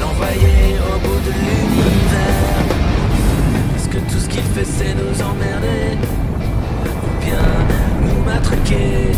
[0.00, 2.64] L'envoyer au bout de l'univers.
[3.76, 5.98] Est-ce que tout ce qu'il fait c'est nous emmerder
[6.84, 7.46] Ou bien
[8.02, 9.12] nous matraquer?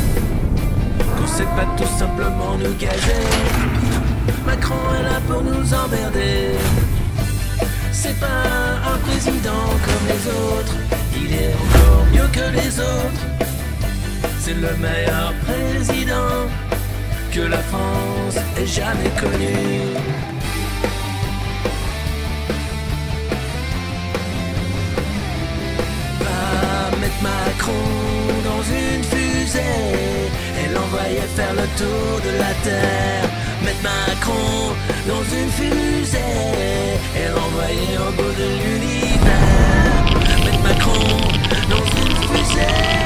[1.17, 3.27] Qu'on sait pas tout simplement nous gager.
[4.47, 6.57] Macron est là pour nous emmerder.
[7.93, 8.45] C'est pas
[8.93, 10.77] un président comme les autres.
[11.15, 13.23] Il est encore mieux que les autres.
[14.39, 16.66] C'est le meilleur président
[17.37, 19.57] que la France ait jamais connu.
[26.21, 27.73] Va mettre Macron
[28.49, 29.61] dans une fusée
[30.61, 33.29] et l'envoyer faire le tour de la terre.
[33.65, 34.73] Mettre Macron
[35.07, 36.19] dans une fusée
[37.21, 40.05] et l'envoyer au bout de l'univers.
[40.45, 41.07] Mettre Macron
[41.69, 43.06] dans une fusée.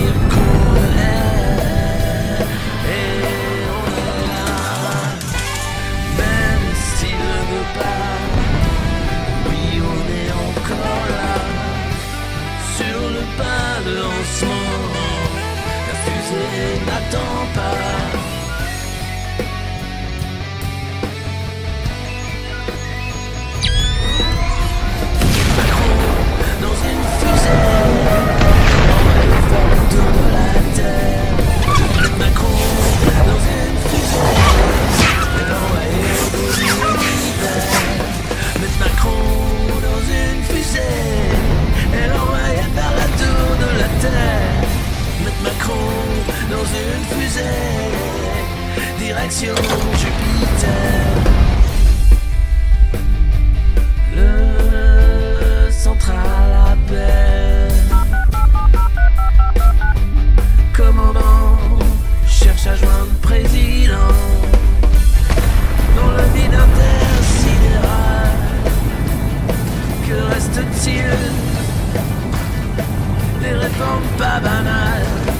[48.97, 49.53] Direction
[49.99, 50.81] Jupiter.
[54.15, 57.71] Le central appelle.
[60.73, 61.59] Commandant
[62.27, 64.15] cherche à joindre président.
[65.95, 68.31] Dans le vide intersidéral.
[70.07, 71.05] Que reste-t-il?
[73.43, 75.30] Les réformes pas banales.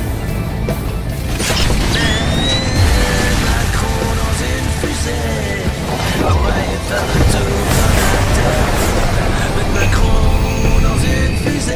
[9.74, 11.74] Macron dans une fusée.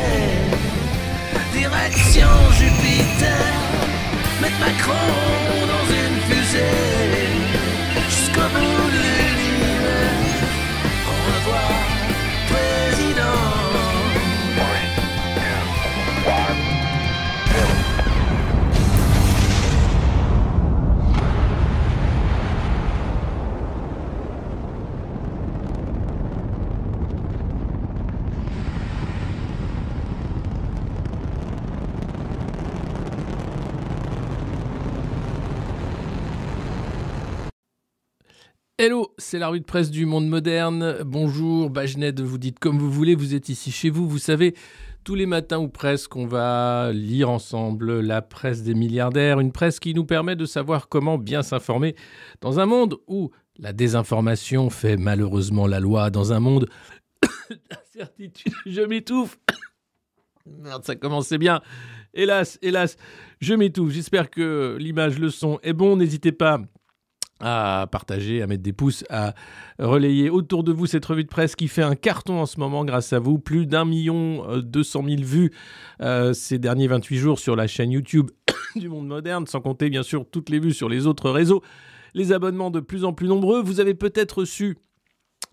[1.54, 2.28] Direction
[2.58, 3.46] Jupiter.
[4.42, 4.94] Mettre Macron
[5.68, 6.95] dans une fusée.
[38.78, 40.98] Hello, c'est la rue de presse du monde moderne.
[41.06, 44.06] Bonjour, Bajned, vous dites comme vous voulez, vous êtes ici chez vous.
[44.06, 44.54] Vous savez,
[45.06, 49.80] tous les matins ou presque, on va lire ensemble la presse des milliardaires, une presse
[49.80, 51.96] qui nous permet de savoir comment bien s'informer
[52.42, 56.68] dans un monde où la désinformation fait malheureusement la loi, dans un monde
[57.72, 58.52] d'incertitude.
[58.66, 59.40] Je m'étouffe.
[60.46, 61.62] Merde, ça commençait bien.
[62.14, 62.98] Hélas, hélas,
[63.40, 63.94] je m'étouffe.
[63.94, 65.96] J'espère que l'image, le son est bon.
[65.96, 66.60] N'hésitez pas
[67.40, 69.34] à partager, à mettre des pouces, à
[69.80, 72.86] relayer autour de vous cette revue de presse qui fait un carton en ce moment
[72.86, 73.40] grâce à vous.
[73.40, 75.52] Plus d'un million euh, deux cent mille vues
[76.02, 78.32] euh, ces derniers 28 jours sur la chaîne YouTube
[78.76, 81.62] du Monde Moderne, sans compter bien sûr toutes les vues sur les autres réseaux.
[82.14, 83.62] Les abonnements de plus en plus nombreux.
[83.62, 84.78] Vous avez peut-être reçu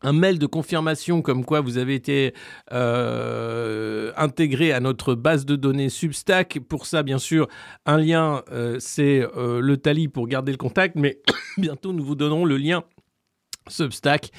[0.03, 2.35] un mail de confirmation comme quoi vous avez été
[2.73, 6.61] euh, intégré à notre base de données Substack.
[6.69, 7.49] Pour ça, bien sûr,
[7.87, 11.21] un lien, euh, c'est euh, le Tali pour garder le contact, mais
[11.59, 12.85] bientôt nous vous donnerons le lien
[13.69, 14.33] Substack,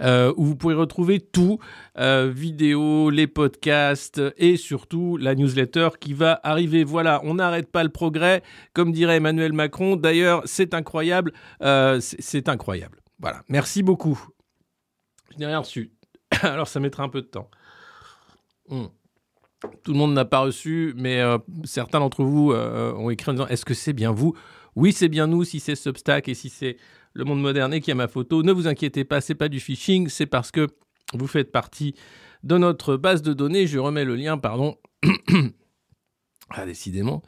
[0.00, 1.58] où vous pourrez retrouver tout,
[1.98, 6.82] vidéos, les podcasts et surtout la newsletter qui va arriver.
[6.82, 8.42] Voilà, on n'arrête pas le progrès,
[8.72, 9.96] comme dirait Emmanuel Macron.
[9.96, 13.02] D'ailleurs, c'est incroyable, c'est incroyable.
[13.18, 14.18] Voilà, merci beaucoup.
[15.30, 15.92] Je n'ai rien reçu.
[16.42, 17.50] Alors, ça mettra un peu de temps.
[18.68, 18.86] Hmm.
[19.82, 23.34] Tout le monde n'a pas reçu, mais euh, certains d'entre vous euh, ont écrit en
[23.34, 24.34] disant Est-ce que c'est bien vous?
[24.76, 26.76] Oui, c'est bien nous, si c'est Substack et si c'est
[27.12, 28.42] le monde moderne et qui a ma photo.
[28.42, 30.68] Ne vous inquiétez pas, c'est pas du phishing, c'est parce que
[31.12, 31.94] vous faites partie
[32.42, 33.66] de notre base de données.
[33.66, 34.76] Je remets le lien, pardon.
[36.50, 37.22] ah, décidément.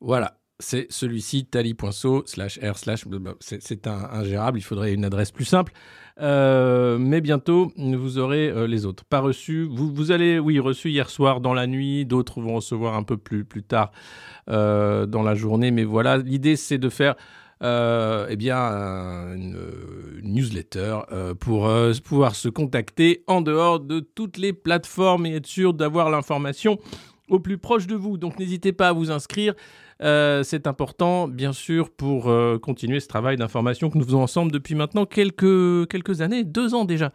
[0.00, 0.38] Voilà.
[0.58, 3.04] C'est celui-ci, tali.so slash r slash.
[3.40, 5.72] C'est c'est un- ingérable, il faudrait une adresse plus simple.
[6.20, 9.04] Euh, mais bientôt, vous aurez euh, les autres.
[9.04, 9.68] Pas reçus.
[9.70, 12.06] Vous, allez, oui, reçu hier soir dans la nuit.
[12.06, 13.90] D'autres vont recevoir un peu plus, plus tard
[14.48, 15.70] euh, dans la journée.
[15.70, 17.16] Mais voilà, l'idée, c'est de faire.
[17.62, 19.56] eh bien, un- une,
[20.22, 21.00] newsletter
[21.38, 21.70] pour
[22.04, 26.78] pouvoir se contacter en dehors de toutes les plateformes et être sûr d'avoir l'information
[27.28, 28.16] au plus proche de vous.
[28.18, 29.54] Donc n'hésitez pas à vous inscrire.
[30.02, 34.52] Euh, c'est important, bien sûr, pour euh, continuer ce travail d'information que nous faisons ensemble
[34.52, 37.12] depuis maintenant quelques, quelques années, deux ans déjà.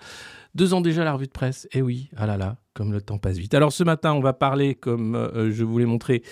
[0.56, 1.68] Deux ans déjà la revue de presse.
[1.74, 3.54] Eh oui, ah là là, comme le temps passe vite.
[3.54, 6.24] Alors ce matin, on va parler, comme euh, je vous l'ai montré,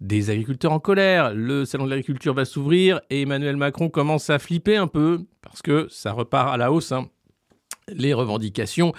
[0.00, 1.32] des agriculteurs en colère.
[1.34, 5.62] Le salon de l'agriculture va s'ouvrir et Emmanuel Macron commence à flipper un peu parce
[5.62, 6.92] que ça repart à la hausse.
[6.92, 7.08] hein.
[7.88, 8.92] Les revendications.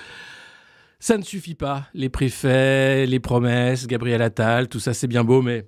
[1.00, 1.88] Ça ne suffit pas.
[1.94, 5.67] Les préfets, les promesses, Gabriel Attal, tout ça c'est bien beau, mais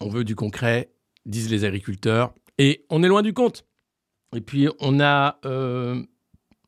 [0.00, 0.90] on veut du concret,
[1.26, 2.34] disent les agriculteurs.
[2.58, 3.64] Et on est loin du compte.
[4.36, 6.02] Et puis on a, euh,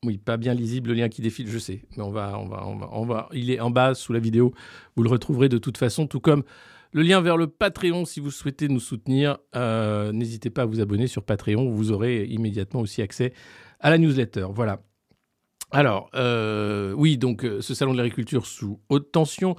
[0.03, 2.65] oui, pas bien lisible le lien qui défile, je sais, mais on va, on va,
[2.91, 3.29] on va.
[3.33, 4.53] Il est en bas sous la vidéo.
[4.95, 6.43] Vous le retrouverez de toute façon, tout comme
[6.93, 9.37] le lien vers le Patreon si vous souhaitez nous soutenir.
[9.55, 11.69] Euh, N'hésitez pas à vous abonner sur Patreon.
[11.69, 13.33] Vous aurez immédiatement aussi accès
[13.79, 14.47] à la newsletter.
[14.49, 14.81] Voilà.
[15.69, 19.55] Alors, euh, oui, donc ce salon de l'agriculture sous haute tension.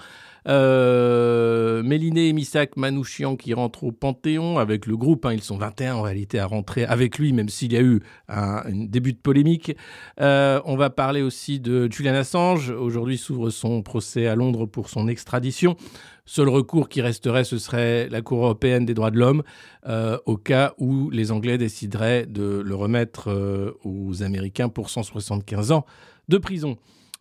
[0.49, 5.27] Euh, Méliné et Missak Manouchian qui rentrent au Panthéon avec le groupe.
[5.27, 8.01] hein, ils sont 21 en réalité à rentrer avec lui, même s'il y a eu
[8.29, 9.77] un, début de polémique.
[10.21, 12.71] Euh, on va parler aussi de Julian Assange.
[12.71, 15.77] Aujourd'hui s'ouvre son procès à Londres pour son extradition.
[16.25, 19.43] Seul recours qui resterait, ce serait la Cour européenne des droits de l'homme,
[19.89, 25.73] euh, au cas où les Anglais décideraient de le remettre euh, aux Américains pour 175
[25.73, 25.85] ans
[26.29, 26.77] de prison.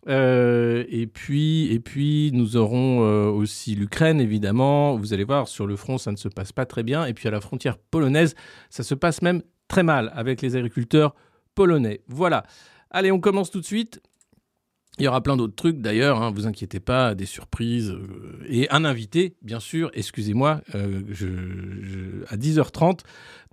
[0.08, 4.96] Euh, et puis, et puis, nous aurons euh, aussi l'Ukraine, évidemment.
[4.96, 7.06] Vous allez voir, sur le front, ça ne se passe pas très bien.
[7.06, 8.34] Et puis à la frontière polonaise,
[8.70, 11.14] ça se passe même très mal avec les agriculteurs
[11.54, 12.00] polonais.
[12.08, 12.44] Voilà.
[12.90, 14.00] Allez, on commence tout de suite.
[14.98, 17.90] Il y aura plein d'autres trucs d'ailleurs, hein, vous inquiétez pas, des surprises.
[17.90, 21.00] euh, et un invité, bien sûr, excusez-moi, euh,
[22.28, 23.00] à 10h30,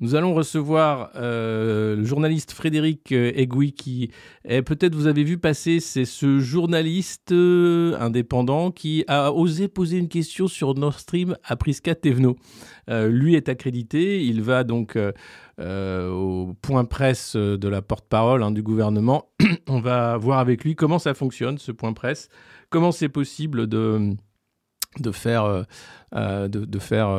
[0.01, 4.11] nous allons recevoir euh, le journaliste Frédéric Egui qui
[4.43, 10.09] est, peut-être vous avez vu passer, c'est ce journaliste indépendant qui a osé poser une
[10.09, 12.35] question sur Nord Stream à Prisca Thévenot.
[12.89, 15.11] Euh, lui est accrédité, il va donc euh,
[15.59, 19.29] euh, au point presse de la porte-parole hein, du gouvernement.
[19.67, 22.29] On va voir avec lui comment ça fonctionne, ce point presse,
[22.69, 24.15] comment c'est possible de,
[24.99, 25.65] de faire,
[26.13, 27.09] de, de faire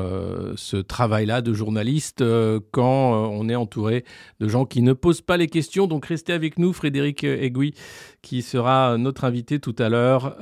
[0.57, 2.25] ce travail-là de journaliste
[2.73, 4.05] quand on est entouré
[4.41, 5.87] de gens qui ne posent pas les questions.
[5.87, 7.75] Donc restez avec nous, Frédéric Egui,
[8.23, 10.37] qui sera notre invité tout à l'heure.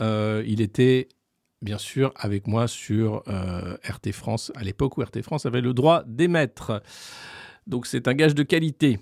[0.47, 1.09] Il était
[1.63, 5.75] bien sûr avec moi sur euh, RT France, à l'époque où RT France avait le
[5.75, 6.83] droit d'émettre.
[7.67, 8.99] Donc c'est un gage de qualité.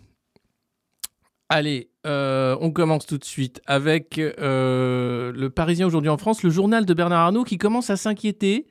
[1.49, 6.51] Allez, euh, on commence tout de suite avec euh, le Parisien aujourd'hui en France, le
[6.51, 8.67] journal de Bernard Arnault qui commence à s'inquiéter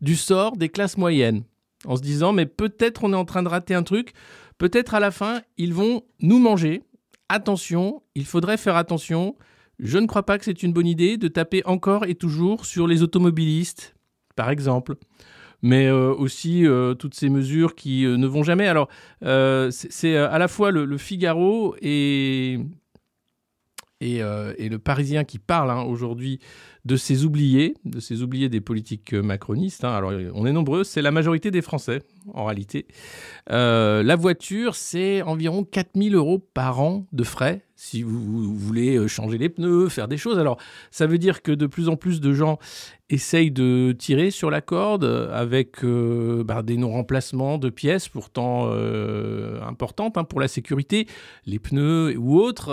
[0.00, 1.42] du sort des classes moyennes,
[1.84, 4.12] en se disant mais peut-être on est en train de rater un truc,
[4.58, 6.82] peut-être à la fin ils vont nous manger.
[7.28, 9.36] Attention, il faudrait faire attention.
[9.78, 12.86] Je ne crois pas que c'est une bonne idée de taper encore et toujours sur
[12.86, 13.94] les automobilistes,
[14.36, 14.96] par exemple
[15.62, 18.66] mais euh, aussi euh, toutes ces mesures qui euh, ne vont jamais.
[18.66, 18.88] Alors,
[19.70, 22.58] c'est à la fois le, Figaro et,
[24.00, 26.40] et, le Parisien qui parlent hein, aujourd'hui
[26.84, 29.84] de ces oubliés, de ces oubliés des politiques macronistes.
[29.84, 29.92] hein.
[29.92, 32.00] Alors, on est nombreux, c'est la majorité des Français,
[32.34, 32.88] en réalité.
[33.48, 39.38] La voiture, c'est environ 4000 euros par an de frais si vous, voulez euh, changer
[39.38, 40.38] les pneus, faire des choses.
[40.38, 40.56] Alors,
[40.92, 42.60] ça veut dire que de plus en plus de gens
[43.10, 49.60] essayent de tirer sur la corde avec euh, bah, des non-remplacements de pièces pourtant euh,
[49.62, 51.08] importantes hein, pour la sécurité,
[51.44, 52.70] les pneus ou autres,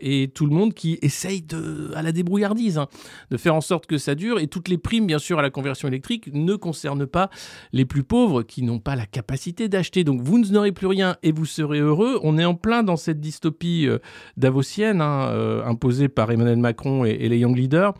[0.00, 2.88] et tout le monde qui essaye de, à la débrouillardise hein,
[3.30, 4.40] de faire en sorte que ça dure.
[4.40, 7.30] Et toutes les primes, bien sûr, à la conversion électrique ne concernent pas
[7.72, 10.04] les plus pauvres qui n'ont pas la capacité d'acheter.
[10.04, 12.18] Donc vous n'aurez plus rien et vous serez heureux.
[12.24, 13.88] On est en plein dans cette dystopie
[14.36, 17.94] davosienne hein, euh, imposée par Emmanuel Macron et, les Young Leaders.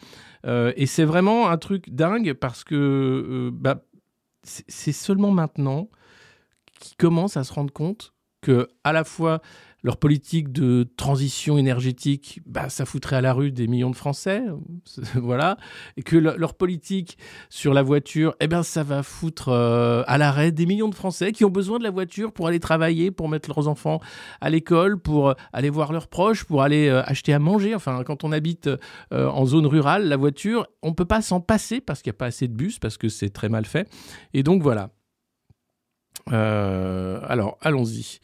[0.47, 3.85] Euh, et c'est vraiment un truc dingue parce que euh, bah,
[4.43, 5.89] c'est c'est seulement maintenant
[6.81, 9.41] qu'ils commencent à se rendre compte que à la fois
[9.85, 14.43] leur politique de transition énergétique, bah, ça foutrait à la rue des millions de Français,
[15.17, 15.57] voilà,
[15.97, 17.19] et que le- leur politique
[17.51, 21.33] sur la voiture, eh ben, ça va foutre euh, à l'arrêt des millions de Français
[21.33, 23.99] qui ont besoin de la voiture pour aller travailler, pour mettre leurs enfants
[24.41, 27.75] à l'école, pour euh, aller voir leurs proches, pour aller euh, acheter à manger.
[27.75, 28.69] Enfin, quand on habite
[29.13, 32.19] euh, en zone rurale, la voiture, on peut pas s'en passer parce qu'il n'y a
[32.19, 33.89] pas assez de bus, parce que c'est très mal fait.
[34.33, 34.91] Et donc voilà.
[36.31, 38.21] Alors, allons-y.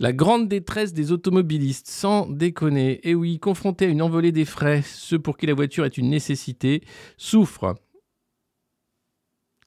[0.00, 3.00] La grande détresse des automobilistes, sans déconner.
[3.08, 6.10] Et oui, confrontés à une envolée des frais, ceux pour qui la voiture est une
[6.10, 6.84] nécessité,
[7.16, 7.74] souffrent.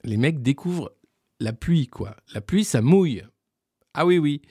[0.03, 0.93] Les mecs découvrent
[1.41, 2.15] la pluie, quoi.
[2.33, 3.23] La pluie, ça mouille.
[3.93, 4.41] Ah oui, oui.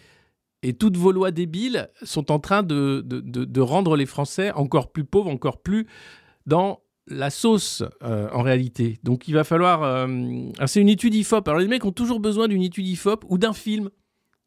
[0.62, 5.30] Et toutes vos lois débiles sont en train de, rendre les Français encore plus pauvres,
[5.30, 5.86] encore plus
[6.44, 8.98] dans la sauce euh, en réalité.
[9.02, 9.82] Donc il va falloir...
[9.82, 10.06] euh,
[10.66, 11.48] c'est une étude IFOP.
[11.48, 13.88] Alors les mecs ont toujours besoin d'une étude IFOP ou d'un film.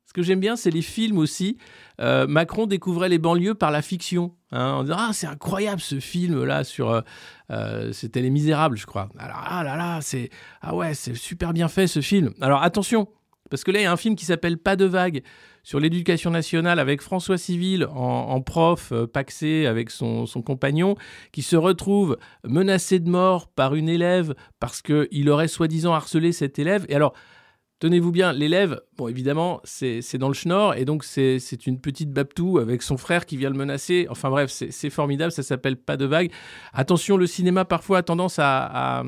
[0.05, 1.57] Ce que j'aime bien, c'est les films aussi.
[1.99, 4.35] Euh, Macron découvrait les banlieues par la fiction.
[4.51, 6.91] hein, en disant Ah, c'est incroyable ce film-là sur.
[6.91, 7.01] euh,
[7.51, 9.09] euh, C'était Les Misérables, je crois.
[9.17, 10.29] Ah là là, c'est.
[10.61, 12.31] Ah ouais, c'est super bien fait ce film.
[12.41, 13.07] Alors attention,
[13.49, 15.23] parce que là, il y a un film qui s'appelle Pas de vague
[15.63, 20.95] sur l'éducation nationale avec François Civil en, prof, paxé avec son, son compagnon,
[21.31, 26.59] qui se retrouve menacé de mort par une élève parce qu'il aurait soi-disant harcelé cette
[26.59, 26.85] élève.
[26.89, 27.13] Et alors,
[27.83, 32.57] tenez-vous bien, l'élève, bon, évidemment, c'est dans le schnorr, et donc c'est une petite Babtou
[32.57, 34.07] avec son frère qui vient le menacer.
[34.09, 36.31] Enfin bref, c'est formidable, ça s'appelle Pas de vague.
[36.71, 39.03] Attention, le cinéma parfois a tendance à,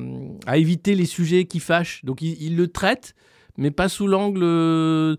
[0.53, 3.15] éviter les sujets qui fâchent, donc il, le traite,
[3.57, 5.17] mais pas sous l'angle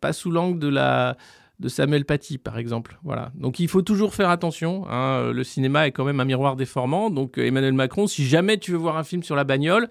[0.00, 1.18] pas sous l'angle de la
[1.58, 2.98] de Samuel Paty, par exemple.
[3.04, 3.30] Voilà.
[3.34, 4.86] Donc il faut toujours faire attention.
[4.88, 5.32] hein.
[5.32, 7.10] Le cinéma est quand même un miroir déformant.
[7.10, 9.90] Donc euh, Emmanuel Macron, si jamais tu veux voir un film sur la bagnole,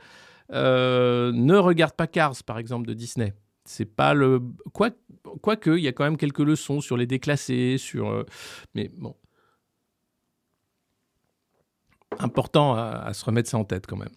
[0.52, 3.34] euh, ne regarde pas Cars, par exemple, de Disney.
[3.66, 4.42] C'est pas le.
[4.74, 4.92] Quoi-
[5.42, 8.10] Quoique, il y a quand même quelques leçons sur les déclassés, sur.
[8.10, 8.26] euh,
[8.74, 9.16] Mais bon.
[12.18, 14.10] Important à, se remettre ça en tête quand même.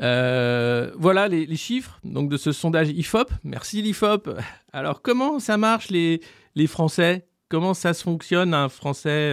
[0.00, 3.32] Euh, voilà les, chiffres donc de ce sondage IFOP.
[3.42, 4.30] Merci l'IFOP.
[4.72, 6.20] Alors comment ça marche les,
[6.68, 7.26] Français?
[7.48, 9.32] Comment ça se fonctionne un Français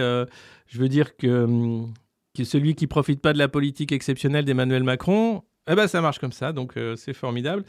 [0.66, 1.94] Je veux dire que, hum,
[2.34, 6.18] que celui qui profite pas de la politique exceptionnelle d'Emmanuel Macron, eh ben ça marche
[6.18, 7.64] comme ça, donc euh, c'est formidable.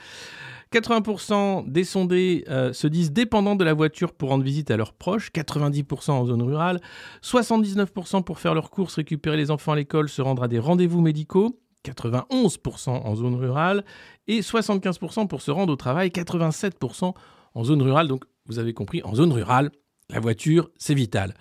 [0.72, 4.94] 80% des sondés euh, se disent dépendants de la voiture pour rendre visite à leurs
[4.94, 6.82] proches, 90% en zone rurale,
[7.24, 11.02] 79% pour faire leurs courses, récupérer les enfants à l'école, se rendre à des rendez-vous
[11.02, 13.84] médicaux, 91% en zone rurale,
[14.28, 17.14] et 75% pour se rendre au travail, 87%
[17.56, 18.08] en zone rurale.
[18.08, 19.72] Donc vous avez compris, en zone rurale,
[20.10, 21.34] la voiture, c'est vital.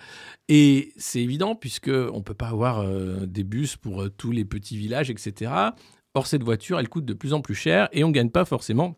[0.49, 4.77] Et c'est évident puisque on peut pas avoir euh, des bus pour tous les petits
[4.77, 5.51] villages, etc.
[6.13, 8.97] Or, cette voiture, elle coûte de plus en plus cher et on gagne pas forcément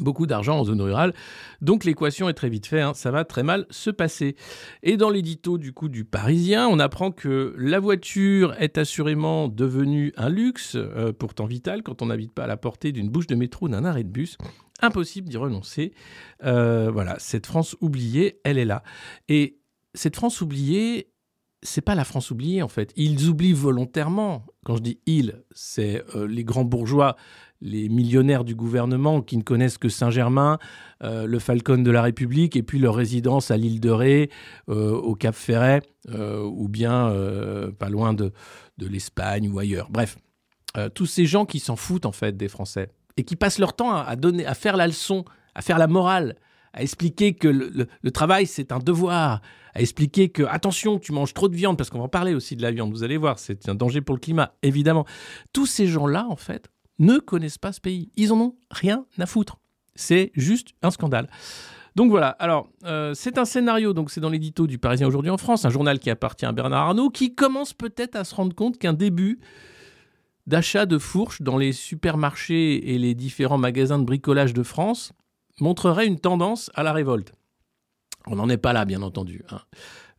[0.00, 1.12] beaucoup d'argent en zone rurale.
[1.60, 4.36] Donc l'équation est très vite faite, hein, ça va très mal se passer.
[4.82, 10.12] Et dans l'édito du coup du Parisien, on apprend que la voiture est assurément devenue
[10.16, 13.34] un luxe, euh, pourtant vital, quand on n'habite pas à la portée d'une bouche de
[13.34, 14.38] métro, d'un arrêt de bus.
[14.80, 15.92] Impossible d'y renoncer.
[16.44, 18.82] Euh, voilà, cette France oubliée, elle est là.
[19.28, 19.58] Et
[19.94, 21.11] cette France oubliée,
[21.62, 22.92] c'est pas la France oubliée en fait.
[22.96, 24.44] Ils oublient volontairement.
[24.64, 27.16] Quand je dis ils, c'est euh, les grands bourgeois,
[27.60, 30.58] les millionnaires du gouvernement qui ne connaissent que Saint-Germain,
[31.04, 34.30] euh, le Falcon de la République, et puis leur résidence à l'île de Ré,
[34.68, 37.14] euh, au Cap Ferret, ou bien
[37.78, 38.32] pas loin de,
[38.78, 39.88] l'Espagne ou ailleurs.
[39.90, 40.18] Bref,
[40.94, 43.94] tous ces gens qui s'en foutent en fait des Français et qui passent leur temps
[43.94, 46.34] à, à donner, à faire la leçon, à faire la morale,
[46.72, 49.42] à expliquer que le, travail c'est un devoir,
[49.74, 52.56] à expliquer que attention, tu manges trop de viande parce qu'on va en parler aussi
[52.56, 52.92] de la viande.
[52.92, 55.06] Vous allez voir, c'est un danger pour le climat, évidemment.
[55.52, 58.10] Tous ces gens-là, en fait, ne connaissent pas ce pays.
[58.16, 59.58] Ils en ont rien à foutre.
[59.94, 61.28] C'est juste un scandale.
[61.94, 65.36] Donc voilà, alors euh, c'est un scénario, donc c'est dans l'édito du Parisien aujourd'hui en
[65.36, 68.78] France, un journal qui appartient à Bernard Arnault, qui commence peut-être à se rendre compte
[68.78, 69.40] qu'un début
[70.46, 75.12] d'achat de fourches dans les supermarchés et les différents magasins de bricolage de France
[75.62, 77.32] montrerait une tendance à la révolte.
[78.26, 79.44] On n'en est pas là, bien entendu.
[79.50, 79.60] hein.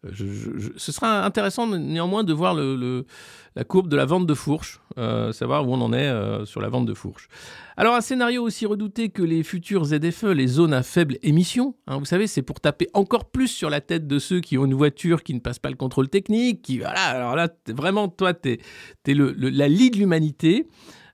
[0.06, 5.32] Euh, ce sera intéressant néanmoins de voir la courbe de la vente de fourches, euh,
[5.32, 7.30] savoir où on en est euh, sur la vente de fourches.
[7.78, 11.76] Alors un scénario aussi redouté que les futurs ZFE, les zones à faible émission.
[11.88, 14.66] hein, vous savez, c'est pour taper encore plus sur la tête de ceux qui ont
[14.66, 16.64] une voiture qui ne passe pas le contrôle technique.
[16.64, 18.60] Qui voilà, alors là, vraiment toi, t'es
[19.08, 20.68] es la lie de l'humanité.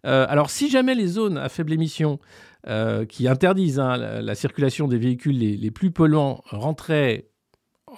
[0.04, 2.20] Alors si jamais les zones à faible émission
[2.68, 7.30] euh, qui interdisent hein, la, la circulation des véhicules les, les plus polluants rentraient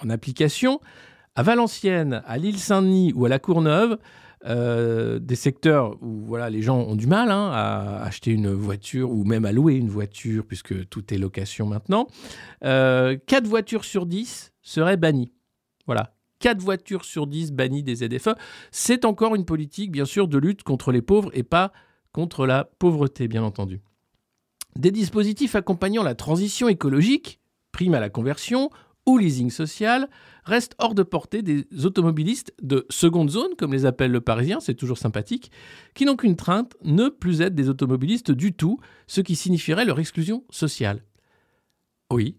[0.00, 0.80] en application,
[1.34, 3.98] à Valenciennes, à l'île Saint-Denis ou à la Courneuve,
[4.44, 9.12] euh, des secteurs où voilà, les gens ont du mal hein, à acheter une voiture
[9.12, 12.08] ou même à louer une voiture, puisque tout est location maintenant,
[12.64, 15.32] euh, 4 voitures sur 10 seraient bannies.
[15.86, 16.14] Voilà.
[16.40, 18.34] 4 voitures sur 10 bannies des ZFE.
[18.72, 21.72] C'est encore une politique, bien sûr, de lutte contre les pauvres et pas
[22.10, 23.80] contre la pauvreté, bien entendu.
[24.76, 27.40] Des dispositifs accompagnant la transition écologique,
[27.72, 28.70] prime à la conversion,
[29.06, 30.08] ou leasing social
[30.44, 34.74] reste hors de portée des automobilistes de seconde zone, comme les appelle le Parisien, c'est
[34.74, 35.50] toujours sympathique,
[35.94, 39.98] qui n'ont qu'une crainte, ne plus être des automobilistes du tout, ce qui signifierait leur
[39.98, 41.02] exclusion sociale.
[42.12, 42.36] Oui.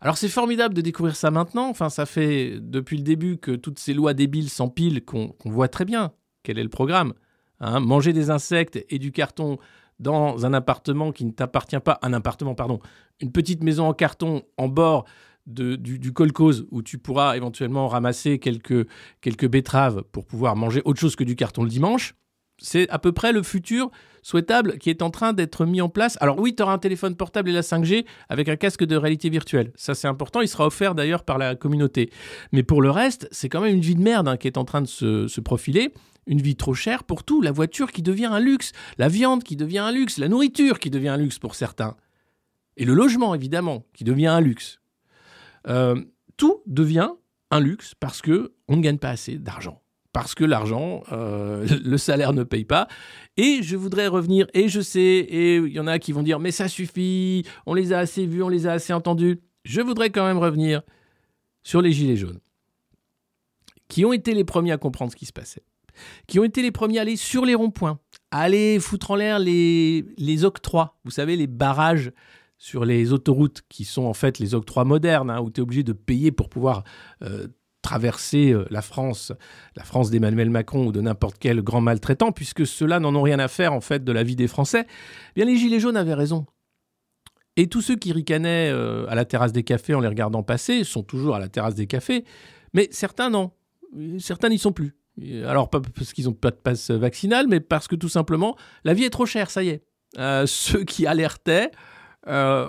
[0.00, 3.78] Alors c'est formidable de découvrir ça maintenant, enfin ça fait depuis le début que toutes
[3.78, 6.12] ces lois débiles s'empilent qu'on qu'on voit très bien
[6.42, 7.14] quel est le programme.
[7.60, 9.58] Hein, manger des insectes et du carton
[10.00, 12.80] dans un appartement qui ne t'appartient pas, un appartement, pardon,
[13.20, 15.04] une petite maison en carton en bord
[15.46, 18.88] du, du kolkhoz où tu pourras éventuellement ramasser quelques,
[19.20, 22.14] quelques betteraves pour pouvoir manger autre chose que du carton le dimanche,
[22.58, 23.90] c'est à peu près le futur
[24.22, 26.16] souhaitable qui est en train d'être mis en place.
[26.20, 29.28] Alors oui, tu auras un téléphone portable et la 5G avec un casque de réalité
[29.28, 29.72] virtuelle.
[29.74, 32.10] Ça c'est important, il sera offert d'ailleurs par la communauté.
[32.52, 34.64] Mais pour le reste, c'est quand même une vie de merde hein, qui est en
[34.64, 35.92] train de se, se profiler.
[36.26, 39.56] Une vie trop chère pour tout, la voiture qui devient un luxe, la viande qui
[39.56, 41.96] devient un luxe, la nourriture qui devient un luxe pour certains.
[42.76, 44.80] Et le logement, évidemment, qui devient un luxe.
[45.68, 46.02] Euh,
[46.36, 47.10] tout devient
[47.50, 49.80] un luxe parce que on ne gagne pas assez d'argent.
[50.12, 52.88] Parce que l'argent, euh, le salaire ne paye pas.
[53.36, 56.40] Et je voudrais revenir, et je sais, et il y en a qui vont dire,
[56.40, 59.40] mais ça suffit, on les a assez vus, on les a assez entendus.
[59.64, 60.82] Je voudrais quand même revenir
[61.62, 62.40] sur les Gilets jaunes,
[63.88, 65.64] qui ont été les premiers à comprendre ce qui se passait,
[66.26, 67.98] qui ont été les premiers à aller sur les ronds-points,
[68.30, 72.12] à aller foutre en l'air les, les octrois, vous savez, les barrages
[72.58, 75.82] sur les autoroutes qui sont en fait les octrois modernes, hein, où tu es obligé
[75.82, 76.84] de payer pour pouvoir
[77.22, 77.48] euh,
[77.82, 79.32] traverser euh, la France,
[79.76, 83.38] la France d'Emmanuel Macron ou de n'importe quel grand maltraitant, puisque ceux-là n'en ont rien
[83.38, 84.86] à faire en fait de la vie des Français.
[84.88, 86.46] Eh bien, les Gilets jaunes avaient raison.
[87.56, 90.82] Et tous ceux qui ricanaient euh, à la terrasse des cafés en les regardant passer
[90.82, 92.24] sont toujours à la terrasse des cafés,
[92.72, 93.52] mais certains non.
[94.18, 94.96] Certains n'y sont plus.
[95.20, 98.94] Alors, pas parce qu'ils n'ont pas de passe vaccinal, mais parce que tout simplement, la
[98.94, 99.84] vie est trop chère, ça y est.
[100.18, 101.70] Euh, ceux qui alertaient,
[102.26, 102.68] euh,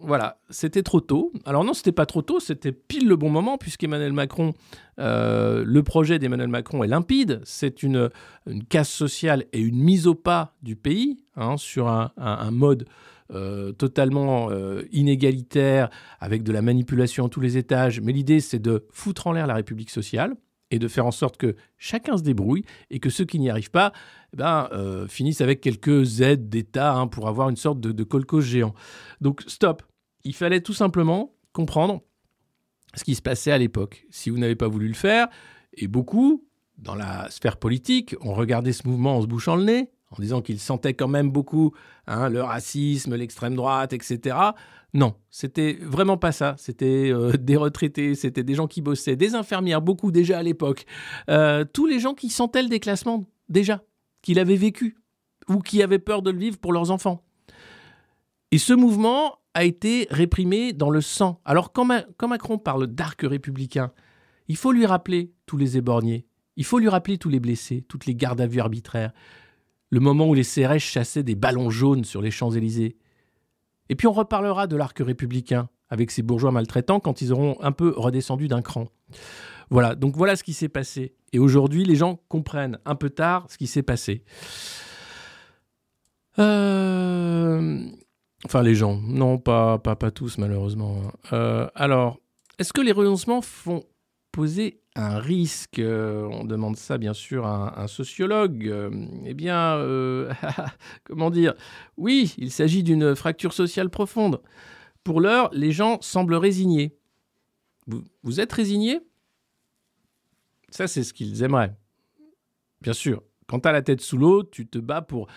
[0.00, 1.32] voilà, c'était trop tôt.
[1.44, 4.54] Alors non, c'était pas trop tôt, c'était pile le bon moment, puisqu'Emmanuel Macron,
[4.98, 7.40] euh, le projet d'Emmanuel Macron est limpide.
[7.44, 8.10] C'est une,
[8.68, 12.86] casse sociale et une mise au pas du pays hein, sur un, mode
[13.32, 18.00] euh, totalement euh, inégalitaire, avec de la manipulation à tous les étages.
[18.00, 20.36] Mais l'idée, c'est de foutre en l'air la République sociale
[20.70, 23.70] et de faire en sorte que chacun se débrouille et que ceux qui n'y arrivent
[23.70, 23.92] pas
[24.32, 28.04] eh ben, euh, finissent avec quelques aides d'État hein, pour avoir une sorte de, de
[28.04, 28.74] colcos géant.
[29.20, 29.82] Donc stop,
[30.24, 32.02] il fallait tout simplement comprendre
[32.94, 34.06] ce qui se passait à l'époque.
[34.10, 35.28] Si vous n'avez pas voulu le faire,
[35.74, 36.44] et beaucoup,
[36.78, 40.40] dans la sphère politique, ont regardé ce mouvement en se bouchant le nez, en disant
[40.40, 41.72] qu'ils sentaient quand même beaucoup
[42.06, 44.36] hein, le racisme, l'extrême droite, etc.
[44.94, 46.54] Non, c'était vraiment pas ça.
[46.58, 50.86] C'était euh, des retraités, c'était des gens qui bossaient, des infirmières, beaucoup déjà à l'époque.
[51.28, 53.82] Euh, tous les gens qui sentaient le déclassement déjà,
[54.22, 54.96] qui l'avaient vécu
[55.48, 57.24] ou qui avaient peur de le vivre pour leurs enfants.
[58.52, 61.40] Et ce mouvement a été réprimé dans le sang.
[61.44, 63.92] Alors quand, Ma- quand Macron parle d'arc républicain,
[64.48, 68.06] il faut lui rappeler tous les éborgnés, il faut lui rappeler tous les blessés, toutes
[68.06, 69.12] les gardes à vue arbitraires,
[69.90, 72.96] le moment où les CRS chassaient des ballons jaunes sur les Champs-Élysées.
[73.88, 77.72] Et puis on reparlera de l'arc républicain avec ces bourgeois maltraitants quand ils auront un
[77.72, 78.88] peu redescendu d'un cran.
[79.70, 81.14] Voilà, donc voilà ce qui s'est passé.
[81.32, 84.24] Et aujourd'hui, les gens comprennent un peu tard ce qui s'est passé.
[86.38, 87.86] Euh,
[88.46, 89.00] Enfin, les gens.
[89.02, 91.02] Non, pas, pas, tous, malheureusement.
[91.32, 92.18] Euh, alors,
[92.58, 93.82] est-ce que les renoncements font
[94.36, 98.68] poser un risque Euh, On demande ça, bien sûr, à un, sociologue.
[98.68, 98.90] Euh,
[99.24, 100.30] eh bien, euh,
[101.04, 101.54] comment dire?
[101.96, 104.42] Oui, il s'agit d'une fracture sociale profonde.
[105.04, 106.98] Pour l'heure, les gens semblent résignés.
[107.86, 109.00] Vous, vous êtes résignés?
[110.68, 111.74] Ça, c'est ce qu'ils aimeraient.
[112.82, 113.22] Bien sûr.
[113.46, 115.28] Quand tu as la tête sous l'eau, tu te bats pour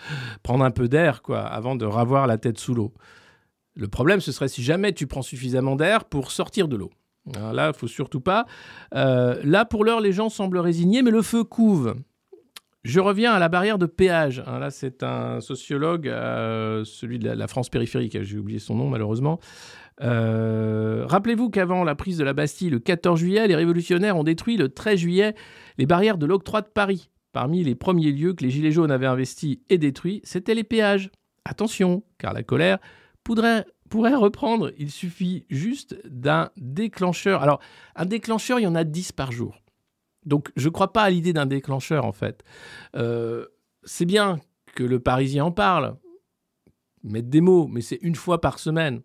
[0.42, 2.92] prendre un peu d'air, quoi, avant de ravoir la tête sous l'eau.
[3.76, 6.90] Le problème, ce serait si jamais tu prends suffisamment d'air pour sortir de l'eau.
[7.34, 8.46] Alors là, il faut surtout pas.
[8.94, 11.94] Euh, là, pour l'heure, les gens semblent résignés, mais le feu couve.
[12.82, 14.42] Je reviens à la barrière de péage.
[14.46, 14.58] hein.
[14.58, 18.16] là, c'est un sociologue, euh, celui de la, la France périphérique.
[18.22, 19.38] J'ai oublié son nom, malheureusement.
[20.02, 24.56] Euh, Rappelez-vous qu'avant la prise de la Bastille le 14 juillet, les révolutionnaires ont détruit
[24.56, 25.34] le 13 juillet
[25.76, 27.10] les barrières de l'octroi de Paris.
[27.32, 31.10] Parmi les premiers lieux que les Gilets jaunes avaient investis et détruits, c'était les péages.
[31.44, 32.78] Attention, car la colère
[33.24, 34.72] pourrait, pourrait reprendre.
[34.78, 37.42] Il suffit juste d'un déclencheur.
[37.42, 37.60] Alors,
[37.96, 39.60] un déclencheur, il y en a 10 par jour.
[40.24, 42.42] Donc, je ne crois pas à l'idée d'un déclencheur, en fait.
[42.96, 43.46] Euh,
[43.84, 44.38] c'est bien
[44.74, 45.96] que le Parisien en parle,
[47.02, 49.02] mettre des mots, mais c'est une fois par semaine.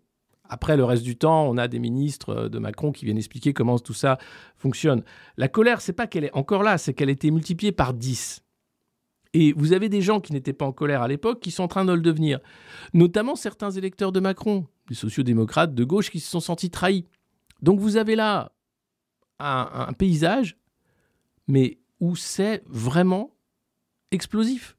[0.48, 3.52] Après, le reste du temps, on a des ministres euh, de Macron qui viennent expliquer
[3.52, 4.18] comment tout ça
[4.56, 5.02] fonctionne.
[5.36, 8.42] La colère, c'est pas qu'elle est encore là, c'est qu'elle a été multipliée par 10.
[9.32, 11.68] Et vous avez des gens qui n'étaient pas en colère à l'époque qui sont en
[11.68, 12.38] train de le devenir.
[12.94, 17.06] Notamment certains électeurs de Macron, des sociodémocrates de gauche qui se sont sentis trahis.
[17.62, 18.52] Donc vous avez là
[19.38, 20.56] un, paysage,
[21.48, 23.36] mais où c'est vraiment
[24.10, 24.76] explosif.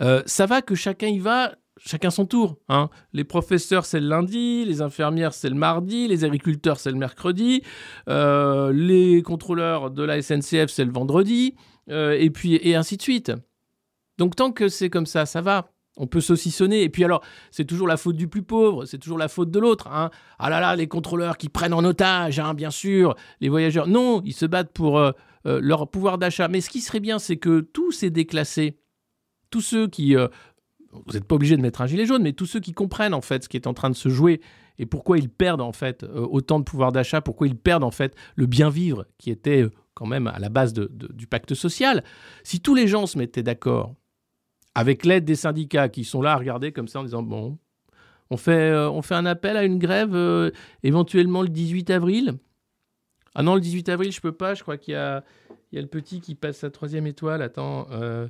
[0.00, 2.56] Euh, ça va que chacun y va, chacun son tour.
[2.68, 2.90] hein.
[3.12, 7.62] Les professeurs, c'est le lundi, les infirmières, c'est le mardi, les agriculteurs, c'est le mercredi,
[8.08, 11.54] euh, les contrôleurs de la SNCF, c'est le vendredi,
[11.90, 13.32] euh, et puis et ainsi de suite.
[14.18, 15.70] Donc tant que c'est comme ça, ça va.
[15.96, 16.82] On peut saucissonner.
[16.82, 19.58] Et puis alors, c'est toujours la faute du plus pauvre, c'est toujours la faute de
[19.60, 19.86] l'autre.
[19.88, 20.10] hein.
[20.38, 23.86] Ah là là, les contrôleurs qui prennent en otage, hein, bien sûr, les voyageurs.
[23.86, 25.12] Non, ils se battent pour euh,
[25.46, 26.48] euh, leur pouvoir d'achat.
[26.48, 28.78] Mais ce qui serait bien, c'est que tous ces déclassés,
[29.50, 30.16] tous ceux qui...
[30.16, 30.28] euh,
[30.92, 33.20] vous n'êtes pas obligé de mettre un gilet jaune, mais tous ceux qui comprennent en
[33.20, 34.40] fait ce qui est en train de se jouer
[34.78, 38.14] et pourquoi ils perdent en fait autant de pouvoir d'achat, pourquoi ils perdent en fait
[38.36, 42.04] le bien vivre qui était quand même à la base du pacte social.
[42.44, 43.96] Si tous les gens se mettaient d'accord
[44.74, 47.58] avec l'aide des syndicats qui sont là à regarder comme ça en disant bon,
[48.30, 50.50] on fait, euh, on fait un appel à une grève euh,
[50.82, 52.34] éventuellement le 18 avril.
[53.34, 54.54] Ah non, le 18 avril, je peux pas.
[54.54, 55.24] Je crois qu'il y a,
[55.70, 57.42] il y a le petit qui passe sa troisième étoile.
[57.42, 58.28] Attends, euh,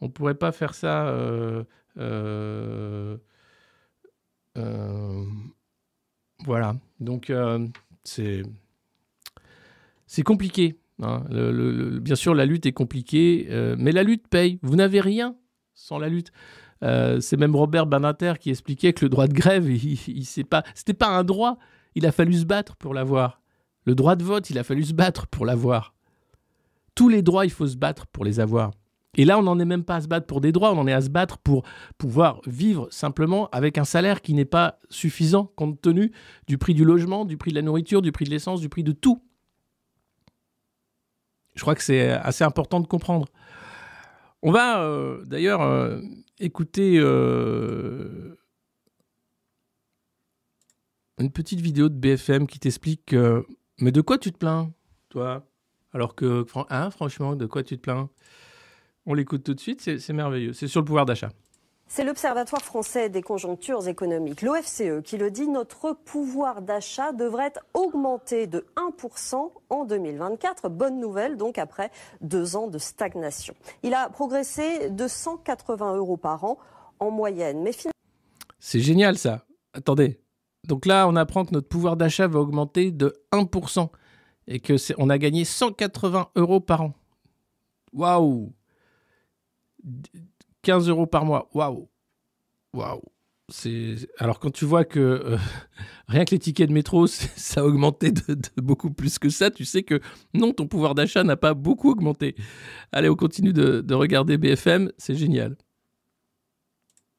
[0.00, 1.08] on pourrait pas faire ça.
[1.08, 1.64] euh,
[6.44, 6.76] voilà.
[7.00, 7.32] Donc
[8.04, 8.42] c'est
[10.06, 10.76] c'est compliqué.
[11.02, 11.24] hein.
[11.30, 13.46] Bien sûr, la lutte est compliquée,
[13.78, 14.58] mais la lutte paye.
[14.62, 15.36] Vous n'avez rien
[15.74, 16.32] sans la lutte.
[16.82, 20.94] Euh, c'est même Robert Banater qui expliquait que le droit de grève, il, il, c'était
[20.94, 21.58] pas un droit.
[21.94, 23.40] Il a fallu se battre pour l'avoir.
[23.84, 25.94] Le droit de vote, il a fallu se battre pour l'avoir.
[26.94, 28.70] Tous les droits, il faut se battre pour les avoir.
[29.14, 30.86] Et là, on n'en est même pas à se battre pour des droits, on en
[30.86, 31.64] est à se battre pour
[31.98, 36.12] pouvoir vivre simplement avec un salaire qui n'est pas suffisant compte tenu
[36.46, 38.84] du prix du logement, du prix de la nourriture, du prix de l'essence, du prix
[38.84, 39.22] de tout.
[41.54, 43.26] Je crois que c'est assez important de comprendre.
[44.42, 46.00] On va euh, d'ailleurs euh,
[46.40, 48.36] écouter euh,
[51.18, 53.14] une petite vidéo de BFM qui t'explique
[53.78, 54.72] Mais de quoi tu te plains,
[55.10, 55.46] toi?
[55.92, 58.10] Alors que, hein, franchement, de quoi tu te plains?
[59.06, 60.52] On l'écoute tout de suite, c'est merveilleux.
[60.52, 61.30] C'est sur le pouvoir d'achat.
[61.88, 68.46] C'est l'Observatoire français des conjonctures économiques, l'OFCE, qui le dit, notre pouvoir d'achat devrait augmenter
[68.46, 70.70] de 1% en 2024.
[70.70, 71.90] Bonne nouvelle, donc, après
[72.22, 73.54] deux ans de stagnation.
[73.82, 76.58] Il a progressé de 180 euros par an
[76.98, 77.62] en moyenne.
[77.62, 77.72] Mais
[78.58, 79.44] C'est génial ça.
[79.74, 80.18] Attendez.
[80.64, 83.88] Donc là, on apprend que notre pouvoir d'achat va augmenter de 1%
[84.46, 86.94] et que on a gagné 180 euros par an.
[87.92, 88.52] Waouh
[90.62, 91.48] 15 euros par mois.
[91.54, 91.88] Waouh
[92.74, 93.02] Waouh.
[94.18, 95.36] Alors quand tu vois que euh,
[96.08, 99.64] rien que les tickets de métro, ça a augmenté de, beaucoup plus que ça, tu
[99.64, 100.00] sais que
[100.32, 102.34] non, ton pouvoir d'achat n'a pas beaucoup augmenté.
[102.92, 105.56] Allez, on continue de regarder BFM, c'est génial.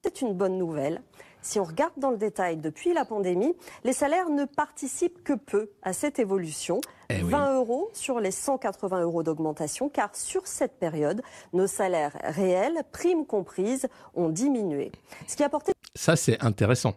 [0.04, 1.02] c'est une bonne nouvelle.
[1.44, 3.54] Si on regarde dans le détail, depuis la pandémie,
[3.84, 6.80] les salaires ne participent que peu à cette évolution.
[7.10, 7.32] Eh oui.
[7.32, 13.26] 20 euros sur les 180 euros d'augmentation, car sur cette période, nos salaires réels, primes
[13.26, 14.94] comprises, ont diminué.
[15.28, 16.96] Ce qui a porté Ça, c'est intéressant.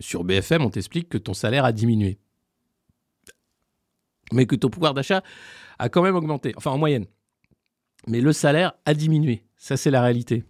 [0.00, 2.18] Sur BFM, on t'explique que ton salaire a diminué.
[4.32, 5.22] Mais que ton pouvoir d'achat
[5.78, 7.06] a quand même augmenté, enfin en moyenne.
[8.08, 9.44] Mais le salaire a diminué.
[9.56, 10.42] Ça, c'est la réalité.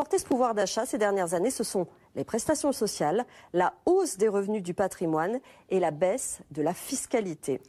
[0.00, 1.86] Porté ce pouvoir d'achat ces dernières années, ce sont
[2.16, 7.60] les prestations sociales, la hausse des revenus du patrimoine et la baisse de la fiscalité.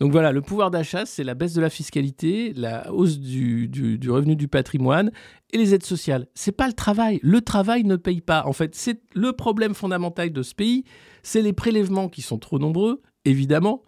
[0.00, 4.10] Donc voilà, le pouvoir d'achat, c'est la baisse de la fiscalité, la hausse du, du-
[4.10, 5.12] revenu du patrimoine
[5.52, 6.26] et les aides sociales.
[6.34, 7.20] C'est pas le travail.
[7.22, 8.44] Le travail ne paye pas.
[8.46, 10.82] En fait, c'est le problème fondamental de ce pays,
[11.22, 13.84] c'est les prélèvements qui sont trop nombreux, évidemment,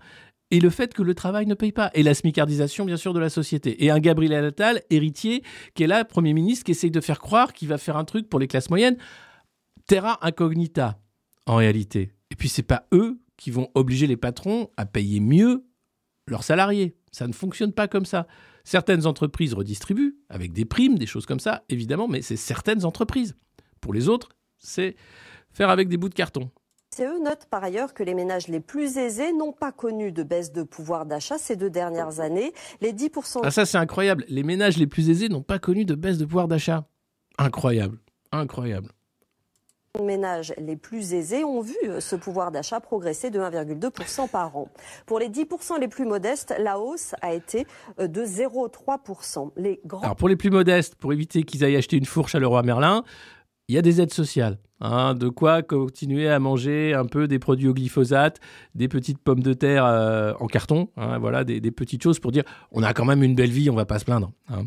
[0.51, 1.91] et le fait que le travail ne paye pas.
[1.95, 3.85] Et la smicardisation, bien sûr, de la société.
[3.85, 5.43] Et un Gabriel Attal, héritier,
[5.75, 8.29] qui est là, Premier ministre, qui essaye de faire croire qu'il va faire un truc
[8.29, 8.97] pour les classes moyennes.
[9.87, 10.99] Terra incognita,
[11.47, 12.13] en réalité.
[12.31, 15.65] Et puis, c'est pas eux qui vont obliger les patrons à payer mieux
[16.27, 16.97] leurs salariés.
[17.13, 18.27] Ça ne fonctionne pas comme ça.
[18.65, 23.35] Certaines entreprises redistribuent avec des primes, des choses comme ça, évidemment, mais c'est certaines entreprises.
[23.81, 24.97] Pour les autres, c'est
[25.51, 26.51] faire avec des bouts de carton.
[26.99, 30.51] CE note par ailleurs que les ménages les plus aisés n'ont pas connu de baisse
[30.51, 32.53] de pouvoir d'achat ces deux dernières années.
[32.81, 34.25] Les 10% Ah ça, c'est incroyable.
[34.29, 36.89] Les ménages les plus aisés n'ont pas connu de baisse de pouvoir d'achat.
[37.39, 37.99] Incroyable.
[38.33, 38.91] Incroyable.
[39.97, 44.57] de ménages les plus aisés ont vu euh, ce pouvoir d'achat progresser de 1,2% par
[44.57, 44.69] an.
[45.07, 47.65] Pour les 10% les plus modestes, la hausse a été
[48.01, 49.53] euh, de 0,3%.
[49.57, 52.41] Les grands Alors pour les plus modestes, pour éviter qu'ils aillent acheter une fourche à
[52.41, 53.05] Leroy Merlin,
[53.69, 54.59] il y a des aides sociales.
[54.81, 58.41] hein, de quoi continuer à manger un peu des produits au glyphosate,
[58.75, 62.45] des petites pommes de terre euh, en carton, hein, voilà, des, petites choses pour dire
[62.73, 64.33] on a quand même une belle vie, on va pas se plaindre.
[64.49, 64.65] hein.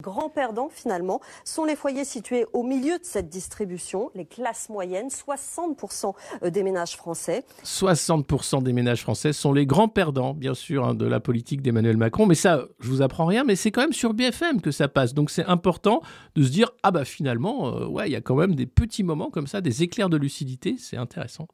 [0.00, 5.08] Grands perdants, finalement, sont les foyers situés au milieu de cette distribution, les classes moyennes,
[5.08, 6.14] 60%
[6.48, 7.44] des ménages français.
[7.64, 11.98] 60% des ménages français sont les grands perdants, bien sûr, hein, de la politique d'Emmanuel
[11.98, 12.24] Macron.
[12.24, 15.12] Mais ça, je vous apprends rien, mais c'est quand même sur BFM que ça passe.
[15.12, 16.00] Donc c'est important
[16.34, 19.02] de se dire, ah bah finalement, euh, ouais, il y a quand même des petits
[19.02, 21.46] moments comme ça, des éclairs de lucidité, c'est intéressant.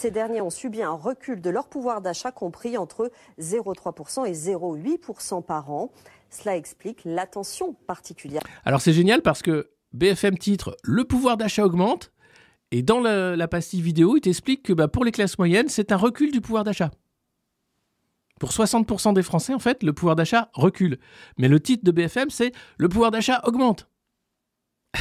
[0.00, 5.42] Ces derniers ont subi un recul de leur pouvoir d'achat compris entre 0,3% et 0,8%
[5.42, 5.90] par an.
[6.30, 8.42] Cela explique l'attention particulière.
[8.64, 12.12] Alors c'est génial parce que BFM titre Le pouvoir d'achat augmente
[12.70, 15.92] et dans la, la pastille vidéo, il t'explique que bah, pour les classes moyennes, c'est
[15.92, 16.90] un recul du pouvoir d'achat.
[18.38, 20.98] Pour 60% des Français, en fait, le pouvoir d'achat recule.
[21.38, 23.88] Mais le titre de BFM, c'est Le pouvoir d'achat augmente.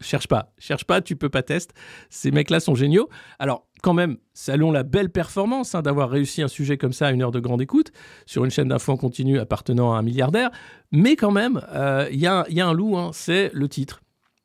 [0.00, 1.74] cherche pas, cherche pas, tu peux pas tester.
[2.10, 3.08] Ces mecs-là sont géniaux.
[3.38, 7.12] Alors, quand même, saluons la belle performance hein, d'avoir réussi un sujet comme ça à
[7.12, 7.92] une heure de grande écoute
[8.24, 10.50] sur une chaîne d'infos en continu appartenant à un milliardaire.
[10.90, 14.00] Mais quand même, il euh, y, a, y, a un loup, hein, c'est le titre.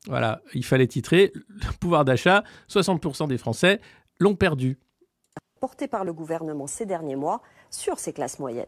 [0.06, 2.44] Voilà, il fallait titrer le pouvoir d'achat.
[2.68, 3.80] 60% des Français
[4.18, 4.78] l'ont perdu.
[5.58, 8.66] Porté par le gouvernement ces derniers mois sur ces classes moyennes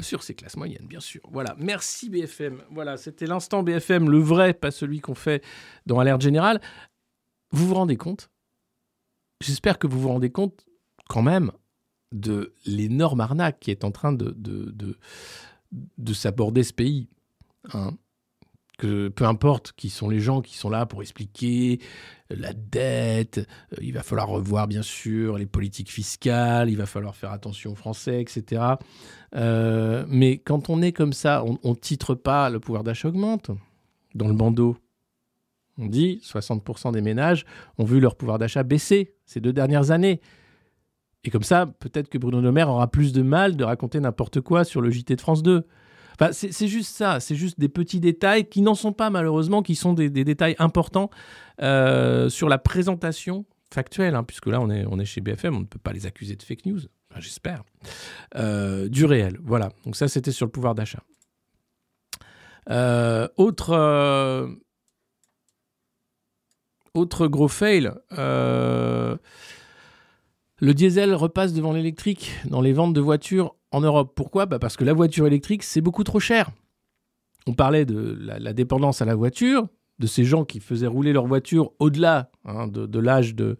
[0.00, 1.22] sur ces classes moyennes, bien sûr.
[1.32, 2.62] Voilà, merci BFM.
[2.70, 5.42] Voilà, c'était l'instant BFM, le vrai, pas celui qu'on fait
[5.86, 6.60] dans Alerte Générale.
[7.50, 8.28] Vous vous rendez compte
[9.40, 10.66] J'espère que vous vous rendez compte
[11.08, 11.52] quand même
[12.12, 14.98] de l'énorme arnaque qui est en train de, de, de,
[15.72, 17.08] de s'aborder ce pays.
[17.72, 17.96] Hein
[18.76, 21.80] que peu importe qui sont les gens qui sont là pour expliquer
[22.30, 27.16] la dette, euh, il va falloir revoir bien sûr les politiques fiscales, il va falloir
[27.16, 28.62] faire attention aux Français, etc.
[29.34, 33.50] Euh, mais quand on est comme ça, on, ne titre pas le pouvoir d'achat augmente
[34.14, 34.76] dans le bandeau.
[35.78, 37.44] On dit 60% des ménages
[37.78, 40.20] ont vu leur pouvoir d'achat baisser ces deux dernières années.
[41.24, 44.40] Et comme ça, peut-être que Bruno Le Maire aura plus de mal de raconter n'importe
[44.40, 45.66] quoi sur le JT de France 2
[46.32, 49.92] c'est juste ça, c'est juste des petits détails qui n'en sont pas malheureusement, qui sont
[49.92, 51.10] des, détails importants
[51.62, 55.60] euh, sur la présentation factuelle, hein, puisque là on est, on est chez BFM, on
[55.60, 56.80] ne peut pas les accuser de fake news,
[57.18, 57.64] j'espère,
[58.36, 59.38] euh, du réel.
[59.42, 61.02] Voilà, donc ça c'était sur le pouvoir d'achat.
[62.70, 63.74] Euh, autre,
[66.96, 69.18] autre gros fail, le
[70.72, 74.12] diesel repasse devant l'électrique dans les ventes de voitures en Europe.
[74.14, 74.46] Pourquoi?
[74.46, 76.50] Bah Parce que la voiture électrique, c'est beaucoup trop cher.
[77.46, 81.26] On parlait de la, dépendance à la voiture, de ces gens qui faisaient rouler leur
[81.26, 83.56] voiture au-delà hein, de, l'âge de,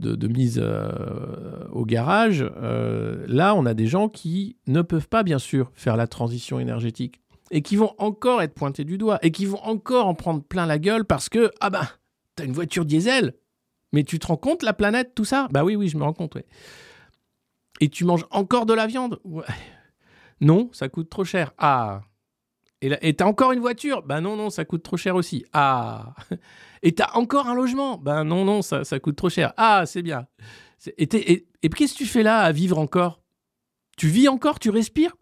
[0.00, 2.44] de, mise euh, au garage.
[2.56, 6.58] Euh, là, on a des gens qui ne peuvent pas, bien sûr, faire la transition
[6.58, 10.42] énergétique et qui vont encore être pointés du doigt et qui vont encore en prendre
[10.42, 11.88] plein la gueule parce que, ah bah,
[12.36, 13.34] t'as une voiture diesel,
[13.92, 15.48] mais tu te rends compte la planète, tout ça?
[15.50, 16.42] Bah oui, oui, je me rends compte, oui.
[17.80, 19.20] Et tu manges encore de la viande?
[20.40, 21.52] Non, ça coûte trop cher.
[21.58, 22.02] Ah
[22.82, 24.02] Et t'as encore une voiture?
[24.02, 25.44] Ben non, non, ça coûte trop cher aussi.
[25.52, 26.14] Ah
[26.82, 27.96] Et t'as encore un logement?
[27.98, 29.52] Ben non, non, ça, ça coûte trop cher.
[29.56, 30.26] Ah, c'est bien.
[30.98, 31.08] Et,
[31.62, 33.22] et, qu'est-ce que tu fais là à vivre encore?
[33.96, 34.58] Tu vis encore?
[34.58, 35.16] Tu respires?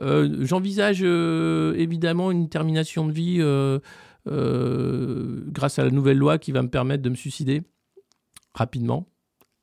[0.00, 3.80] Euh, J'envisage euh, évidemment une termination de vie euh,
[5.48, 7.62] grâce à la nouvelle loi qui va me permettre de me suicider
[8.54, 9.08] rapidement.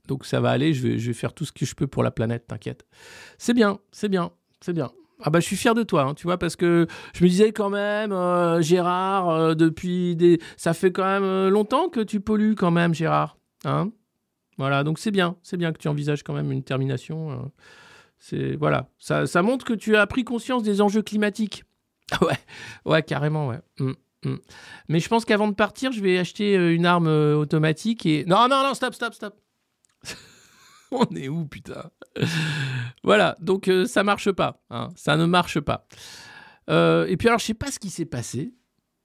[0.08, 2.48] Donc ça va aller, je vais, faire tout ce que je peux pour la planète,
[2.48, 2.86] t'inquiète.
[3.38, 4.92] C'est bien, c'est bien, c'est bien.
[5.22, 7.54] Ah bah je suis fier de toi, hein, tu vois, parce que je me disais
[7.54, 10.40] quand même, euh, Gérard, euh, depuis des...
[10.58, 13.38] Ça fait quand même euh, longtemps que tu pollues quand même, Gérard.
[13.64, 13.92] Hein
[14.58, 17.52] voilà, donc c'est bien, c'est bien que tu envisages quand même une termination.
[18.20, 21.64] c'est Voilà, ça, ça, montre que tu as pris conscience des enjeux climatiques.
[22.22, 22.38] ouais,
[22.86, 23.60] ouais, carrément, ouais.
[23.80, 23.94] Mmh,
[24.26, 24.40] mmh.
[24.90, 28.26] Mais je pense qu'avant de partir, je vais acheter une arme automatique et...
[28.26, 29.36] Non, non, non, stop, stop, stop.
[30.92, 31.92] On est où, putain?
[33.04, 34.62] Voilà, donc euh, ça marche pas.
[34.70, 35.88] Hein, ça ne marche pas.
[36.70, 38.54] Euh, et puis alors, je sais pas ce qui s'est passé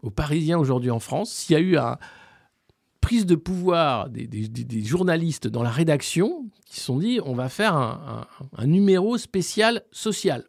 [0.03, 1.33] aux Parisiens aujourd'hui en France.
[1.33, 1.97] S'il y a eu une
[3.01, 4.29] prise de pouvoir des,
[4.85, 8.27] journalistes dans la rédaction qui se sont dit on va faire un,
[8.67, 10.45] numéro spécial social.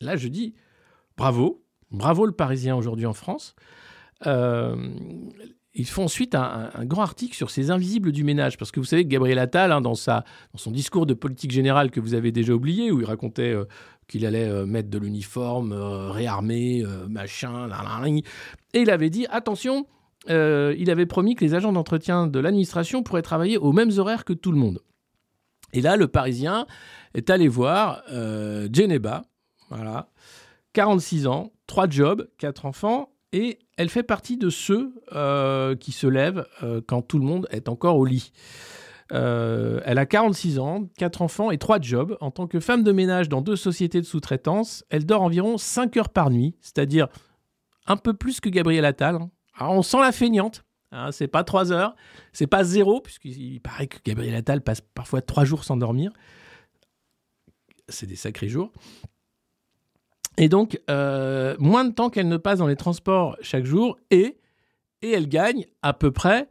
[0.00, 0.54] Là, je dis
[1.16, 1.61] bravo,
[1.92, 3.54] bravo le Parisien aujourd'hui en France.
[4.26, 4.76] Euh,
[5.74, 8.58] ils font ensuite un, grand article sur ces invisibles du ménage.
[8.58, 11.98] Parce que vous savez que Gabriel Attal, hein, dans, son discours de politique générale que
[11.98, 13.64] vous avez déjà oublié, où il racontait euh,
[14.06, 17.68] qu'il allait euh, mettre de l'uniforme, réarmer, machin,
[18.74, 19.86] et il avait dit attention,
[20.28, 24.34] il avait promis que les agents d'entretien de l'administration pourraient travailler aux mêmes horaires que
[24.34, 24.80] tout le monde.
[25.72, 26.66] Et là, le Parisien
[27.14, 29.22] est allé voir Geneba,
[29.70, 30.10] voilà,
[30.74, 36.06] 46 ans, 3 jobs, 4 enfants, et elle fait partie de ceux euh, qui se
[36.06, 38.30] lèvent euh, quand tout le monde est encore au lit.
[39.12, 42.18] Euh, elle a 46 ans, 4 enfants et 3 jobs.
[42.20, 45.96] En tant que femme de ménage dans deux sociétés de sous-traitance, elle dort environ 5
[45.96, 47.08] heures par nuit, c'est-à-dire
[47.86, 49.14] un peu plus que Gabriel Attal.
[49.14, 49.30] hein.
[49.56, 50.64] Alors on sent la feignante.
[50.90, 51.96] Hein, c'est pas 3 heures,
[52.34, 56.12] c'est pas zéro, puisqu'il paraît que Gabriel Attal passe parfois 3 jours sans dormir.
[57.88, 58.72] C'est des sacrés jours.
[60.38, 64.38] Et donc, euh, moins de temps qu'elle ne passe dans les transports chaque jour, et,
[65.02, 66.48] et elle gagne à peu près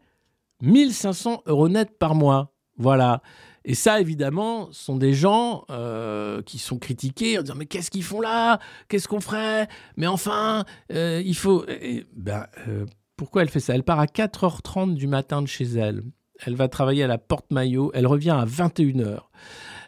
[0.62, 2.54] 1500 euros net par mois.
[2.78, 3.22] Voilà.
[3.64, 8.04] Et ça, évidemment, sont des gens euh, qui sont critiqués en disant Mais qu'est-ce qu'ils
[8.04, 8.60] font là?
[8.88, 9.68] Qu'est-ce qu'on ferait?
[9.98, 11.66] Mais enfin, euh, il faut.
[12.16, 12.48] Ben,
[13.18, 13.76] pourquoi elle fait ça?
[13.76, 16.04] Elle part à 4h30 du matin de chez elle.
[16.44, 17.92] Elle va travailler à la porte-maillot.
[17.94, 19.20] Elle revient à 21h.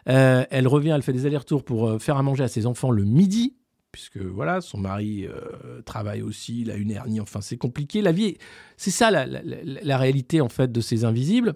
[0.08, 3.04] Euh, elle revient, elle fait des allers-retours pour faire à manger à ses enfants le
[3.04, 3.56] midi,
[3.94, 8.02] puisque voilà, son mari euh, travaille aussi, il a une hernie, enfin c'est compliqué.
[8.02, 8.38] La vie, est-
[8.76, 11.54] c'est ça la réalité en fait de ces invisibles.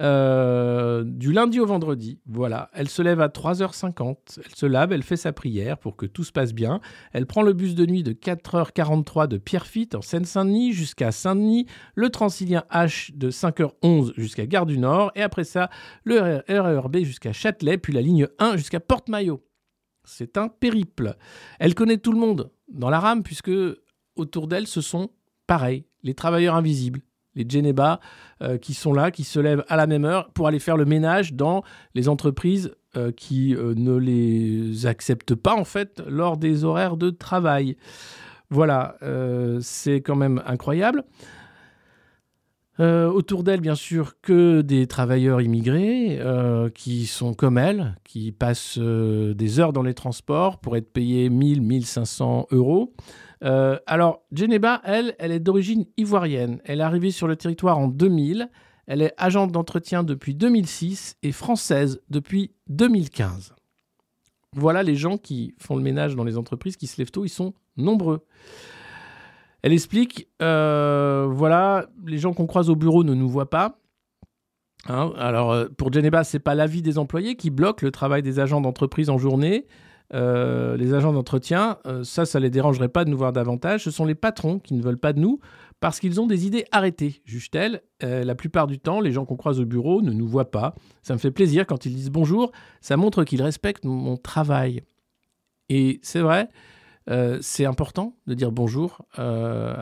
[0.00, 5.02] Euh, du lundi au vendredi, voilà, elle se lève à 3h50, elle se lave, elle
[5.02, 6.80] fait sa prière pour que tout se passe bien.
[7.12, 12.08] Elle prend le bus de nuit de 4h43 de Pierrefitte en Seine-Saint-Denis jusqu'à Saint-Denis, le
[12.08, 15.68] Transilien H de 5h11 jusqu'à Gare du Nord, et après ça,
[16.04, 19.42] le RERB jusqu'à Châtelet, puis la ligne 1 jusqu'à Porte-Maillot.
[20.04, 21.16] C'est un périple.
[21.58, 23.50] Elle connaît tout le monde dans la rame, puisque
[24.16, 25.10] autour d'elle, ce sont
[25.46, 27.00] pareil, les travailleurs invisibles,
[27.34, 28.00] les Geneba
[28.42, 30.84] euh, qui sont là, qui se lèvent à la même heure pour aller faire le
[30.84, 31.62] ménage dans
[31.94, 37.10] les entreprises euh, qui euh, ne les acceptent pas, en fait, lors des horaires de
[37.10, 37.76] travail.
[38.50, 38.98] Voilà,
[39.62, 41.02] c'est quand même incroyable.
[42.80, 48.32] Euh, autour d'elle, bien sûr, que des travailleurs immigrés euh, qui sont comme elle, qui
[48.32, 52.92] passent euh, des heures dans les transports pour être payés 1000, 1500 euros.
[53.86, 56.60] Alors, Geneba, elle, elle est d'origine ivoirienne.
[56.64, 58.48] Elle est arrivée sur le territoire en 2000.
[58.86, 63.54] Elle est agente d'entretien depuis 2006 et française depuis 2015.
[64.54, 67.28] Voilà les gens qui font le ménage dans les entreprises, qui se lèvent tôt, ils
[67.28, 68.24] sont nombreux.
[69.64, 73.78] Elle explique, euh, voilà, les gens qu'on croise au bureau ne nous voient pas.
[74.88, 78.40] Hein, alors, euh, pour Geneba, c'est pas l'avis des employés qui bloque le travail des
[78.40, 79.64] agents d'entreprise en journée.
[80.12, 83.84] Euh, les agents d'entretien, euh, ça, ça les dérangerait pas de nous voir davantage.
[83.84, 85.40] Ce sont les patrons qui ne veulent pas de nous
[85.80, 87.80] parce qu'ils ont des idées arrêtées, juge-t-elle.
[88.02, 90.74] La plupart du temps, les gens qu'on croise au bureau ne nous voient pas.
[91.02, 92.52] Ça me fait plaisir quand ils disent bonjour.
[92.82, 94.82] Ça montre qu'ils respectent mon travail.
[95.70, 96.50] Et c'est vrai,
[97.10, 99.74] euh, c'est important de dire bonjour euh,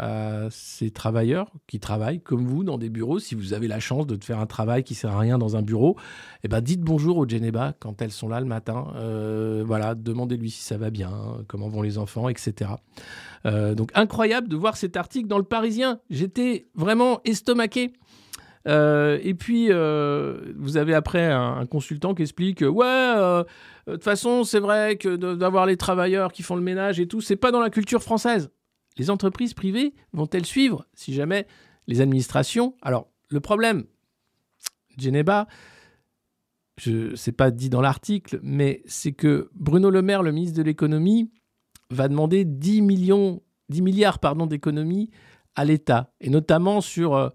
[0.47, 3.19] à ces travailleurs qui travaillent comme vous dans des bureaux.
[3.19, 5.63] Si vous avez la chance de faire un travail qui sert à rien dans un
[5.63, 5.97] bureau,
[6.43, 8.93] eh ben dites bonjour aux Geneba quand elles sont là le matin.
[8.97, 11.13] Euh, voilà, demandez-lui si ça va bien,
[11.47, 12.73] comment vont les enfants, etc.
[13.45, 15.99] Donc incroyable de voir cet article dans le Parisien.
[16.11, 17.93] J'étais vraiment estomaqué.
[18.69, 23.45] Euh, et puis, euh, vous avez après un, consultant qui explique euh, Ouais,
[23.87, 27.21] de toute façon, c'est vrai que d'avoir les travailleurs qui font le ménage et tout,
[27.21, 28.51] c'est pas dans la culture française.
[28.99, 31.47] Les entreprises privées vont-elles suivre si jamais
[31.89, 32.77] les administrations.
[32.83, 33.85] Alors, le problème,
[34.99, 35.49] Geneba,
[36.77, 40.63] je c'est pas dit dans l'article, mais c'est que Bruno Le Maire, le ministre de
[40.63, 41.31] l'économie,
[41.91, 45.11] va demander 10 millions, 10 milliards d'économies
[45.55, 47.33] à l'État, et notamment sur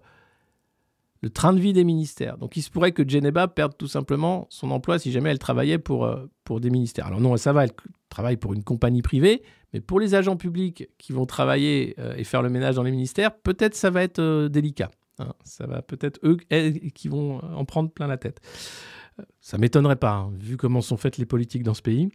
[1.20, 2.38] le train de vie des ministères.
[2.38, 5.78] Donc il se pourrait que Geneba perde tout simplement son emploi si jamais elle travaillait
[5.78, 7.06] pour, euh, pour des ministères.
[7.06, 7.72] Alors non, ça va, elle
[8.08, 12.24] travaille pour une compagnie privée, mais pour les agents publics qui vont travailler euh, et
[12.24, 14.90] faire le ménage dans les ministères, peut-être ça va être euh, délicat.
[15.18, 15.32] hein.
[15.44, 16.36] Ça va peut-être eux
[16.94, 18.40] qui vont en prendre plein la tête.
[19.40, 22.08] Ça m'étonnerait pas, hein, vu comment sont faites les politiques dans ce pays.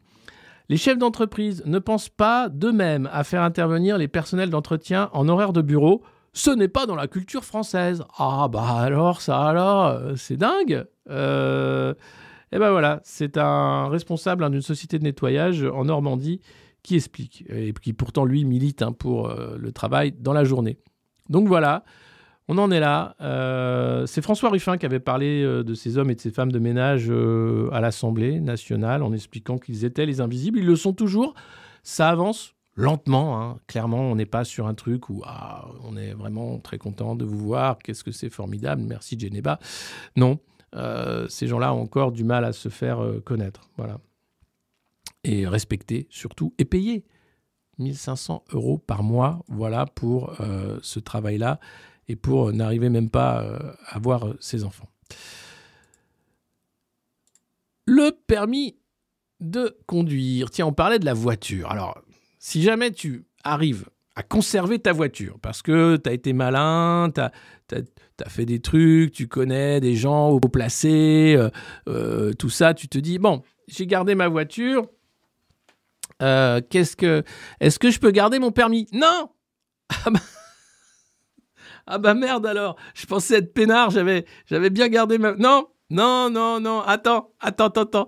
[0.70, 5.52] Les chefs d'entreprise ne pensent pas d'eux-mêmes à faire intervenir les personnels d'entretien en horaire
[5.52, 6.02] de bureau.
[6.34, 8.04] Ce n'est pas dans la culture française.
[8.18, 10.86] Ah bah alors, ça alors, euh, c'est dingue.
[11.10, 11.94] Euh,
[12.52, 16.42] et ben voilà, c'est un responsable hein, d'une société de nettoyage en Normandie
[16.82, 20.80] qui explique, et qui pourtant lui milite hein, pour euh, le travail dans la journée.
[21.30, 21.84] Donc voilà,
[22.48, 23.16] on en est là.
[23.22, 26.60] Euh, c'est François Ruffin qui avait parlé de ces hommes et de ces femmes de
[26.60, 27.12] ménage
[27.72, 30.60] à l'Assemblée nationale en expliquant qu'ils étaient les invisibles.
[30.60, 31.36] Ils le sont toujours.
[31.84, 33.42] Ça avance lentement.
[33.42, 33.60] hein.
[33.68, 37.26] Clairement, on n'est pas sur un truc où ah, on est vraiment très content de
[37.26, 37.80] vous voir.
[37.80, 38.84] Qu'est-ce que c'est formidable.
[38.84, 39.60] Merci Geneba.
[40.16, 40.40] Non,
[40.76, 43.70] euh, ces gens-là ont encore du mal à se faire euh, connaître.
[43.78, 44.00] Voilà.
[45.24, 47.06] Et respecter surtout et payer.
[47.80, 51.60] 1500 euros par mois, voilà, pour euh, ce travail-là
[52.08, 53.44] et pour n'arriver même pas
[53.88, 54.88] à voir ses enfants.
[57.88, 58.78] Le permis
[59.40, 60.52] de conduire.
[60.52, 61.72] Tiens, on parlait de la voiture.
[61.72, 62.00] Alors,
[62.44, 63.86] si jamais tu arrives
[64.16, 69.14] à conserver ta voiture parce que tu as été malin, tu as, fait des trucs,
[69.14, 71.50] tu connais des gens au placé, euh,
[71.88, 74.88] euh, tout ça, tu te dis, bon, j'ai gardé ma voiture,
[76.22, 77.24] euh, qu'est-ce que,
[77.62, 78.88] est-ce que je peux garder mon permis?
[78.92, 79.30] Non!
[79.90, 80.20] Ah bah...
[81.88, 85.34] ah bah merde alors, je pensais être peinard, j'avais, j'avais bien gardé ma...
[85.36, 85.68] Non!
[85.90, 88.08] Non, non, non, attends, attends, attends.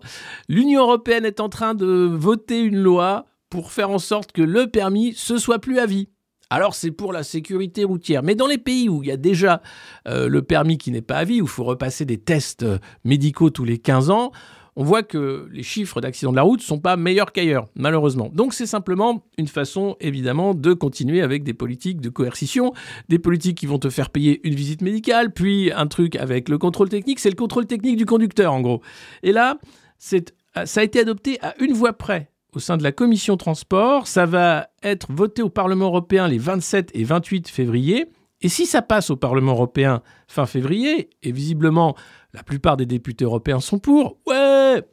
[0.49, 4.67] L'Union européenne est en train de voter une loi pour faire en sorte que le
[4.67, 6.09] permis, ce soit plus à vie.
[6.49, 8.23] Alors c'est pour la sécurité routière.
[8.23, 9.61] Mais dans les pays où il y a déjà
[10.07, 12.77] euh, le permis qui n'est pas à vie, où il faut repasser des tests euh,
[13.03, 14.31] médicaux tous les 15 ans,
[14.75, 18.29] on voit que les chiffres d'accidents de la route ne sont pas meilleurs qu'ailleurs, malheureusement.
[18.33, 22.73] Donc c'est simplement une façon, évidemment, de continuer avec des politiques de coercition,
[23.07, 26.57] des politiques qui vont te faire payer une visite médicale, puis un truc avec le
[26.57, 28.81] contrôle technique, c'est le contrôle technique du conducteur, en gros.
[29.23, 29.57] Et là,
[29.97, 30.19] ça
[30.55, 34.07] a été adopté à une voix près au sein de la commission transport.
[34.07, 38.05] Ça va être voté au Parlement européen les 27 et 28 février.
[38.41, 41.95] Et si ça passe au Parlement européen fin février, et visiblement
[42.33, 44.83] la plupart des députés européens sont pour, ouais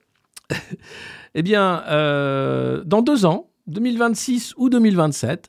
[1.34, 5.48] Eh bien, euh, dans deux ans, 2026 ou 2027,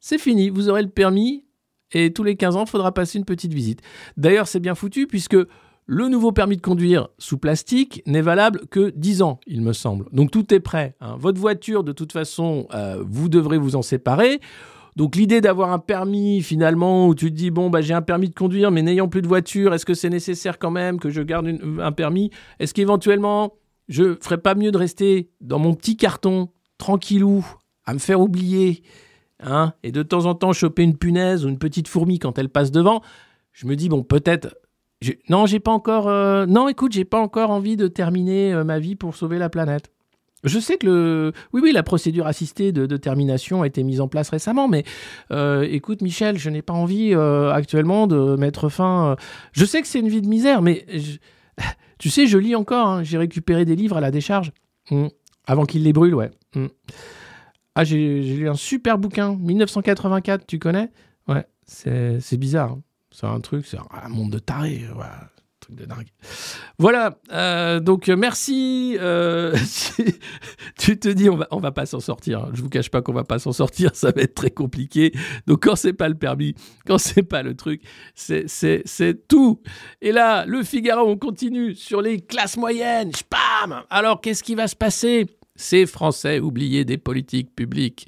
[0.00, 1.44] c'est fini, vous aurez le permis
[1.92, 3.80] et tous les 15 ans, il faudra passer une petite visite.
[4.16, 5.36] D'ailleurs, c'est bien foutu puisque
[5.86, 10.06] le nouveau permis de conduire sous plastique n'est valable que 10 ans, il me semble.
[10.12, 10.94] Donc tout est prêt.
[11.00, 11.16] Hein.
[11.18, 14.40] Votre voiture, de toute façon, euh, vous devrez vous en séparer.
[14.96, 18.28] Donc l'idée d'avoir un permis finalement où tu te dis bon bah j'ai un permis
[18.28, 21.22] de conduire mais n'ayant plus de voiture, est-ce que c'est nécessaire quand même que je
[21.22, 21.48] garde
[21.80, 22.30] un permis?
[22.58, 23.54] Est-ce qu'éventuellement
[23.88, 27.44] je ferais pas mieux de rester dans mon petit carton tranquillou
[27.86, 28.82] à me faire oublier
[29.40, 32.50] hein, et de temps en temps choper une punaise ou une petite fourmi quand elle
[32.50, 33.00] passe devant?
[33.52, 34.54] Je me dis bon peut-être
[35.28, 36.08] non, j'ai pas encore.
[36.08, 39.48] Euh, non, écoute, j'ai pas encore envie de terminer euh, ma vie pour sauver la
[39.48, 39.90] planète.
[40.44, 44.08] Je sais que le, oui, oui, la procédure assistée de, termination a été mise en
[44.08, 44.82] place récemment, mais
[45.30, 49.16] euh, écoute, Michel, je n'ai pas envie actuellement de mettre fin.
[49.52, 50.84] Je sais que c'est une vie de misère, mais
[52.00, 52.88] tu sais, je lis encore.
[52.88, 53.02] Hein.
[53.04, 54.50] j'ai récupéré des livres à la décharge
[54.90, 55.06] mmh.
[55.46, 56.32] avant qu'ils les brûlent, ouais.
[56.56, 56.66] Mmh.
[57.76, 60.90] Ah, j'ai lu un super bouquin, 1984, tu connais?
[61.28, 62.72] Ouais, c'est bizarre.
[62.72, 62.82] Hein.
[63.12, 64.86] C'est un truc, c'est un monde de tarés.
[65.60, 66.08] Truc de dingue.
[66.78, 68.96] Voilà, euh, donc merci.
[68.98, 69.54] Euh,
[70.78, 72.48] tu te dis, on va, va pas s'en sortir.
[72.52, 75.12] Je vous cache pas qu'on va pas s'en sortir, ça va être très compliqué.
[75.46, 77.82] Donc quand c'est pas le permis, quand c'est pas le truc,
[78.16, 79.62] c'est tout.
[80.00, 83.12] Et là, le Figaro, on continue sur les classes moyennes.
[83.14, 85.28] Spam Alors qu'est-ce qui va se passer?
[85.56, 88.06] Ces Français oubliés des politiques publiques.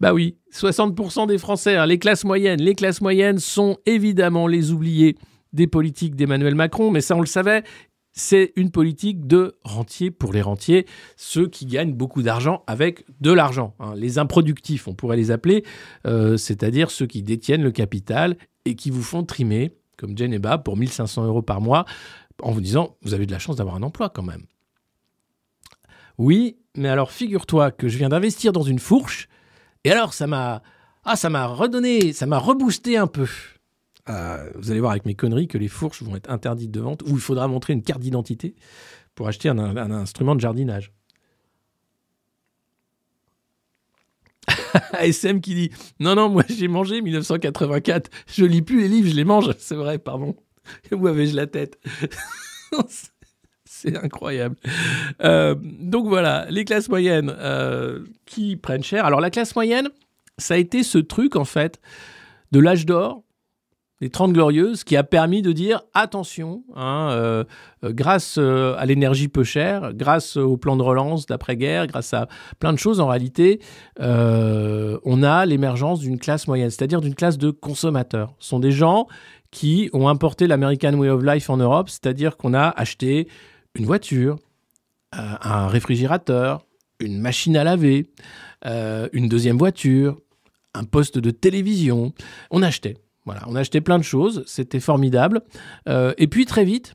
[0.00, 4.72] Bah oui, 60% des Français, hein, les classes moyennes, les classes moyennes sont évidemment les
[4.72, 5.16] oubliés
[5.52, 7.64] des politiques d'Emmanuel Macron, mais ça on le savait,
[8.12, 10.86] c'est une politique de rentiers pour les rentiers,
[11.16, 13.74] ceux qui gagnent beaucoup d'argent avec de l'argent.
[13.78, 13.94] Hein.
[13.96, 15.64] les improductifs, on pourrait les appeler,
[16.06, 20.76] euh, c'est-à-dire ceux qui détiennent le capital et qui vous font trimer, comme Geneba, pour
[20.76, 21.84] 1500 euros par mois,
[22.42, 24.44] en vous disant, vous avez de la chance d'avoir un emploi quand même.
[26.18, 29.28] Oui, mais alors figure-toi que je viens d'investir dans une fourche,
[29.84, 30.62] et alors ça m'a...
[31.04, 33.26] Ah, ça m'a redonné, ça m'a reboosté un peu.
[34.10, 37.02] Euh, vous allez voir avec mes conneries que les fourches vont être interdites de vente,
[37.02, 38.54] ou il faudra montrer une carte d'identité
[39.14, 39.58] pour acheter un,
[39.90, 40.92] instrument de jardinage.
[45.00, 49.16] SM qui dit Non, non, moi j'ai mangé 1984, je lis plus les livres, je
[49.16, 49.50] les mange.
[49.58, 50.36] C'est vrai, pardon.
[50.92, 51.78] Où avais-je la tête?
[53.80, 54.56] c'est incroyable.
[55.22, 59.04] Euh, donc voilà, les classes moyennes euh, qui prennent cher.
[59.04, 59.88] Alors la classe moyenne,
[60.38, 61.80] ça a été ce truc en fait
[62.52, 63.22] de l'âge d'or,
[64.00, 67.44] des 30 glorieuses, qui a permis de dire attention, hein, euh,
[67.84, 72.26] grâce à l'énergie peu chère, grâce au plan de relance d'après-guerre, grâce à
[72.58, 73.60] plein de choses en réalité,
[73.98, 78.34] on a l'émergence d'une classe moyenne, c'est-à-dire d'une classe de consommateurs.
[78.38, 79.06] Ce sont des gens
[79.50, 83.28] qui ont importé l'American Way of Life en Europe, c'est-à-dire qu'on a acheté
[83.74, 84.38] une voiture,
[85.16, 86.64] euh, un réfrigérateur,
[86.98, 88.10] une machine à laver,
[88.66, 90.18] euh, une deuxième voiture,
[90.74, 92.12] un poste de télévision.
[92.50, 92.96] On achetait.
[93.24, 95.42] Voilà, on achetait plein de choses, c'était formidable.
[95.88, 96.94] Euh, et puis très vite,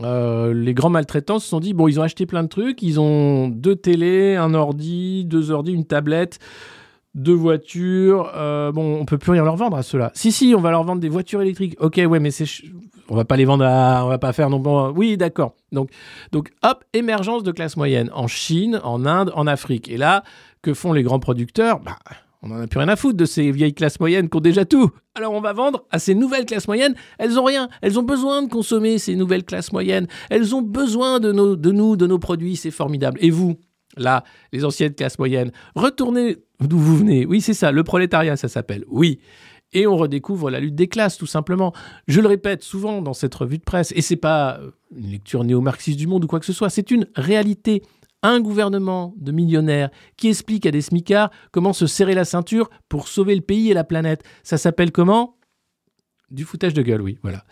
[0.00, 3.48] les grands maltraitants se sont dit bon, ils ont acheté plein de trucs, ils ont
[3.48, 6.38] deux télés, un ordi, deux ordi, une tablette
[7.16, 8.30] deux voitures.
[8.72, 10.12] Bon, on peut plus rien leur vendre à ceux-là.
[10.14, 11.74] Si, si, on va leur vendre des voitures électriques.
[11.80, 12.46] Ok, ouais, mais c'est,
[13.10, 14.98] on va pas les vendre à, on va pas faire non plus.
[14.98, 15.54] Oui, d'accord.
[15.72, 15.90] Donc,
[16.32, 19.90] donc, hop, émergence de classe moyenne en Chine, en Inde, en Afrique.
[19.90, 20.22] Et là,
[20.62, 21.80] que font les grands producteurs?
[21.80, 21.98] Bah,
[22.42, 24.64] on en a plus rien à foutre de ces vieilles classes moyennes qui ont déjà
[24.64, 24.90] tout.
[25.14, 26.94] Alors on va vendre à ces nouvelles classes moyennes.
[27.18, 27.68] Elles ont rien.
[27.82, 30.06] Elles ont besoin de consommer ces nouvelles classes moyennes.
[30.30, 32.56] Elles ont besoin de nos, de nous, de nos produits.
[32.56, 33.18] C'est formidable.
[33.20, 33.58] Et vous,
[33.96, 37.26] là, les anciennes classes moyennes, retournez d'où vous venez.
[37.26, 38.84] Oui, c'est ça, le prolétariat, ça s'appelle.
[38.88, 39.20] Oui.
[39.72, 41.72] Et on redécouvre la lutte des classes, tout simplement.
[42.08, 44.60] Je le répète souvent dans cette revue de presse, et c'est pas
[44.96, 47.82] une lecture néo-marxiste du monde ou quoi que ce soit, c'est une réalité.
[48.22, 53.08] Un gouvernement de millionnaires qui explique à des smicards comment se serrer la ceinture pour
[53.08, 54.24] sauver le pays et la planète.
[54.42, 55.36] Ça s'appelle comment?
[56.30, 57.44] Du foutage de gueule, oui, voilà.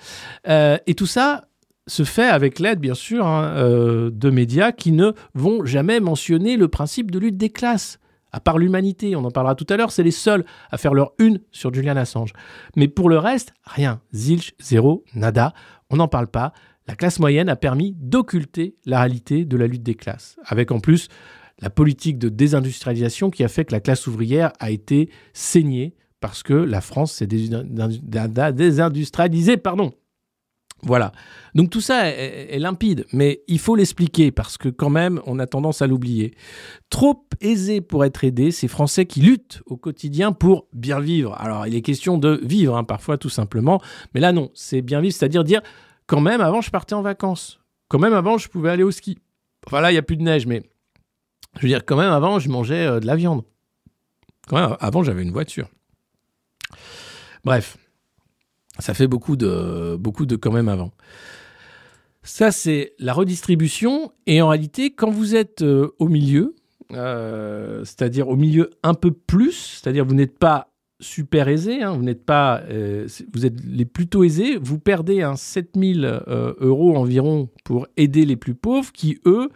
[0.47, 1.49] Euh, et tout ça,
[1.89, 6.57] se fait avec l'aide, bien sûr, hein, euh, de médias qui ne vont jamais mentionner
[6.57, 7.99] le principe de lutte des classes.
[8.39, 11.11] À part l'humanité, on en parlera tout à l'heure, c'est les seuls à faire leur
[11.18, 12.32] une sur Julian Assange.
[12.76, 14.01] Mais pour le reste, rien.
[14.14, 15.53] Zilch, zéro, nada.
[15.91, 16.53] On n'en parle pas.
[16.86, 20.36] La classe moyenne a permis d'occulter la réalité de la lutte des classes.
[20.45, 21.09] Avec en plus
[21.59, 26.45] la politique de désindustrialisation qui a fait que la classe ouvrière a été saignée parce
[26.45, 29.57] que la France s'est désindustrialisée.
[29.57, 29.91] Pardon.
[30.83, 31.12] Voilà.
[31.55, 35.47] Donc tout ça est, limpide, mais il faut l'expliquer parce que quand même, on a
[35.47, 36.35] tendance à l'oublier.
[36.89, 41.35] Trop aisé pour être aidé, ces Français qui luttent au quotidien pour bien vivre.
[41.39, 43.81] Alors, il est question de vivre, hein, parfois tout simplement,
[44.14, 45.62] mais là non, c'est bien vivre, c'est-à-dire dire,
[46.07, 47.61] quand même, avant, je partais en vacances.
[47.89, 49.18] Quand même, avant, je pouvais aller au ski.
[49.66, 50.62] Enfin là, il n'y a plus de neige, mais
[51.57, 53.43] je veux dire, quand même, avant, je mangeais euh, de la viande.
[54.47, 55.68] Quand même, avant, j'avais une voiture.
[57.45, 57.79] Bref
[58.79, 60.93] ça fait beaucoup de, beaucoup de quand même avant.
[62.22, 64.12] Ça, c'est la redistribution.
[64.26, 66.55] Et en réalité, quand vous êtes euh, au milieu,
[66.93, 70.68] euh, c'est-à-dire au milieu un peu plus, c'est-à-dire vous n'êtes pas
[71.01, 75.37] super aisé, hein, vous n'êtes pas, euh, vous êtes les plutôt aisés, vous perdez un
[75.37, 76.20] 7000
[76.61, 79.49] euros environ pour aider les plus pauvres qui, eux,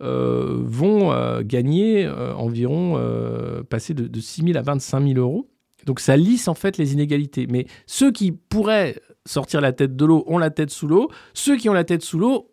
[0.00, 3.00] vont gagner environ,
[3.68, 5.48] passer de, de 6 000 à 25 000 euros.
[5.86, 7.46] Donc ça lisse en fait les inégalités.
[7.48, 11.10] Mais ceux qui pourraient sortir la tête de l'eau ont la tête sous l'eau.
[11.32, 12.50] Ceux qui ont la tête sous l'eau,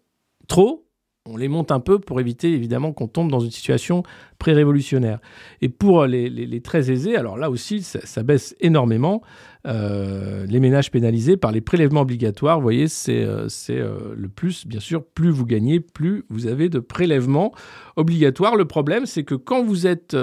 [0.48, 0.84] trop,
[1.26, 4.04] on les monte un peu pour éviter évidemment qu'on tombe dans une situation
[4.40, 5.20] pré-révolutionnaire.
[5.62, 9.22] Et pour les, très aisés, alors là aussi, ça, baisse énormément.
[9.66, 14.68] Euh, les ménages pénalisés par les prélèvements obligatoires, vous voyez, c'est euh, euh, le plus,
[14.68, 17.54] bien sûr, plus vous gagnez, plus vous avez de prélèvements
[17.96, 18.58] obligatoires.
[18.58, 20.18] Le problème, c'est que quand vous êtes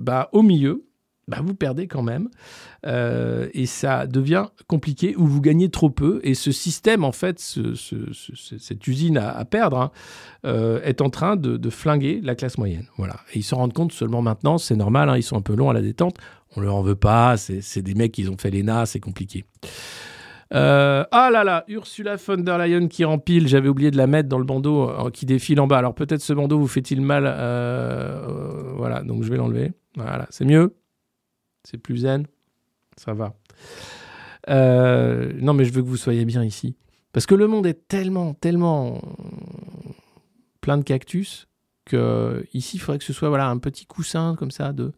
[0.00, 0.86] bah, au milieu,
[1.30, 2.28] bah, vous perdez quand même.
[2.86, 6.20] Euh, et ça devient compliqué ou vous gagnez trop peu.
[6.24, 9.90] Et ce système, en fait, cette usine à, perdre, hein,
[10.44, 12.86] euh, est en train de, flinguer la classe moyenne.
[12.96, 13.14] Voilà.
[13.32, 14.58] Et ils s'en rendent compte seulement maintenant.
[14.58, 16.16] C'est normal, hein, ils sont un peu longs à la détente.
[16.56, 17.36] On leur en veut pas.
[17.36, 19.44] C'est des mecs qui ont fait l'ENA, c'est compliqué.
[20.52, 24.28] Euh, ah là là, Ursula von der Leyen qui rempile, j'avais oublié de la mettre
[24.28, 25.78] dans le bandeau qui défile en bas.
[25.78, 27.22] Alors peut-être ce bandeau vous fait-il mal.
[28.76, 29.70] voilà, donc je vais l'enlever.
[29.96, 30.74] Voilà, c'est mieux.
[31.64, 32.26] C'est plus zen.
[32.96, 33.34] Ça va.
[34.48, 36.76] Euh, non, mais je veux que vous soyez bien ici.
[37.12, 39.00] Parce que le monde est tellement, tellement
[40.60, 41.48] plein de cactus
[41.84, 44.92] que ici, il faudrait que ce soit voilà, un petit coussin comme ça de,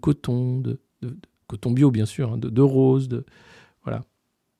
[0.00, 0.80] coton, de,
[1.46, 3.26] coton bio bien sûr, hein, de, de rose, de
[3.84, 4.02] voilà,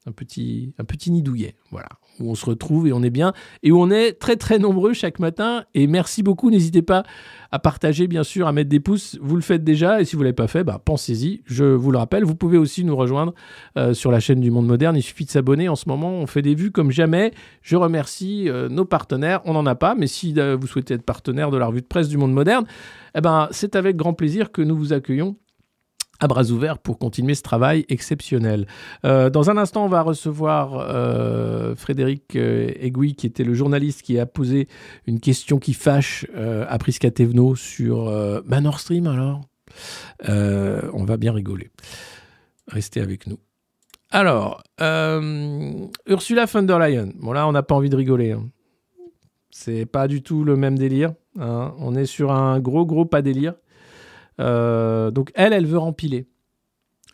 [0.07, 1.57] un petit, un petit nid douillet.
[1.71, 1.89] Voilà
[2.21, 3.33] où on se retrouve et on est bien
[3.63, 5.65] et où on est très très nombreux chaque matin.
[5.75, 6.51] Et merci beaucoup.
[6.51, 7.05] N'hésitez pas
[7.51, 9.19] à partager, bien sûr, à mettre des pouces.
[9.21, 11.43] Vous le faites déjà et si vous ne l'avez pas fait, bah, pensez-y.
[11.45, 12.25] Je vous le rappelle.
[12.25, 13.35] Vous pouvez aussi nous rejoindre
[13.77, 14.97] euh, sur la chaîne du Monde Moderne.
[14.97, 15.69] Il suffit de s'abonner.
[15.69, 17.33] En ce moment, on fait des vues comme jamais.
[17.61, 19.41] Je remercie euh, nos partenaires.
[19.45, 21.87] On n'en a pas, mais si euh, vous souhaitez être partenaire de la revue de
[21.87, 22.65] presse du Monde Moderne,
[23.15, 25.37] eh ben, c'est avec grand plaisir que nous vous accueillons
[26.23, 28.67] à bras ouverts pour continuer ce travail exceptionnel.
[29.05, 34.03] Euh, dans un instant, on va recevoir euh, Frédéric euh, Egui, qui était le journaliste
[34.03, 34.69] qui a posé
[35.07, 38.05] une question qui fâche à Prisca Thévenot sur
[38.47, 39.41] bah, Nord Stream alors.
[40.29, 41.71] on va bien rigoler.
[42.69, 43.39] Restez avec nous.
[44.11, 44.63] Alors,
[46.07, 47.09] Ursula von der Leyen.
[47.17, 48.33] Bon là, on n'a pas envie de rigoler.
[48.33, 48.45] Hein.
[49.51, 51.15] C'est pas du tout le même délire.
[51.39, 51.75] Hein.
[51.79, 53.55] On est sur un gros, gros pas délire.
[54.41, 56.27] Euh, donc elle, elle veut rempiler.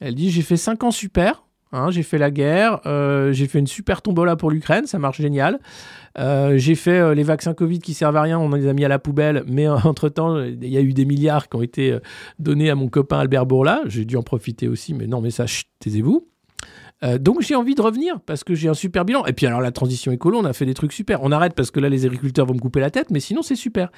[0.00, 3.58] Elle dit j'ai fait 5 ans super, hein, j'ai fait la guerre, euh, j'ai fait
[3.58, 5.58] une super tombola pour l'Ukraine, ça marche génial.
[6.18, 8.88] Euh, j'ai fait les vaccins Covid qui servent à rien, on les a mis à
[8.88, 11.98] la poubelle, mais entre-temps, il y a eu des milliards qui ont été
[12.38, 13.82] donnés à mon copain Albert Bourla.
[13.86, 15.46] J'ai dû en profiter aussi, mais non, mais ça,
[15.80, 16.28] taisez-vous.
[17.18, 19.26] donc j'ai envie de revenir parce que j'ai un super bilan.
[19.26, 21.24] Et puis alors la transition écolo, on a fait des trucs super.
[21.24, 23.56] On arrête parce que là les agriculteurs vont me couper la tête, mais sinon c'est
[23.56, 23.90] super.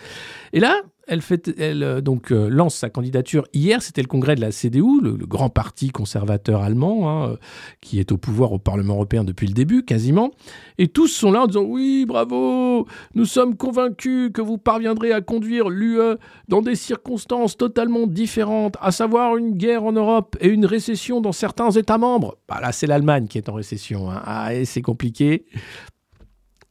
[0.54, 0.80] Et là,
[1.10, 3.82] elle, fait, elle euh, donc, euh, lance sa candidature hier.
[3.82, 7.36] C'était le congrès de la CDU, le, grand parti conservateur allemand, hein, euh,
[7.80, 10.30] qui est au pouvoir au Parlement européen depuis le début, quasiment.
[10.78, 15.20] Et tous sont là en disant Oui, bravo, nous sommes convaincus que vous parviendrez à
[15.20, 20.64] conduire l'UE dans des circonstances totalement différentes, à savoir une guerre en Europe et une
[20.64, 22.36] récession dans certains États membres.
[22.48, 24.10] Bah là, c'est l'Allemagne qui est en récession.
[24.10, 24.22] Hein.
[24.24, 25.44] Ah, et c'est compliqué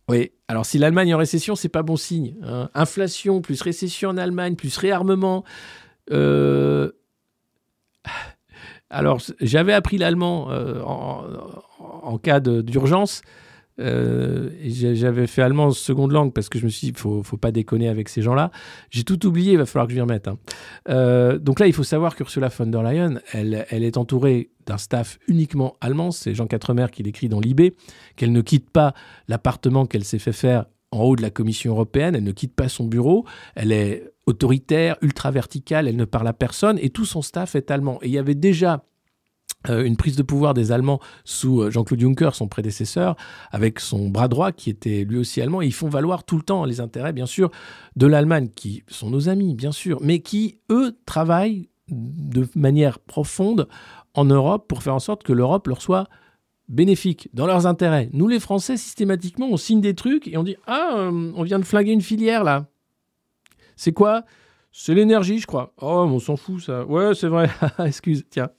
[0.09, 2.35] Oui, alors si l'Allemagne est en récession, c'est pas bon signe.
[2.43, 2.69] hein.
[2.73, 5.43] Inflation, plus récession en Allemagne, plus réarmement.
[6.11, 6.91] Euh,
[8.89, 13.21] Alors, j'avais appris l'allemand euh, en, cas d'urgence.
[13.79, 17.23] Euh, J'avais fait allemand en seconde langue parce que je me suis dit, il faut,
[17.23, 18.51] faut pas déconner avec ces gens-là.
[18.89, 20.27] J'ai tout oublié, il va falloir que je m'y remette.
[20.27, 20.37] hein.
[20.89, 24.77] Euh, donc là, il faut savoir qu'Ursula von der Leyen, elle, elle est entourée d'un
[24.77, 26.11] staff uniquement allemand.
[26.11, 27.73] C'est Jean Quatremer qui l'écrit dans l'IB,
[28.15, 28.93] qu'elle ne quitte pas
[29.27, 32.15] l'appartement qu'elle s'est fait faire en haut de la Commission européenne.
[32.15, 33.25] Elle ne quitte pas son bureau.
[33.55, 35.87] Elle est autoritaire, ultra verticale.
[35.87, 37.99] Elle ne parle à personne et tout son staff est allemand.
[38.01, 38.83] Et il y avait déjà
[39.67, 43.15] une prise de pouvoir des Allemands sous euh, Jean-Claude Juncker, son prédécesseur,
[43.51, 45.61] avec son bras droit qui était lui aussi allemand.
[45.61, 47.51] Ils font valoir tout le temps les intérêts, bien sûr,
[47.95, 53.67] de l'Allemagne, qui sont nos amis, bien sûr, mais qui, eux, travaillent de manière profonde
[54.13, 56.07] en Europe pour faire en sorte que l'Europe leur soit
[56.67, 58.09] bénéfique dans leurs intérêts.
[58.13, 61.59] Nous, les Français, systématiquement, on signe des trucs et on dit Ah, euh, on vient
[61.59, 62.67] de flinguer une filière là.
[63.75, 64.23] C'est quoi?
[64.71, 65.73] C'est l'énergie, je crois.
[65.81, 66.85] Oh, on s'en fout, ça.
[66.85, 67.49] Ouais, c'est vrai.
[67.85, 68.49] Excuse, tiens.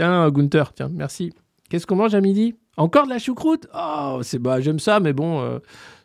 [0.00, 1.30] Tiens, Gunther, tiens, merci.
[1.68, 2.54] Qu'est-ce qu'on mange à midi?
[2.78, 3.66] Encore de la choucroute?
[3.74, 5.58] Oh, c'est bah, j'aime ça, mais bon, euh,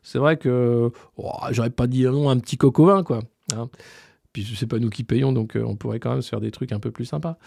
[0.04, 3.22] c'est vrai que oh, j'aurais pas dit non à un petit coco vin, quoi.
[3.56, 3.70] hein.
[4.34, 6.52] Puis c'est pas nous qui payons, donc euh, on pourrait quand même se faire des
[6.52, 7.38] trucs un peu plus sympas.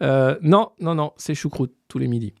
[0.00, 2.34] Euh, non, non, non, c'est choucroute tous les midis.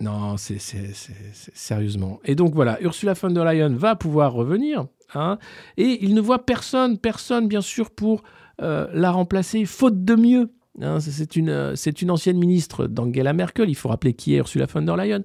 [0.00, 2.18] Non, c'est sérieusement.
[2.24, 5.38] Et donc voilà, Ursula von der Leyen va pouvoir revenir, hein,
[5.76, 8.24] et il ne voit personne, personne bien sûr pour
[8.58, 10.50] la remplacer, faute de mieux.
[10.80, 13.68] Hein, c'est- c'est une, euh, c'est une ancienne ministre d'Angela Merkel.
[13.68, 15.22] Il faut rappeler qui est Ursula von der Leyen,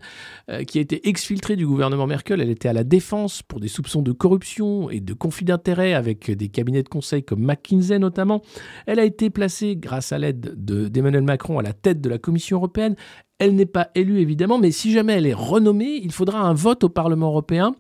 [0.50, 2.42] euh, qui a été exfiltrée du gouvernement Merkel.
[2.42, 6.32] Elle était à la défense pour des soupçons de corruption et de conflit d'intérêts avec
[6.32, 8.42] des cabinets de conseil comme McKinsey notamment.
[8.88, 12.18] Elle a été placée, grâce à l'aide de- d'Emmanuel Macron, à la tête de la
[12.18, 12.96] Commission européenne.
[13.40, 16.84] Elle n'est pas élue évidemment, mais si jamais elle est renommée, il faudra un vote
[16.86, 17.74] au Parlement européen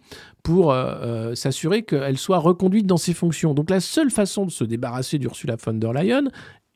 [0.43, 3.53] pour euh, s'assurer qu'elle soit reconduite dans ses fonctions.
[3.53, 6.23] Donc la seule façon de se débarrasser d'Ursula von der Leyen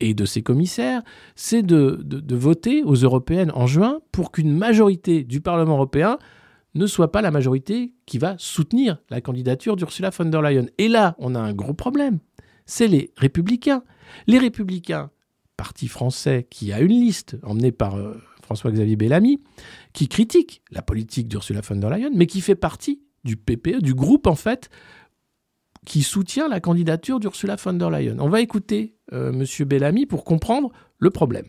[0.00, 1.02] et de ses commissaires,
[1.34, 6.18] c'est de, voter aux européennes en juin pour qu'une majorité du Parlement européen
[6.74, 10.66] ne soit pas la majorité qui va soutenir la candidature d'Ursula von der Leyen.
[10.78, 12.18] Et là, on a un gros problème.
[12.66, 13.82] C'est les républicains.
[14.26, 15.10] Les républicains,
[15.56, 19.42] parti français qui a une liste emmenée par euh, François-Xavier Bellamy,
[19.92, 23.94] qui critique la politique d'Ursula von der Leyen, mais qui fait partie du PPE, du
[23.94, 24.70] groupe en fait,
[25.88, 28.18] qui soutient la candidature d'Ursula von der Leyen.
[28.20, 31.46] On va écouter euh, Monsieur Bellamy pour comprendre le problème.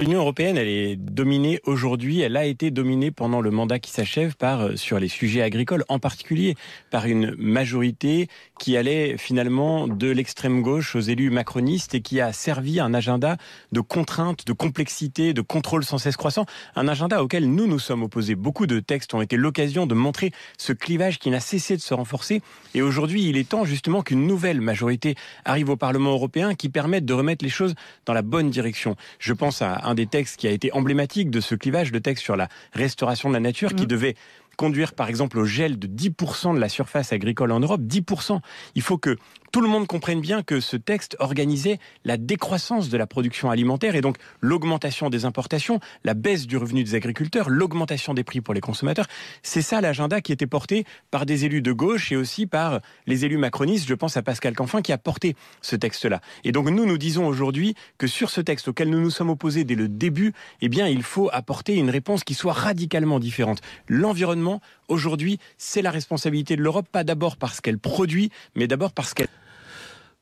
[0.00, 4.34] L'Union européenne, elle est dominée aujourd'hui, elle a été dominée pendant le mandat qui s'achève
[4.34, 6.56] par, euh, sur les sujets agricoles, en particulier
[6.90, 8.28] par une majorité
[8.58, 13.36] qui allait finalement de l'extrême gauche aux élus macronistes et qui a servi un agenda
[13.72, 16.46] de contraintes, de complexité, de contrôle sans cesse croissant,
[16.76, 18.36] un agenda auquel nous nous sommes opposés.
[18.36, 21.92] Beaucoup de textes ont été l'occasion de montrer ce clivage qui n'a cessé de se
[21.92, 22.40] renforcer
[22.74, 27.04] et aujourd'hui il est temps justement qu'une nouvelle majorité arrive au Parlement européen qui permette
[27.04, 27.74] de remettre les choses
[28.06, 28.96] dans la bonne direction.
[29.18, 32.24] Je pense à un des textes qui a été emblématique de ce clivage, le texte
[32.24, 34.14] sur la restauration de la nature, qui devait
[34.56, 37.80] conduire par exemple au gel de 10% de la surface agricole en Europe.
[37.80, 38.40] 10%.
[38.74, 39.16] Il faut que
[39.52, 43.96] tout le monde comprenne bien que ce texte organisait la décroissance de la production alimentaire
[43.96, 48.54] et donc l'augmentation des importations, la baisse du revenu des agriculteurs, l'augmentation des prix pour
[48.54, 49.06] les consommateurs.
[49.42, 53.24] C'est ça l'agenda qui était porté par des élus de gauche et aussi par les
[53.24, 53.88] élus macronistes.
[53.88, 56.20] Je pense à Pascal Canfin qui a porté ce texte-là.
[56.44, 59.64] Et donc nous, nous disons aujourd'hui que sur ce texte auquel nous nous sommes opposés
[59.64, 63.60] dès le début, eh bien, il faut apporter une réponse qui soit radicalement différente.
[63.88, 69.14] L'environnement, aujourd'hui, c'est la responsabilité de l'Europe, pas d'abord parce qu'elle produit, mais d'abord parce
[69.14, 69.28] qu'elle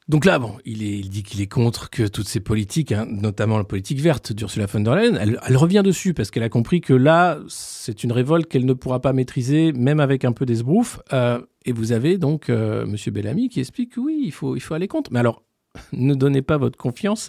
[0.09, 3.65] Donc là, bon, il, dit qu'il est contre que toutes ces politiques, hein, notamment la
[3.65, 6.95] politique verte d'Ursula von der Leyen, elle, elle revient dessus parce qu'elle a compris que
[6.95, 11.01] là, c'est une révolte qu'elle ne pourra pas maîtriser, même avec un peu d'esbrouf.
[11.13, 14.61] Euh, et vous avez donc euh, Monsieur Bellamy qui explique que oui, il faut, il
[14.61, 15.13] faut aller contre.
[15.13, 15.43] Mais alors,
[15.93, 17.29] ne donnez pas votre confiance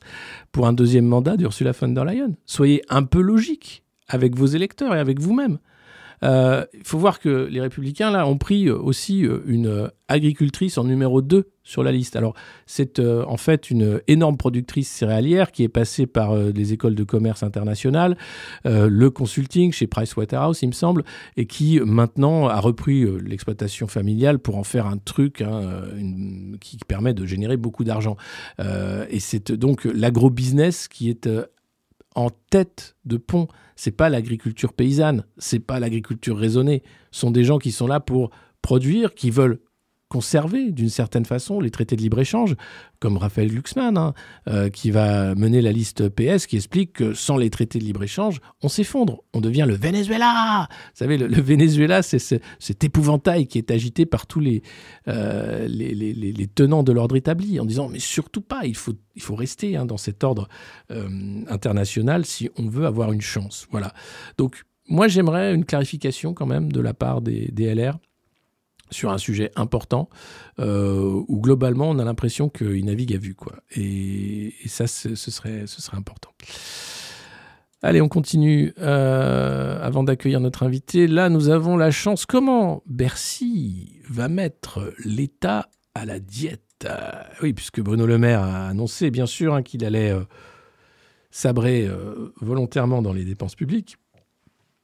[0.54, 2.32] pour un deuxième mandat d'Ursula von der Leyen.
[2.46, 5.60] Soyez un peu logique avec vos électeurs et avec vous-même.
[6.24, 10.78] Euh, Il faut voir que les républicains, là, ont pris euh, aussi euh, une agricultrice
[10.78, 12.16] en numéro 2 sur la liste.
[12.16, 12.34] Alors,
[12.66, 17.04] c'est en fait une énorme productrice céréalière qui est passée par euh, les écoles de
[17.04, 18.18] commerce internationales,
[18.66, 21.04] le consulting chez Pricewaterhouse, il me semble,
[21.38, 25.84] et qui maintenant a repris l'exploitation familiale pour en faire un truc hein,
[26.60, 28.18] qui permet de générer beaucoup d'argent.
[28.60, 31.30] Et c'est donc l'agro-business qui est
[32.16, 33.48] en tête de pont.
[33.76, 36.84] C'est pas l'agriculture paysanne, c'est pas l'agriculture raisonnée.
[37.12, 38.32] Ce sont des gens qui sont là pour
[38.62, 39.60] produire, qui veulent
[40.10, 42.56] conserver d'une certaine façon les traités de libre-échange,
[43.00, 44.14] comme Raphaël Glucksmann, hein,
[44.48, 48.42] euh, qui va mener la liste PS, qui explique que sans les traités de libre-échange,
[48.64, 50.68] on s'effondre, on devient le Venezuela.
[50.70, 54.64] Vous savez, le, Venezuela, c'est ce- cet épouvantail qui est agité par tous les,
[55.08, 58.76] euh, les, les- les- les tenants de l'ordre établi, en disant, mais surtout pas, il
[58.76, 60.50] faut, il faut rester hein, dans cet ordre
[60.92, 61.08] euh,
[61.50, 63.68] international si on veut avoir une chance.
[63.72, 63.94] Voilà.
[64.40, 68.00] Donc, moi, j'aimerais une clarification quand même de la part des, des LR
[68.92, 70.10] sur un sujet important
[70.60, 73.54] euh, où globalement on a l'impression qu'ils naviguent à vue quoi.
[73.76, 76.32] Et, ça ce serait important.
[77.82, 81.08] Allez on continue euh, avant d'accueillir notre invité.
[81.08, 82.26] Là nous avons la chance.
[82.26, 86.88] Comment Bercy va mettre l'État à la diète?
[87.42, 90.22] Oui puisque Bruno Le Maire a annoncé bien sûr hein, qu'il allait euh,
[91.30, 91.90] sabrer
[92.42, 93.98] volontairement dans les dépenses publiques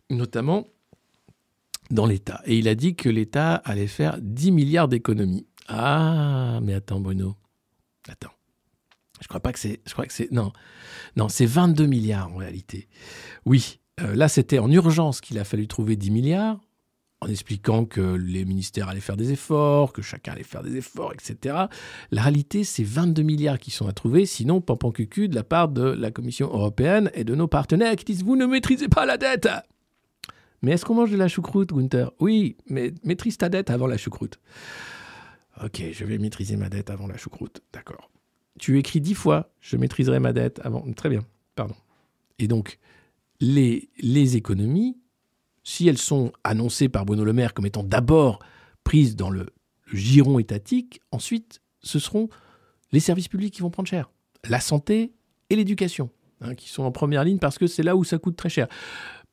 [0.10, 0.68] notamment
[1.92, 2.42] dans l'État.
[2.46, 5.46] Et il a dit que l'État allait faire 10 milliards d'économies.
[5.68, 7.36] Ah, mais attends, Bruno.
[8.08, 8.32] Attends.
[9.22, 9.82] Je crois pas que c'est.
[9.86, 10.32] Je crois que c'est.
[10.32, 10.52] Non.
[11.16, 12.88] Non, c'est 22 milliards en réalité.
[13.46, 13.80] Oui.
[14.02, 16.60] euh, là, c'était en urgence qu'il a fallu trouver 10 milliards,
[17.22, 21.14] en expliquant que les ministères allaient faire des efforts, que chacun allait faire des efforts,
[21.14, 21.56] etc.
[22.12, 25.70] La réalité, c'est 22 milliards qui sont à trouver, sinon pampan cucu de la part
[25.70, 29.18] de la Commission européenne et de nos partenaires qui disent Vous ne maîtrisez pas la
[29.18, 29.48] dette
[30.62, 32.12] mais est-ce qu'on mange de la choucroute, Gunther?
[32.20, 34.40] Oui, mais maîtrise ta dette avant la choucroute.
[35.64, 37.62] Ok, je vais maîtriser ma dette avant la choucroute.
[37.74, 38.10] D'accord.
[38.60, 40.86] Tu écris dix fois, je maîtriserai ma dette avant.
[40.94, 41.22] Très bien,
[41.56, 41.76] pardon.
[42.40, 42.80] Et donc,
[43.40, 44.98] les, les économies,
[45.64, 48.40] si elles sont annoncées par Bruno Le Maire comme étant d'abord
[48.84, 49.48] prises dans le,
[49.94, 52.30] giron étatique, ensuite, ce seront
[52.92, 54.10] les services publics qui vont prendre cher.
[54.48, 55.14] La santé
[55.50, 56.10] et l'éducation,
[56.42, 58.68] hein, qui sont en première ligne parce que c'est là où ça coûte très cher.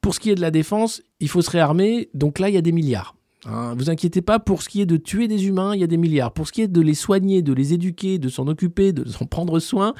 [0.02, 2.10] Pour ce qui est de la défense, il faut se réarmer.
[2.12, 3.16] Donc là, il y a des milliards.
[3.46, 5.86] Hein, vous inquiétez pas, pour ce qui est de tuer des humains, il y a
[5.88, 6.32] des milliards.
[6.32, 9.24] Pour ce qui est de les soigner, de les éduquer, de s'en occuper, de s'en
[9.26, 9.94] prendre soin,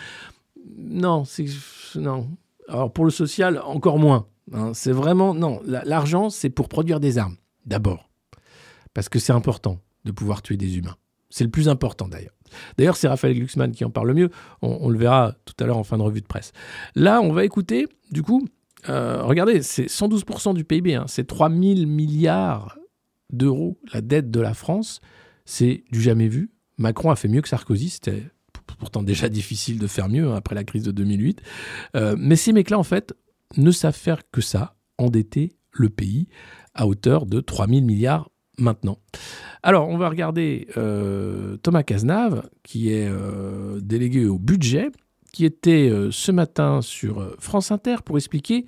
[0.76, 1.46] non, c'est
[1.96, 2.28] non.
[2.68, 4.26] Alors pour le social, encore moins.
[4.52, 4.72] hein.
[4.74, 5.60] c'est vraiment non.
[5.66, 7.36] La- L'argent, c'est pour produire des armes
[7.66, 8.08] d'abord,
[8.94, 10.96] parce que c'est important de pouvoir tuer des humains.
[11.30, 12.34] C'est le plus important d'ailleurs.
[12.76, 14.30] D'ailleurs, c'est Raphaël Glucksmann qui en parle le mieux.
[14.60, 16.52] On le verra tout à l'heure en fin de revue de presse.
[16.94, 18.46] Là, on va écouter, du coup,
[18.88, 22.78] euh, regardez, c'est 112% du PIB, hein, c'est 3000 milliards
[23.30, 25.00] d'euros la dette de la France,
[25.44, 26.50] c'est du jamais vu.
[26.78, 28.22] Macron a fait mieux que Sarkozy, c'était
[28.78, 31.40] pourtant déjà difficile de faire mieux hein, après la crise de 2008.
[31.96, 33.14] Euh, mais ces mecs-là, en fait,
[33.56, 36.28] ne savent faire que ça, endetter le pays
[36.74, 38.98] à hauteur de 3000 milliards maintenant.
[39.62, 43.10] Alors, on va regarder euh, Thomas Cazenave, qui est
[43.80, 44.90] délégué au budget,
[45.32, 48.66] qui était euh, ce matin sur euh, France Inter pour expliquer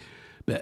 [0.49, 0.59] ben,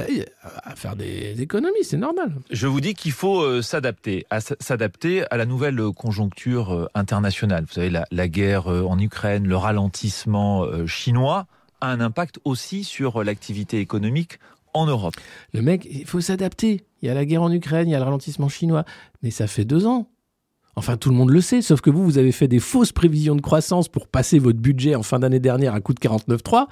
[0.00, 0.24] euh,
[0.64, 2.34] à faire des économies, c'est normal.
[2.50, 7.64] Je vous dis qu'il faut euh, s'adapter, à s'adapter à la nouvelle conjoncture internationale.
[7.66, 11.46] Vous savez, la, la guerre en Ukraine, le ralentissement chinois
[11.80, 14.38] a un impact aussi sur l'activité économique
[14.74, 15.14] en Europe.
[15.52, 16.84] Le mec, il faut s'adapter.
[17.02, 18.84] Il y a la guerre en Ukraine, il y a le ralentissement chinois.
[19.22, 20.08] Mais ça fait deux ans.
[20.74, 23.34] Enfin, tout le monde le sait, sauf que vous, vous avez fait des fausses prévisions
[23.36, 26.66] de croissance pour passer votre budget en fin d'année dernière à coût de 49,3,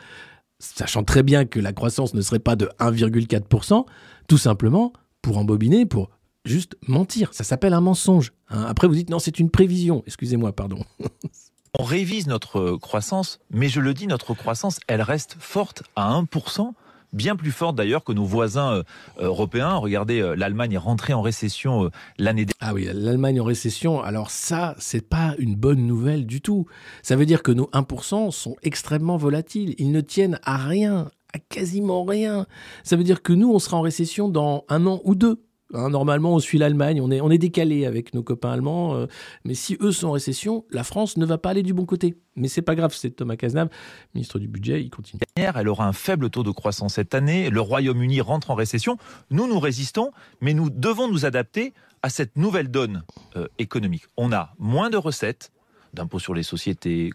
[0.59, 3.85] sachant très bien que la croissance ne serait pas de 1,4%,
[4.29, 4.93] tout simplement
[5.23, 6.09] pour embobiner, pour
[6.47, 7.29] juste mentir.
[7.33, 8.33] Ça s'appelle un mensonge.
[8.49, 8.65] hein.
[8.69, 10.03] Après, vous dites non, c'est une prévision.
[10.07, 10.79] Excusez-moi, pardon.
[11.79, 16.73] On révise notre croissance, mais je le dis, notre croissance, elle reste forte à 1%,
[17.13, 18.83] bien plus forte d'ailleurs que nos voisins euh,
[19.19, 19.77] européens.
[19.77, 22.57] Regardez, euh, l'Allemagne est rentrée en récession euh, l'année dernière.
[22.61, 26.67] Ah oui, l'Allemagne en récession, alors ça, c'est pas une bonne nouvelle du tout.
[27.03, 29.75] Ça veut dire que nos 1% sont extrêmement volatiles.
[29.79, 32.47] Ils ne tiennent à rien, à quasiment rien.
[32.85, 35.43] Ça veut dire que nous, on sera en récession dans un an ou deux.
[35.73, 38.95] Hein, normalement, on suit l'Allemagne, on est, on est décalé avec nos copains allemands.
[38.95, 39.07] euh,
[39.45, 42.17] mais si eux sont en récession, la France ne va pas aller du bon côté.
[42.35, 43.69] Mais c'est pas grave, c'est Thomas Cazenave,
[44.15, 45.21] ministre du Budget, il continue.
[45.37, 47.51] Elle aura un faible taux de croissance cette année.
[47.51, 48.97] Le Royaume-Uni rentre en récession.
[49.31, 50.11] Nous, nous résistons,
[50.41, 53.05] mais nous devons nous adapter à cette nouvelle donne
[53.37, 54.05] euh, économique.
[54.17, 55.53] On a moins de recettes
[55.95, 57.11] d'impôts sur les sociétés.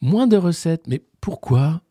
[0.00, 1.82] Moins de recettes, mais pourquoi?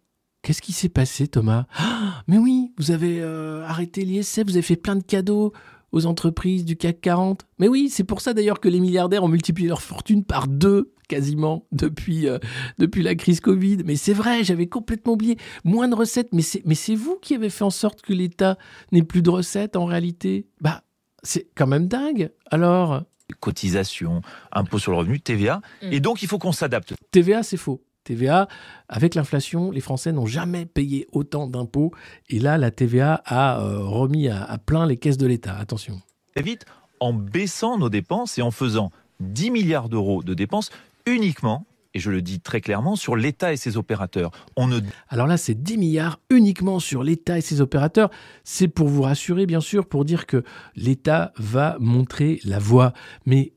[0.41, 1.65] Qu'est-ce qui s'est passé, Thomas?
[1.77, 5.51] Ah, Mais oui, vous avez euh, arrêté l'ISF, vous avez fait plein de cadeaux
[5.91, 7.45] aux entreprises du CAC 40.
[7.59, 10.93] Mais oui, c'est pour ça d'ailleurs que les milliardaires ont multiplié leur fortune par deux
[11.07, 12.37] quasiment depuis, euh,
[12.77, 13.79] depuis la crise Covid.
[13.83, 15.37] Mais c'est vrai, j'avais complètement oublié.
[15.65, 18.57] Moins de recettes, mais c'est, mais c'est vous qui avez fait en sorte que l'État
[18.91, 20.47] n'ait plus de recettes en réalité?
[20.61, 20.83] Bah,
[21.23, 22.31] c'est quand même dingue.
[22.51, 23.03] Alors,
[23.39, 24.21] cotisations,
[24.51, 25.61] impôts sur le revenu, TVA.
[25.81, 25.93] Mm.
[25.93, 26.93] Et donc, il faut qu'on s'adapte.
[27.11, 27.83] TVA, c'est faux.
[28.09, 28.47] TVA,
[28.87, 31.91] avec l'inflation, les Français n'ont jamais payé autant d'impôts.
[32.27, 35.55] Et là, la TVA a euh, remis à, à plein les caisses de l'État.
[35.55, 36.01] Attention.
[36.33, 36.65] très vite
[36.99, 40.69] en baissant nos dépenses et en faisant 10 milliards d'euros de dépenses
[41.05, 44.31] uniquement et je le dis très clairement, sur l'État et ses opérateurs.
[44.55, 44.79] On ne...
[45.07, 48.11] Alors là, c'est 10 milliards uniquement sur l'État et ses opérateurs.
[48.43, 50.43] C'est pour vous rassurer, bien sûr, pour dire que
[50.75, 52.93] l'État va montrer la voie.
[53.25, 53.53] Mais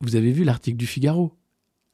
[0.00, 1.36] vous avez vu l'article du Figaro.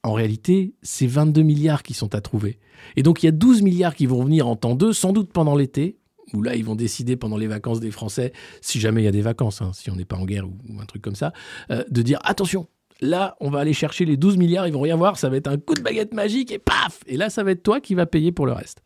[0.02, 2.58] En réalité, c'est 22 milliards qui sont à trouver.
[2.96, 5.30] Et donc, il y a 12 milliards qui vont venir en temps 2, sans doute
[5.32, 5.98] pendant l'été,
[6.32, 8.32] où là, ils vont décider pendant les vacances des Français,
[8.62, 10.80] si jamais il y a des vacances, hein, si on n'est pas en guerre ou,
[10.80, 11.32] un truc comme ça,
[11.70, 12.66] euh, de dire attention,
[13.02, 15.48] Là, on va aller chercher les 12 milliards, ils vont rien voir, ça va être
[15.48, 18.04] un coup de baguette magique et paf Et là, ça va être toi qui va
[18.04, 18.82] payer pour le reste.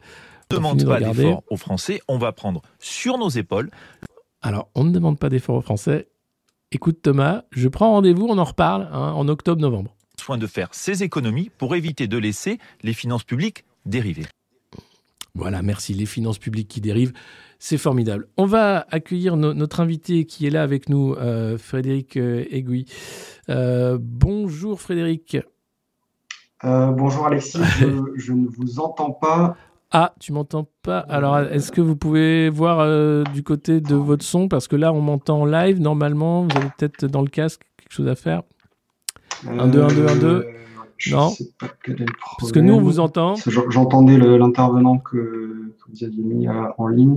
[0.50, 3.70] Demande pas d'effort aux Français, on va prendre sur nos épaules.
[4.40, 6.08] Alors, on ne demande pas d'effort aux Français.
[6.70, 9.94] Écoute Thomas, je prends rendez-vous, on en reparle hein, en octobre-novembre.
[10.24, 14.24] Soin de faire ces économies pour éviter de laisser les finances publiques dériver.
[15.34, 15.92] Voilà, merci.
[15.92, 17.12] Les finances publiques qui dérivent,
[17.58, 18.26] c'est formidable.
[18.38, 22.86] On va accueillir notre invité qui est là avec nous, euh, Frédéric euh, Aiguille.
[23.50, 25.36] Euh, bonjour Frédéric.
[26.62, 27.58] bonjour Alexis,
[28.16, 29.58] je, ne vous entends pas.
[29.90, 34.48] Ah, tu m'entends pas Alors, est-ce que vous pouvez voir du côté de votre son?
[34.48, 35.82] Parce que là, on m'entend en live.
[35.82, 38.42] Normalement, vous avez peut-être dans le casque quelque chose à faire.
[39.48, 40.46] 1, 2, 1, 2, 1, 2
[41.10, 41.34] non.
[42.38, 43.34] Parce que nous, on vous entend.
[43.68, 47.14] J'entendais l'intervenant que, vous aviez mis euh, en ligne.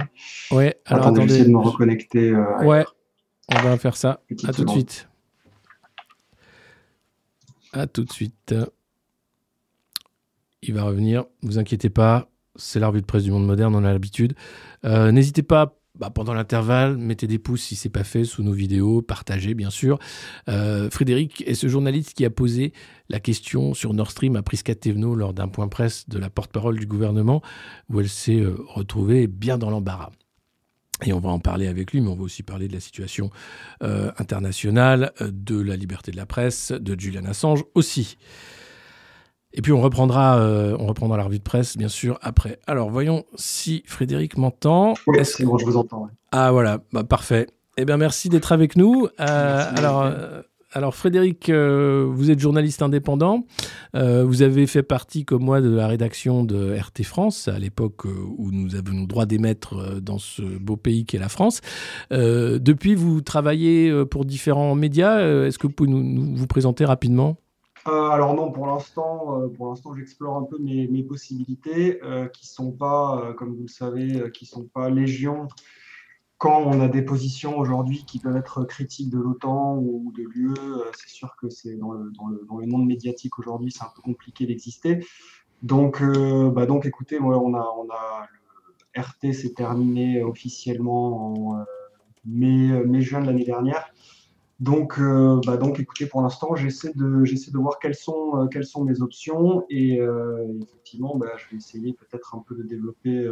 [0.52, 1.28] Ouais, alors attendez.
[1.28, 2.32] j'essaie de me reconnecter.
[2.32, 2.86] Euh, ouais,
[3.50, 4.22] on va faire ça.
[4.46, 5.08] À tout de suite.
[7.72, 8.54] À tout de suite.
[10.62, 11.26] Il va revenir.
[11.44, 12.30] Vous inquiétez pas.
[12.56, 14.34] C'est la revue de presse du monde moderne, on a l'habitude.
[14.84, 18.54] Euh, n'hésitez pas bah, pendant l'intervalle, mettez des pouces si c'est pas fait sous nos
[18.54, 20.00] vidéos, partagez bien sûr.
[20.50, 22.74] Euh, Frédéric est ce journaliste qui a posé
[23.10, 26.80] la question sur Nord Stream à Prisca Thévenot lors d'un point presse de la porte-parole
[26.80, 27.42] du gouvernement,
[27.90, 30.12] où elle s'est euh, retrouvée bien dans l'embarras.
[31.06, 33.30] Et on va en parler avec lui, mais on va aussi parler de la situation
[33.84, 38.18] euh, internationale, de la liberté de la presse, de Julian Assange aussi.
[39.54, 42.60] Et puis on reprendra, euh, on reprendra la revue de presse, bien sûr, après.
[42.68, 44.94] Alors voyons si Frédéric m'entend.
[45.08, 46.10] Oui, c'est bon, je vous entends.
[46.32, 47.48] Ah voilà, bah, parfait.
[47.78, 49.08] Eh bien merci d'être avec nous.
[49.20, 50.42] Euh, alors, euh,
[50.74, 53.46] alors Frédéric, vous êtes journaliste indépendant.
[53.94, 58.52] vous avez fait partie, comme moi, de la rédaction de RT France, à l'époque où
[58.52, 61.62] nous avions le droit d'émettre dans ce beau pays qu'est la France.
[62.12, 65.20] depuis, vous travaillez pour différents médias.
[65.46, 67.38] Est-ce que vous pouvez nous vous présenter rapidement?
[67.88, 72.48] Euh, alors non, pour l'instant, euh, pour l'instant, j'explore un peu mes, possibilités, euh, qui
[72.48, 75.48] sont pas, comme vous le savez, qui sont pas légion.
[76.38, 80.54] Quand on a des positions aujourd'hui qui peuvent être critiques de l'OTAN ou de l'UE,
[80.96, 83.92] c'est sûr que c'est dans le, dans, le, dans le, monde médiatique aujourd'hui, c'est un
[83.96, 85.00] peu compliqué d'exister.
[85.64, 86.04] Donc,
[86.54, 88.28] bah donc, écoutez, moi, on a, on a
[89.02, 91.66] RT s'est terminé officiellement en
[92.26, 93.92] mai, mai juin de l'année dernière.
[94.60, 98.48] Donc, euh, bah donc, écoutez, pour l'instant, j'essaie de, j'essaie de voir quelles sont, euh,
[98.48, 102.64] quelles sont mes options et euh, effectivement, bah, je vais essayer peut-être un peu de
[102.64, 103.30] développer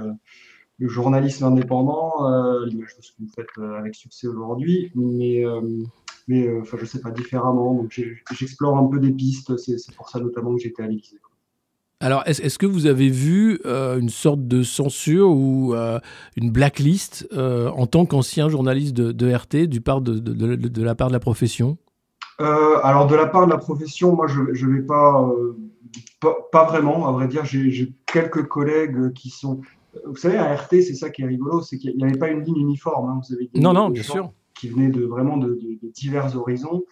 [0.78, 2.30] le journalisme indépendant,
[2.66, 5.44] l'image de ce que vous faites avec succès aujourd'hui, mais,
[6.28, 7.74] mais enfin, je sais pas différemment.
[7.74, 8.00] Donc,
[8.32, 9.58] j'explore un peu des pistes.
[9.58, 11.20] C'est, pour ça notamment que j'étais à l'Élysée.
[12.06, 16.00] Alors, est-ce que vous avez vu euh, une sorte de censure ou euh,
[16.36, 21.08] une blacklist euh, en tant qu'ancien journaliste de, RT du part de, de, la part
[21.08, 21.80] de la profession?
[22.38, 25.28] Alors, de la part de la profession, moi, je ne vais pas,
[26.52, 27.44] pas, vraiment, à vrai dire.
[27.44, 29.62] J'ai quelques collègues qui sont.
[30.06, 32.44] Vous savez, à RT, c'est ça qui est rigolo, c'est qu'il n'y avait pas une
[32.44, 33.10] ligne uniforme.
[33.10, 33.22] Hein.
[33.28, 34.32] Vous avez non, non, bien sûr.
[34.54, 35.60] Qui venaient de, vraiment de
[35.96, 36.84] divers horizons.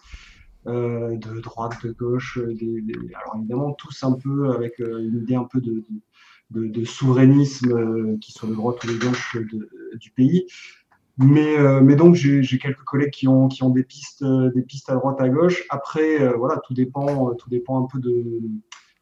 [0.66, 2.54] Euh, de droite, de gauche, euh,
[3.14, 5.84] alors évidemment tous un peu avec euh, une idée un peu de,
[6.52, 9.36] de, souverainisme qui soit de droite ou de gauche
[10.00, 10.46] du pays.
[11.18, 14.94] Mais, mais donc j'ai quelques collègues qui ont, qui ont des, pistes, des pistes à
[14.94, 15.64] droite, à gauche.
[15.68, 18.40] Après, voilà, tout dépend, tout dépend un peu de,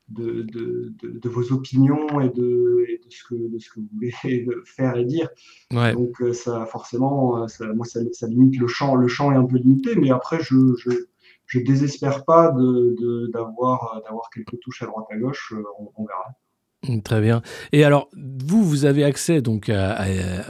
[0.08, 4.12] de, de, de, vos opinions et de, et ce que, de ce que vous voulez
[4.66, 5.28] faire et dire.
[5.70, 8.96] Donc ça, forcément, ça, moi, ça, ça, limite le champ.
[8.96, 10.90] Le champ est un peu limité, mais après, je, je,
[11.46, 15.52] je désespère pas d'avoir de, d'avoir quelques touches à droite à gauche.
[15.56, 15.62] Euh,
[15.96, 17.02] on, verra.
[17.04, 17.42] Très bien.
[17.72, 19.70] Et alors, vous, vous avez accès donc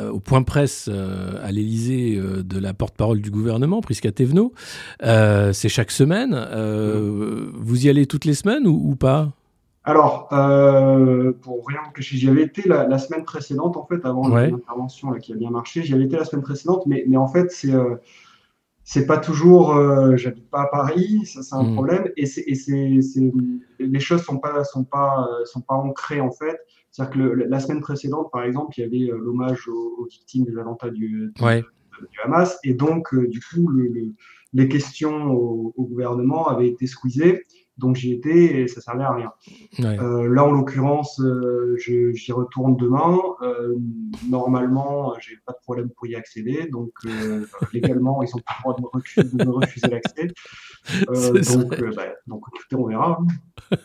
[0.00, 4.52] au point presse euh, à l'Élysée euh, de la porte-parole du gouvernement, Prisca Thévenot.
[5.00, 6.34] c'est chaque semaine.
[7.54, 9.32] Vous y allez toutes les semaines ou, pas?
[9.84, 15.32] Alors, pour rien que j'y avais été la, semaine précédente, en fait, avant l'intervention qui
[15.32, 17.72] a bien marché, j'y avais été la semaine précédente, mais, mais en fait, c'est
[18.84, 21.74] c'est pas toujours, euh, j'habite pas à Paris, ça c'est un mmh.
[21.74, 23.32] problème, et, c'est, et c'est, c'est,
[23.78, 26.58] les choses sont pas, sont pas, euh, sont pas ancrées en fait.
[26.90, 30.58] C'est-à-dire que la semaine précédente, par exemple, il y avait euh, l'hommage aux, victimes des
[30.58, 34.12] attentats du, du, Hamas, et donc du coup le,
[34.52, 37.44] les questions au, au gouvernement avaient été squeezées.
[37.78, 39.32] Donc j'y étais et ça servait à rien.
[39.78, 39.98] Ouais.
[39.98, 43.16] Euh, là, en l'occurrence, euh, je- j'y retourne demain.
[43.42, 43.74] Euh,
[44.28, 46.68] normalement, j'ai pas de problème pour y accéder.
[46.70, 50.28] Donc euh, légalement, ils ont pas le droit de me refuser, refuser l'accès.
[51.08, 53.18] Euh, donc, bah, donc écoutez, on verra.
[53.20, 53.26] hein.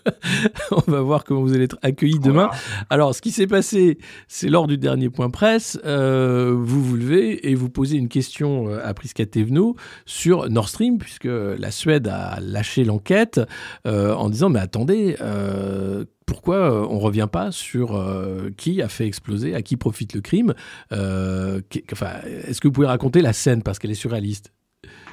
[0.71, 2.49] On va voir comment vous allez être accueillis demain.
[2.89, 7.55] Alors, ce qui s'est passé, c'est lors du dernier point presse, vous vous levez et
[7.55, 9.75] vous posez une question à Prisca Thévenot
[10.05, 13.39] sur Nord Stream, puisque la Suède a lâché l'enquête
[13.87, 18.81] euh, en disant Mais attendez, euh, pourquoi euh, on ne revient pas sur euh, qui
[18.81, 20.53] a fait exploser, à qui profite le crime
[21.69, 22.11] qui- enfin,
[22.47, 24.51] Est-ce que vous pouvez raconter la scène parce qu'elle est surréaliste?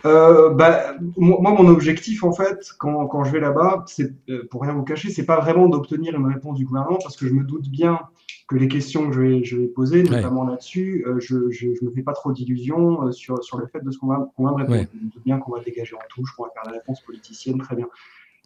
[0.04, 4.12] Bah, moi, mon objectif, en fait, quand, quand je vais là-bas, c'est,
[4.50, 7.32] pour rien vous cacher, c'est pas vraiment d'obtenir une réponse du gouvernement, parce que je
[7.32, 7.98] me doute bien
[8.46, 10.10] que les questions que je vais, je vais poser, Ouais.
[10.16, 13.66] notamment là-dessus, euh, je, je, je me fais pas trop d'illusions euh, sur, sur le
[13.66, 14.78] fait de ce qu'on va, qu'on va me répondre.
[14.80, 14.88] Ouais.
[14.92, 17.56] Je me doute bien qu'on va dégager en touche, qu'on va faire la réponse politicienne,
[17.58, 17.86] très bien.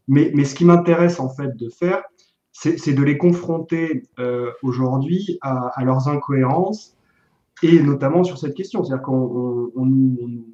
[0.09, 2.03] Mais, mais ce qui m'intéresse, en fait, de faire,
[2.53, 6.97] c'est, de les confronter euh, aujourd'hui à, à leurs incohérences,
[7.63, 8.83] et notamment sur cette question.
[8.83, 10.45] C'est-à-dire qu'on on, on nous-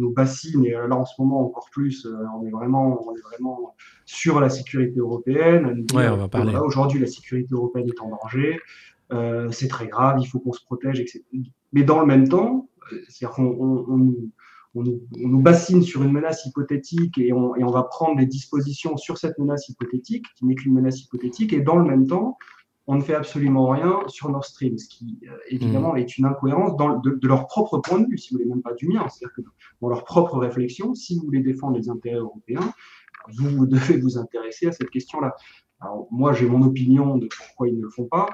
[0.00, 3.20] on bassine, et là en ce moment encore plus, euh, on est vraiment, on est
[3.22, 3.74] vraiment
[4.06, 5.84] sur la sécurité européenne.
[5.92, 6.52] Ouais, on va que, parler.
[6.52, 8.60] voilà, Aujourd'hui, la sécurité européenne est en danger,
[9.12, 11.24] euh, c'est très grave, il faut qu'on se protège, etc.
[11.72, 12.68] Mais dans le même temps,
[13.08, 14.30] c'est-à-dire qu'on
[14.74, 18.26] on, nous- on bassine sur une menace hypothétique et on, et on va prendre des
[18.26, 22.36] dispositions sur cette menace hypothétique, qui n'est qu'une menace hypothétique, et dans le même temps,
[22.90, 26.74] on ne fait absolument rien sur Nord Stream, ce qui euh, évidemment est une incohérence
[26.76, 29.06] dans, de, de leur propre point de vue, si vous voulez, même pas du mien.
[29.08, 29.42] C'est-à-dire que
[29.82, 32.72] dans leur propre réflexion, si vous voulez défendre les intérêts européens,
[33.36, 35.34] vous, vous devez vous intéresser à cette question-là.
[35.80, 38.26] Alors, moi, j'ai mon opinion de pourquoi ils ne le font pas,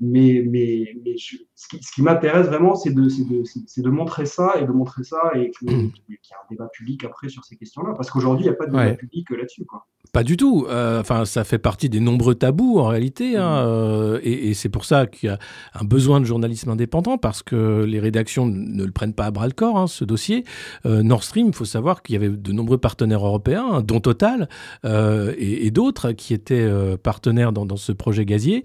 [0.00, 3.82] mais, mais, mais je- ce qui, ce qui m'intéresse vraiment, c'est de, c'est de, c'est-
[3.82, 7.04] de montrer ça et de montrer ça et que- qu'il y ait un débat public
[7.04, 7.94] après sur ces questions-là.
[7.96, 8.96] Parce qu'aujourd'hui, il n'y a pas de débat Ouais.
[8.96, 9.64] public là-dessus.
[9.64, 9.86] quoi.
[10.12, 10.66] Pas du tout.
[10.68, 13.68] Euh, Enfin, ça fait partie des nombreux tabous en réalité, hein, Mhm.
[13.68, 15.38] euh, et, et c'est pour ça qu'il y a
[15.74, 19.46] un besoin de journalisme indépendant parce que les rédactions ne le prennent pas à bras
[19.46, 20.44] le corps, hein, ce dossier.
[20.86, 24.00] Euh, Nord Stream, il faut savoir qu'il y avait de nombreux partenaires européens, hein, dont
[24.00, 24.48] Total
[24.84, 26.68] et, et d'autres qui étaient
[27.02, 28.62] partenaires dans, dans ce projet gazier,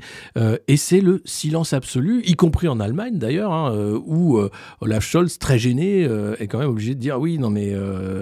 [0.68, 3.74] et c'est le silence absolu, y compris en Allemagne d'ailleurs,
[4.06, 4.40] où
[4.82, 6.08] Olaf Scholz, très gêné,
[6.40, 7.74] est quand même obligé de dire oui, non mais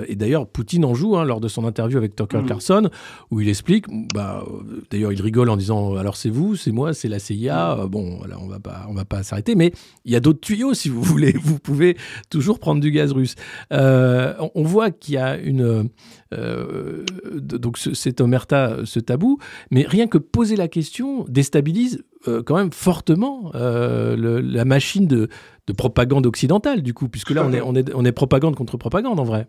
[0.07, 2.45] et d'ailleurs Poutine en joue lors de son interview avec Tucker Mhm.
[2.47, 2.89] Carlson
[3.31, 4.43] où il explique, bah,
[4.89, 8.17] d'ailleurs il rigole en disant alors c'est vous, c'est moi, c'est la CIA, Euh, bon
[8.17, 9.71] voilà on va pas on va pas s'arrêter, mais
[10.05, 11.97] il y a d'autres tuyaux si vous voulez, vous pouvez
[12.29, 13.35] toujours prendre du gaz russe.
[13.71, 15.89] Euh, on, voit qu'il y a une
[16.33, 17.03] euh,
[17.41, 19.37] donc ce- cet omerta, ce tabou,
[19.71, 25.07] mais rien que poser la question déstabilise euh, quand même fortement euh, le- la machine
[25.07, 25.27] de,
[25.67, 28.77] de propagande occidentale du coup, puisque là on est on est on est propagande contre
[28.77, 29.47] propagande en vrai.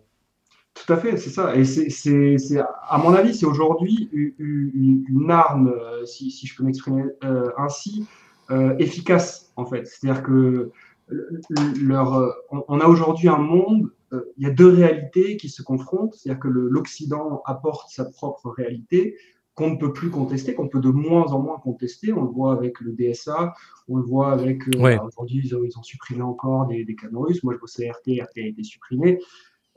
[0.73, 1.55] Tout à fait, c'est ça.
[1.55, 6.47] Et c'est, c'est, c'est- à mon avis, c'est aujourd'hui une, une arme, euh, si, si
[6.47, 8.05] je peux m'exprimer euh, ainsi,
[8.51, 9.85] euh, efficace, en fait.
[9.87, 10.71] C'est-à-dire que
[11.07, 15.37] le- le- leur, on, on a aujourd'hui un monde, euh, il y a deux réalités
[15.37, 16.13] qui se confrontent.
[16.15, 19.15] C'est-à-dire que l'Occident apporte sa propre réalité
[19.55, 22.11] qu'on ne peut plus contester, qu'on peut de moins en moins contester.
[22.11, 23.53] On le voit avec le DSA,
[23.87, 24.63] on le voit avec...
[24.79, 24.97] Ouais.
[25.05, 27.43] aujourd'hui, ils, ont- ils ont supprimé encore des, des canaux russes.
[27.43, 29.19] Moi, je bossais à RT, RT a été supprimé.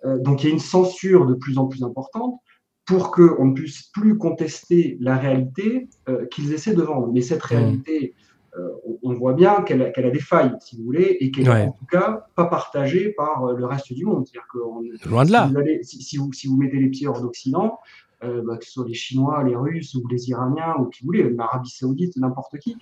[0.05, 2.39] Euh, donc il y a une censure de plus en plus importante
[2.85, 7.11] pour qu'on ne puisse plus contester la réalité euh, qu'ils essaient de vendre.
[7.13, 8.15] Mais cette réalité,
[8.57, 8.69] euh,
[9.03, 11.65] on, voit bien qu'elle a, des failles, si vous voulez, et qu'elle Ouais.
[11.65, 14.25] est en tout cas pas partagée par le reste du monde.
[14.27, 15.49] C'est-à-dire que on- Loin de si, là.
[15.49, 17.79] vous allez- si, si vous, si vous mettez les pieds hors d'Occident,
[18.25, 21.07] euh, bah, que ce soit les Chinois, les Russes ou les Iraniens ou qui vous
[21.09, 22.77] voulez, l'Arabie Saoudite, n'importe qui,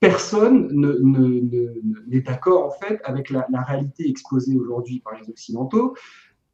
[0.00, 5.14] personne ne- ne- ne- n'est d'accord en fait avec la, la réalité exposée aujourd'hui par
[5.20, 5.94] les Occidentaux.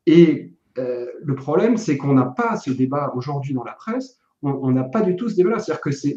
[0.06, 4.18] Et euh, le problème, c'est qu'on n'a pas ce débat aujourd'hui dans la presse.
[4.44, 5.60] On n'a pas du tout ce débat-là.
[5.60, 6.16] C'est-à-dire que c'est-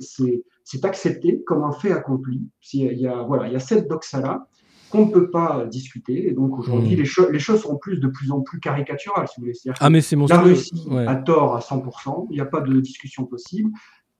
[0.84, 2.42] accepté comme un fait accompli.
[2.74, 4.48] Il y a, voilà, il y a cette doxa-là
[4.90, 6.28] qu'on ne peut pas discuter.
[6.28, 6.98] Et donc aujourd'hui, Mm.
[6.98, 9.58] les, cho- les choses sont plus de plus en plus caricaturales, si vous voulez.
[9.80, 10.42] Ah mais c'est la.
[10.42, 11.06] Russie Ouais.
[11.06, 13.70] a tort à 100%, il n'y a pas de discussion possible,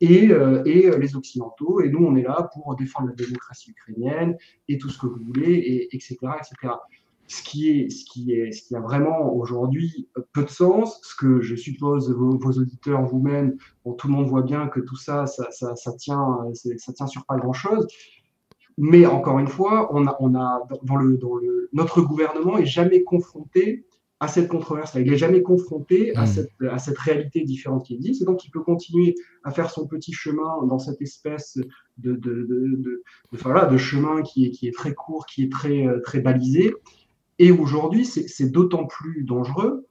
[0.06, 4.38] et, euh, euh, les Occidentaux, et nous on est là pour défendre la démocratie ukrainienne,
[4.68, 6.74] et tout ce que vous voulez, et, etc., etc.
[7.28, 11.16] Ce qui, est, ce, qui est, ce qui a vraiment aujourd'hui peu de sens, ce
[11.16, 15.26] que je suppose vos, auditeurs vous-même, bon, tout le monde voit bien que tout ça,
[15.26, 17.88] ça, ça, ça tient, ça tient sur pas grand-chose.
[18.78, 22.66] Mais encore une fois, on a, on a dans le, dans le, notre gouvernement est
[22.66, 23.86] jamais confronté
[24.22, 25.02] à cette controverse-là.
[25.02, 26.28] Il n'est jamais confronté à, Mm.
[26.28, 28.22] cette, à cette réalité différente qui existe.
[28.22, 31.58] Et donc, il peut continuer à faire son petit chemin dans cette espèce
[31.98, 33.04] de, de, de, de, de-
[33.34, 36.20] enfin, voilà, de chemin qui est, qui est très court, qui est très, euh, très
[36.22, 36.74] balisé.
[37.40, 39.86] Et aujourd'hui, c'est d'autant plus dangereux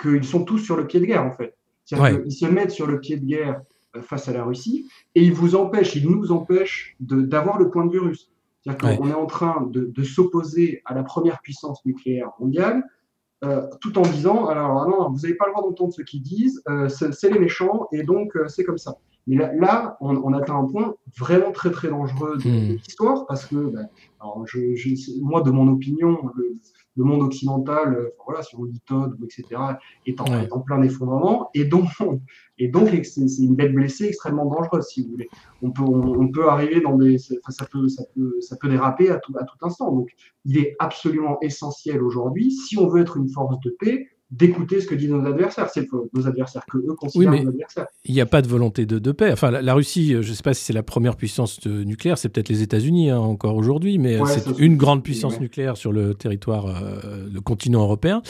[0.00, 1.56] qu'ils sont tous sur le pied de guerre, en fait.
[1.86, 2.22] C'est-à-dire Ouais.
[2.22, 3.62] qu'ils se mettent sur le pied de guerre
[3.96, 7.86] euh, face à la Russie et ils vous empêchent, ils nous empêchent d'avoir le point
[7.86, 8.30] de vue russe.
[8.62, 8.96] C'est-à-dire Ouais.
[8.98, 12.84] qu'on est en train de, de s'opposer à la première puissance nucléaire mondiale
[13.44, 16.22] euh, tout en disant alors ah non, vous n'avez pas le droit d'entendre ce qu'ils
[16.22, 18.96] disent, euh, c'est les méchants et donc euh, c'est comme ça.
[19.26, 22.68] Mais là, là, on, on atteint un point vraiment très très dangereux de, Hmm.
[22.68, 23.88] de l'histoire parce que ben,
[24.20, 26.54] alors je, je- moi, de mon opinion, le,
[26.96, 29.60] le monde occidental, euh, enfin, voilà, si on lit Todd, etc.,
[30.06, 30.44] est en, Ouais.
[30.44, 31.86] est en plein effondrement et donc,
[32.58, 35.28] et donc c'est c'est une bête blessée extrêmement dangereuse, si vous voulez.
[35.62, 38.68] On peut, on, on peut arriver dans des, enfin, ça peut, ça peut, ça peut
[38.68, 39.92] déraper à tout, à tout instant.
[39.92, 40.10] Donc,
[40.44, 44.86] il est absolument essentiel aujourd'hui, si on veut être une force de paix, d'écouter ce
[44.86, 45.68] que disent nos adversaires.
[45.72, 47.86] C'est nos adversaires que eux considèrent mais- nos adversaires.
[48.04, 49.32] Il n'y a pas de volonté de, de paix.
[49.32, 52.16] Enfin, la, la Russie, euh, je ne sais pas si c'est la première puissance nucléaire,
[52.18, 55.40] c'est peut-être les États-Unis hein, encore aujourd'hui, mais euh, Ouais, c'est une grande puissance ouais.
[55.40, 58.22] nucléaire sur le territoire, euh, le continent européen.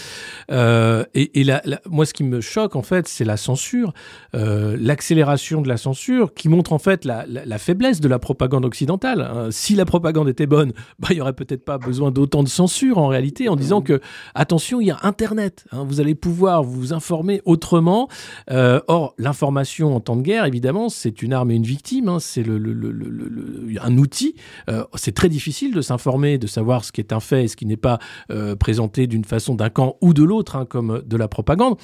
[0.51, 3.93] Euh, et et la- la- moi, ce qui me choque, en fait, c'est la censure,
[4.35, 7.25] euh, l'accélération de la censure, qui montre en fait la,
[7.59, 9.21] faiblesse de la propagande occidentale.
[9.21, 9.49] hein.
[9.51, 12.99] Si la propagande était bonne, bah, il n'y aurait peut-être pas besoin d'autant de censure
[12.99, 14.01] en réalité, en disant que
[14.35, 15.65] attention, il y a Internet.
[15.73, 18.09] hein, vous allez pouvoir vous informer autrement.
[18.51, 22.09] Euh, or, l'information en temps de guerre, évidemment, c'est une arme et une victime.
[22.09, 24.37] hein, c'est un outil.
[24.69, 27.57] Euh, c'est très difficile de s'informer, de savoir ce qui est un fait et ce
[27.57, 27.99] qui n'est pas
[28.31, 31.77] euh, présenté d'une façon d'un camp ou de l'autre, hein, comme de la propagande.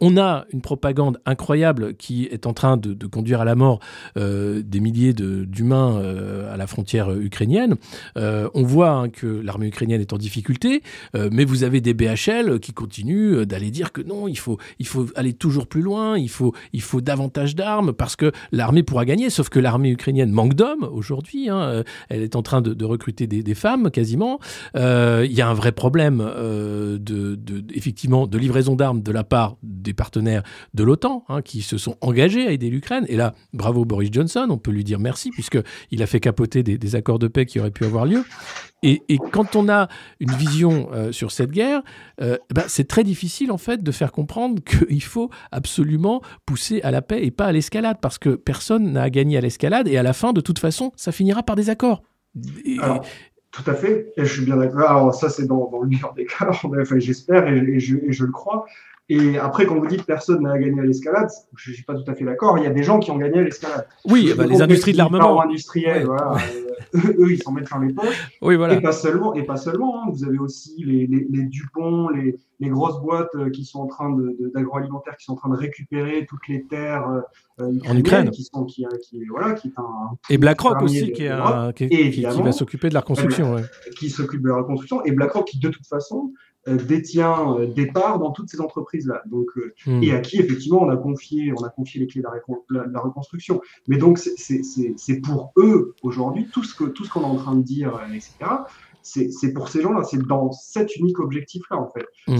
[0.00, 3.80] On a une propagande incroyable qui est en train de, conduire à la mort
[4.16, 6.02] des milliers d'humains
[6.50, 7.76] à la frontière ukrainienne.
[8.16, 10.82] On voit hein, que l'armée ukrainienne est en difficulté,
[11.14, 15.06] mais vous avez des BHL qui continuent d'aller dire que non, il faut, il faut
[15.14, 19.30] aller toujours plus loin, il faut, il faut davantage d'armes parce que l'armée pourra gagner.
[19.30, 21.48] Sauf que l'armée ukrainienne manque d'hommes aujourd'hui.
[21.48, 24.38] hein, euh, elle est en train de, recruter des, femmes quasiment.
[24.76, 27.38] Euh, Il y a un vrai problème euh, de,
[27.74, 30.42] effectivement de livraison d'armes de la part des partenaires
[30.74, 33.04] de l'OTAN hein, qui se sont engagés à aider l'Ukraine.
[33.08, 35.58] Et là, bravo Boris Johnson, on peut lui dire merci puisque
[35.90, 38.24] il a fait capoter des accords de paix qui auraient pu avoir lieu.
[38.86, 39.88] Et, quand on a
[40.20, 41.82] une vision euh, sur cette guerre,
[42.20, 46.90] euh, ben, c'est très difficile en fait de faire comprendre qu'il faut absolument pousser à
[46.90, 49.96] la paix et pas à l'escalade parce que personne n'a à gagner à l'escalade et
[49.96, 52.02] à la fin, de toute façon, ça finira par des accords.
[52.82, 53.04] Alors,
[53.52, 55.14] tout à fait, je suis bien d'accord.
[55.14, 58.24] Ça, c'est dans, dans le meilleur des cas, enfin, j'espère et, et je, et je
[58.24, 58.66] le crois.
[59.10, 62.10] Et après, quand vous dites personne n'a gagné à l'escalade, je ne suis pas tout
[62.10, 62.56] à fait d'accord.
[62.56, 63.86] Il y a des gens qui ont gagné à l'escalade.
[64.06, 65.42] oui, bah, les industries de l'armement.
[65.42, 66.16] industriels, Ouais.
[66.16, 66.36] voilà,
[66.94, 68.30] euh, eux, ils s'en mettent plein les poches.
[68.40, 68.74] Oui, voilà.
[68.74, 70.06] Et pas seulement, et pas seulement hein.
[70.10, 73.86] vous avez aussi les, les, les Dupont, les, les grosses boîtes euh, qui sont en
[73.86, 74.16] train
[74.54, 77.06] d'agroalimentaire, qui sont en train de récupérer toutes les terres
[77.60, 78.30] euh, ukrainiennes, Ukraine.
[78.30, 82.52] qui sont, qui, qui, voilà, qui est un, Et BlackRock aussi, qui, est un- va
[82.52, 83.54] s'occuper de la reconstruction.
[83.54, 83.62] ouais.
[83.98, 86.32] qui s'occupe de la reconstruction, et BlackRock qui de toute façon
[86.66, 89.22] détient euh, des parts dans toutes ces entreprises-là.
[89.26, 90.02] Donc, euh, Hmm.
[90.02, 92.62] et à qui effectivement on a confié, on a confié les clés de la, récon-
[92.70, 93.60] la- la reconstruction.
[93.88, 97.54] Mais donc c'est- pour eux aujourd'hui tout ce que tout ce qu'on est en train
[97.56, 98.34] de dire, euh, etc.
[99.02, 102.06] C'est pour ces gens-là, c'est dans cet unique objectif-là en fait.
[102.26, 102.36] Hmm.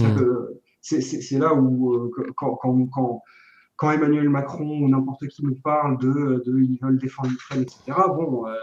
[0.81, 3.21] C'est là où euh, quand, quand, quand,
[3.75, 7.79] quand Emmanuel Macron ou n'importe qui nous parle de, de ils veulent défendre l'Ukraine, etc.
[8.07, 8.53] Bon, euh,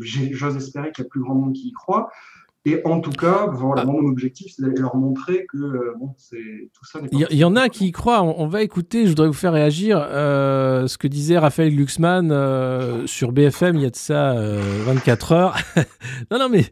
[0.00, 2.10] j'ose espérer qu'il y a plus grand monde qui y croit.
[2.66, 3.84] Et en tout cas, voilà, Ah.
[3.84, 7.00] mon objectif, c'est d'aller leur montrer que euh, bon, c'est tout ça.
[7.02, 8.22] n'est pas Il y, en a qui y croient.
[8.22, 9.04] On, on va écouter.
[9.04, 13.82] Je voudrais vous faire réagir euh, ce que disait Raphaël Glucksmann euh, sur BFM il
[13.82, 15.56] y a de ça euh, 24 heures.
[16.30, 16.64] non, non, mais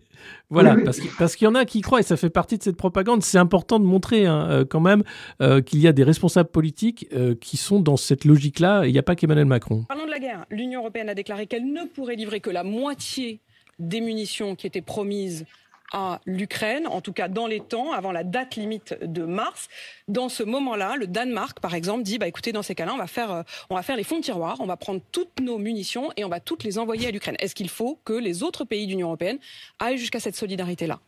[0.48, 0.84] voilà, Oui, oui.
[0.84, 3.22] parce qu'il parce y en a qui croient et ça fait partie de cette propagande.
[3.22, 5.02] C'est important de montrer hein, quand même
[5.42, 8.84] euh, qu'il y a des responsables politiques euh, qui sont dans cette logique-là.
[8.84, 9.84] et Il n'y a pas qu'Emmanuel Macron.
[9.88, 10.46] Parlons de la guerre.
[10.50, 13.40] L'Union européenne a déclaré qu'elle ne pourrait livrer que la moitié
[13.78, 15.44] des munitions qui étaient promises
[15.92, 19.68] à l'Ukraine, en tout cas dans les temps, avant la date limite de mars.
[20.08, 23.06] Dans ce moment-là, le Danemark, par exemple, dit bah écoutez, dans ces cas-là, on va
[23.06, 26.10] faire, euh, on va faire les fonds de tiroir, on va prendre toutes nos munitions
[26.16, 27.36] et on va toutes les envoyer à l'Ukraine.
[27.38, 29.38] Est-ce qu'il faut que les autres pays de l'Union européenne
[29.78, 31.00] aillent jusqu'à cette solidarité-là?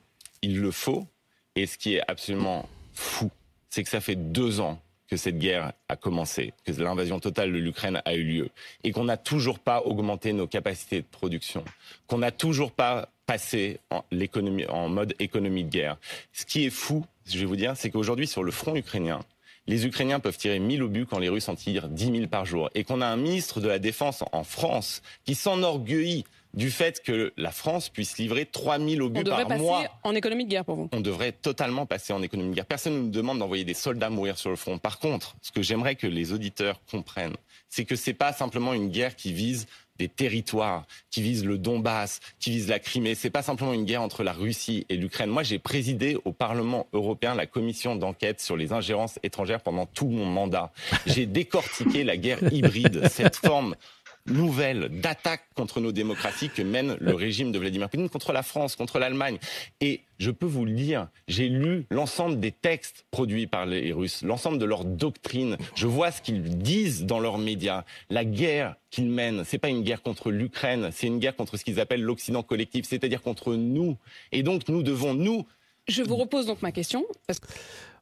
[0.42, 1.06] Il le faut.
[1.56, 3.30] Et ce qui est absolument fou,
[3.70, 7.58] c'est que ça fait deux ans que cette guerre a commencé, que l'invasion totale de
[7.58, 8.50] l'Ukraine a eu lieu,
[8.82, 11.64] et qu'on n'a toujours pas augmenté nos capacités de production,
[12.06, 15.96] qu'on n'a toujours pas passé en, l'économie, en mode économie de guerre.
[16.32, 19.20] Ce qui est fou, je vais vous dire, c'est qu'aujourd'hui, sur le front ukrainien,
[19.66, 22.68] les Ukrainiens peuvent tirer 1000 obus quand les Russes en tirent 10 000 par jour.
[22.74, 27.32] Et qu'on a un ministre de la Défense en France qui s'enorgueillit du fait que
[27.36, 29.82] la France puisse livrer 3000 On obus devrait par passer mois.
[30.04, 30.88] en économie de guerre pour vous.
[30.92, 32.66] On devrait totalement passer en économie de guerre.
[32.66, 34.78] Personne ne nous demande d'envoyer des soldats mourir sur le front.
[34.78, 37.36] Par contre, ce que j'aimerais que les auditeurs comprennent,
[37.68, 39.66] c'est que c'est pas simplement une guerre qui vise
[39.98, 43.14] des territoires, qui vise le Donbass, qui vise la Crimée.
[43.14, 45.30] C'est pas simplement une guerre entre la Russie et l'Ukraine.
[45.30, 50.08] Moi, j'ai présidé au Parlement européen la commission d'enquête sur les ingérences étrangères pendant tout
[50.08, 50.72] mon mandat.
[51.06, 53.76] J'ai décortiqué la guerre hybride, cette forme
[54.26, 58.76] nouvelle d'attaque contre nos démocraties que mène le régime de Vladimir Poutine contre la France,
[58.76, 59.38] contre l'Allemagne.
[59.80, 64.22] Et je peux vous le dire, j'ai lu l'ensemble des textes produits par les Russes,
[64.22, 65.56] l'ensemble de leurs doctrines.
[65.74, 67.84] Je vois ce qu'ils disent dans leurs médias.
[68.08, 71.64] La guerre qu'ils mènent, c'est pas une guerre contre l'Ukraine, c'est une guerre contre ce
[71.64, 73.96] qu'ils appellent l'Occident collectif, c'est-à-dire contre nous.
[74.32, 75.46] Et donc nous devons nous
[75.88, 77.04] Je vous repose donc ma question.
[77.26, 77.46] Parce que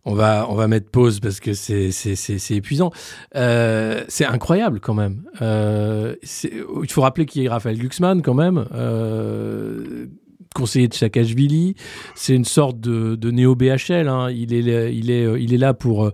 [0.04, 2.90] On va, on va mettre pause parce que c'est, c'est, épuisant.
[3.36, 5.22] Euh, c'est incroyable quand même.
[5.42, 10.06] Euh, il faut rappeler qu'il y a Raphaël Glucksmann quand même, euh,
[10.52, 11.74] conseiller de Saakashvili.
[12.14, 14.08] C'est une sorte de, de néo-BHL.
[14.08, 14.30] hein.
[14.30, 16.12] Il, est, il, est, il est là pour euh,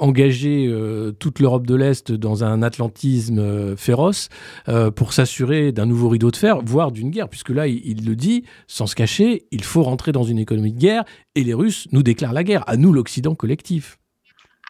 [0.00, 4.28] engager euh, toute l'Europe de l'Est dans un atlantisme euh, féroce
[4.68, 8.16] euh, pour s'assurer d'un nouveau rideau de fer, voire d'une guerre, puisque là, il le
[8.16, 11.04] dit sans se cacher, il faut rentrer dans une économie de guerre
[11.34, 13.98] et les Russes nous déclarent la guerre, à nous l'Occident collectif.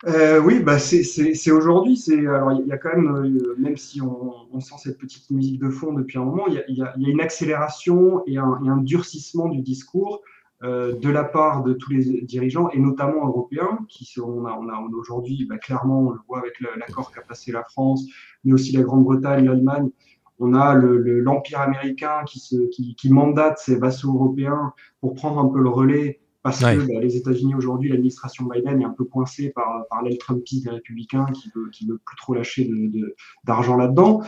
[0.07, 2.03] Euh, oui, bah c'est aujourd'hui.
[2.29, 5.59] Alors il y a quand même, euh, même si on, on sent cette petite musique
[5.61, 8.69] de fond depuis un moment, il y y y a une accélération et un, et
[8.69, 10.21] un durcissement du discours
[10.63, 14.53] euh, de la part de tous les dirigeants et notamment européens, qui sont, on a,
[14.53, 18.05] on a, aujourd'hui bah, clairement, on le voit avec le- l'accord qu'a passé la France,
[18.45, 19.89] mais aussi la Grande-Bretagne, l'Allemagne.
[20.39, 25.15] On a le- le- l'empire américain qui, se, qui, qui mandate ses vassaux européens pour
[25.15, 26.77] prendre un peu le relais parce Ouais.
[26.77, 30.65] que bah, les États-Unis aujourd'hui, l'administration Biden est un peu coincée par, par l'aile Trumpiste
[30.65, 34.21] des républicains qui veut, qui veut plus trop lâcher de- de- d'argent là-dedans.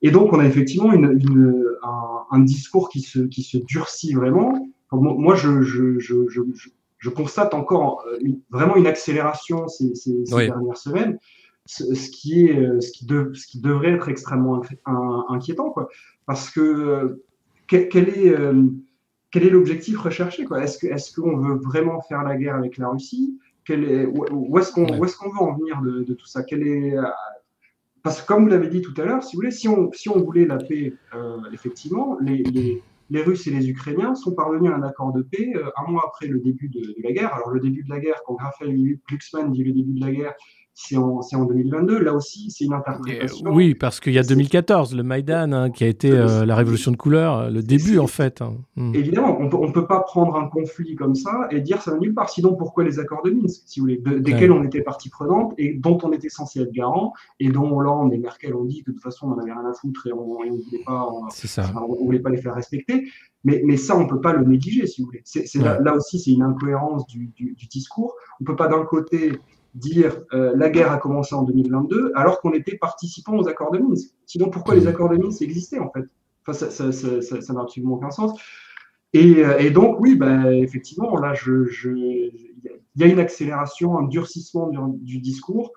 [0.00, 4.14] Et donc, on a effectivement une, une- un, un discours qui se, qui se durcit
[4.14, 4.66] vraiment.
[4.90, 6.68] Enfin, moi, je, je, je, je, je-
[6.98, 10.46] je constate encore euh, une- vraiment une accélération ces, ces, ces Oui.
[10.46, 11.18] dernières semaines,
[11.66, 15.24] ce, ce qui est, euh, ce, qui de- ce qui devrait être extrêmement inqui- un-
[15.28, 15.88] inquiétant, quoi.
[16.26, 17.24] Parce que euh,
[17.66, 18.62] quel, quel est, euh,
[19.34, 20.62] quel est l'objectif recherché quoi?
[20.62, 23.36] Est-ce que est-ce qu'on veut vraiment faire la guerre avec la Russie?
[23.64, 26.44] Quel est, où, est-ce qu'on qu'on veut en venir de, de tout ça?
[26.44, 27.02] Quel est, euh,
[28.04, 30.08] Parce que comme vous l'avez dit tout à l'heure, si vous voulez, si on, si
[30.08, 32.80] on voulait la paix, euh, effectivement, les, les,
[33.10, 36.04] les Russes et les Ukrainiens sont parvenus à un accord de paix euh, un mois
[36.06, 37.34] après le début de, de la guerre.
[37.34, 38.76] Alors le début de la guerre, quand Raphaël
[39.08, 40.34] Glucksmann dit le début de la guerre,
[40.76, 42.00] c'est en, c'est en 2022.
[42.00, 43.48] Là aussi, c'est une interprétation.
[43.52, 46.90] oui, parce qu'il y a 2014, le Maïdan, hein, qui a été euh, la révolution
[46.90, 48.42] de couleur, euh, le début en fait.
[48.42, 48.54] hein.
[48.76, 48.94] Mm.
[48.94, 52.12] Évidemment, on on peut pas prendre un conflit comme ça et dire ça va nulle
[52.14, 52.28] part.
[52.28, 54.58] Sinon, pourquoi les accords de Minsk, si vous voulez, de- desquels Ouais.
[54.58, 58.18] on était partie prenante et dont on était censé être garant et dont Hollande et
[58.18, 60.50] Merkel ont dit que de toute façon on n'avait rien à foutre et on ne
[60.50, 61.62] voulait pas, on, C'est ça.
[61.64, 63.04] enfin, on voulait pas les faire respecter.
[63.46, 65.22] Mais, mais ça, on peut pas le négliger, si vous voulez.
[65.62, 65.84] Là, Ouais.
[65.84, 68.14] là aussi, c'est une incohérence du, du, du discours.
[68.40, 69.32] On peut pas d'un côté
[69.74, 73.78] dire euh, la guerre a commencé en 2022 alors qu'on était participant aux accords de
[73.78, 74.10] Minsk.
[74.24, 76.04] Sinon, pourquoi les accords de Minsk existaient en fait?
[76.42, 78.38] Enfin, ça, ça, ça, ça, ça n'a absolument aucun sens.
[79.12, 82.30] Et, euh, et donc, oui, ben, effectivement, là, je, je, il
[82.96, 85.72] y a une accélération, un durcissement du, du discours.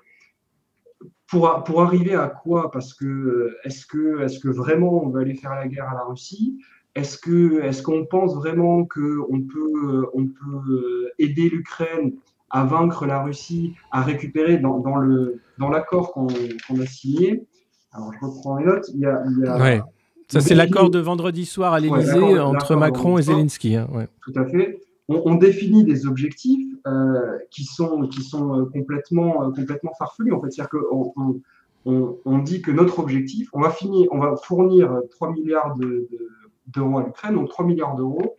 [1.28, 2.72] Pour, pour arriver à quoi?
[2.72, 5.94] Parce que euh, est-ce que, est que vraiment on veut aller faire la guerre à
[5.94, 6.60] la Russie?
[6.96, 12.14] Est-ce qu'on pense vraiment qu'on peut, on peut aider l'Ukraine
[12.50, 17.44] à vaincre la Russie, à récupérer dans, dans le dans l'accord qu'on a signé
[17.92, 18.90] Alors, je reprends les notes.
[18.94, 19.82] Il y a, il y a Ouais.
[20.30, 23.22] Ça, c'est l'accord de vendredi soir à l'Élysée entre Macron et.
[23.22, 23.76] Zelensky.
[23.76, 24.08] hein, ouais.
[24.22, 24.80] Tout à fait.
[25.10, 30.34] On, on définit des objectifs euh, qui sont, qui sont euh, complètement, euh, complètement farfelus.
[30.34, 31.40] En fait, c'est-à-dire qu'on on,
[31.86, 35.76] on, on dit que notre objectif, on va finir, on va fournir euh, 3 milliards
[35.78, 36.30] de- de-
[36.76, 38.36] d'euros à l'Ukraine, donc 3 milliards d'euros.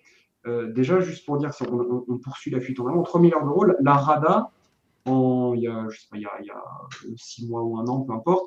[0.49, 3.45] Euh, déjà, juste pour dire, on, on- on poursuit la fuite en avant, 3 milliards
[3.45, 3.65] d'euros.
[3.81, 4.51] La, Rada,
[5.05, 6.62] en, il y a, je sais pas, il y a, il y a
[7.16, 8.47] 6 mois ou un an, peu importe,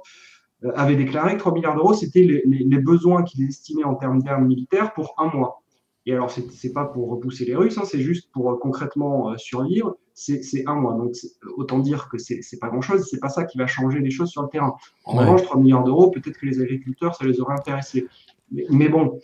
[0.64, 3.96] euh, avait déclaré que 3 milliards d'euros, c'était les, les- les besoins qu'ils estimaient en
[3.96, 5.62] termes d'armes militaires pour un mois.
[6.08, 9.38] Et alors, c'est c'est pas pour repousser les Russes, hein, c'est juste pour euh, concrètement
[9.38, 9.98] survivre.
[10.16, 10.94] C'est un mois.
[10.96, 11.14] Donc,
[11.58, 13.08] autant dire que c'est c'est pas grand-chose.
[13.10, 14.74] C'est pas ça qui va changer les choses sur le terrain.
[15.06, 15.24] En Ouais.
[15.24, 18.08] revanche, 3 milliards d'euros, peut-être que les agriculteurs, ça les aurait intéressés.
[18.52, 19.20] Mais, mais bon,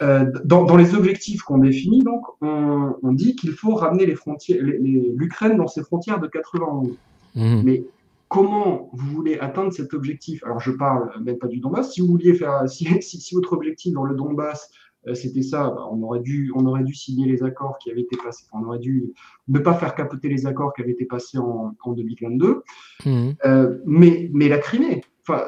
[0.00, 4.58] dans, dans les objectifs qu'on définit, donc, on, on dit qu'il faut ramener les frontières,
[4.62, 6.90] l'Ukraine dans ses frontières de 91.
[7.34, 7.62] Mhm.
[7.64, 7.84] Mais
[8.28, 10.42] comment vous voulez atteindre cet objectif?
[10.44, 11.92] Alors, je parle même pas du Donbass.
[11.92, 14.70] Si vous vouliez faire, si, si, si votre objectif dans le Donbass,
[15.06, 18.02] euh, c'était ça, bah, on, aurait dû, on aurait dû signer les accords qui avaient
[18.02, 18.44] été passés.
[18.52, 19.12] On aurait dû
[19.48, 22.62] ne pas faire capoter les accords qui avaient été passés en, en 2022.
[23.04, 23.34] Mhm.
[23.44, 25.44] Euh, mais, mais la Crimée, enfin,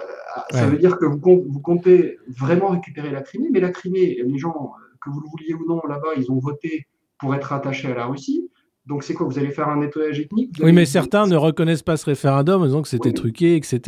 [0.50, 0.70] Ça Ouais.
[0.70, 1.18] veut dire que vous,
[1.48, 5.54] vous comptez vraiment récupérer la Crimée, mais la Crimée, les gens, que vous le vouliez
[5.54, 6.86] ou non, là-bas, ils ont voté
[7.18, 8.48] pour être attachés à la Russie.
[8.86, 11.84] Donc c'est quoi Vous allez faire un nettoyage ethnique Oui, allez- mais certains ne reconnaissent
[11.84, 13.14] pas ce référendum en disant que c'était Oui.
[13.14, 13.78] truqué, etc.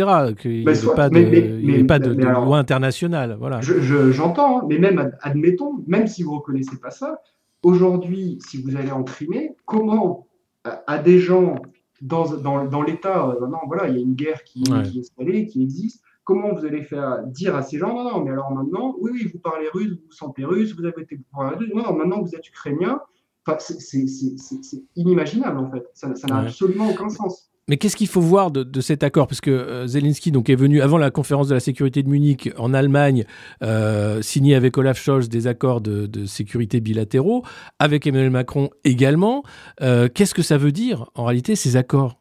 [0.41, 2.23] Qu'il n'y Mais avait pas de, mais- mais- il y avait mais- pas de, mais
[2.23, 3.37] de alors- loi internationale.
[3.41, 3.61] Voilà.
[3.61, 7.21] Je- je- J'entends, hein, mais même ad- admettons, même si vous ne reconnaissez pas ça,
[7.63, 10.27] aujourd'hui, si vous allez en Crimée, comment
[10.67, 11.57] euh, à des gens
[12.01, 14.83] dans, dans, dans l'État, euh, voilà, il y a une guerre qui, Ouais.
[14.83, 18.25] qui est installée, qui existe, comment vous allez faire dire à ces gens, non, non,
[18.25, 21.17] mais alors maintenant, oui, oui, vous parlez russe, vous vous sentez russe, vous avez été
[21.37, 23.01] russe, non, non, maintenant vous êtes ukrainien,
[23.47, 26.47] enfin, c'est- inimaginable en fait, ça n'a Ouais.
[26.47, 27.51] absolument aucun sens.
[27.67, 29.27] Mais qu'est-ce qu'il faut voir de, de cet accord?
[29.27, 32.51] Parce que euh, Zelensky donc, est venu avant la conférence de la sécurité de Munich
[32.59, 33.25] en Allemagne,
[33.63, 37.43] euh, signer avec Olaf Scholz des accords de, de sécurité bilatéraux,
[37.79, 39.45] avec Emmanuel Macron également.
[39.81, 42.19] Euh, qu'est-ce que ça veut dire en réalité ces accords?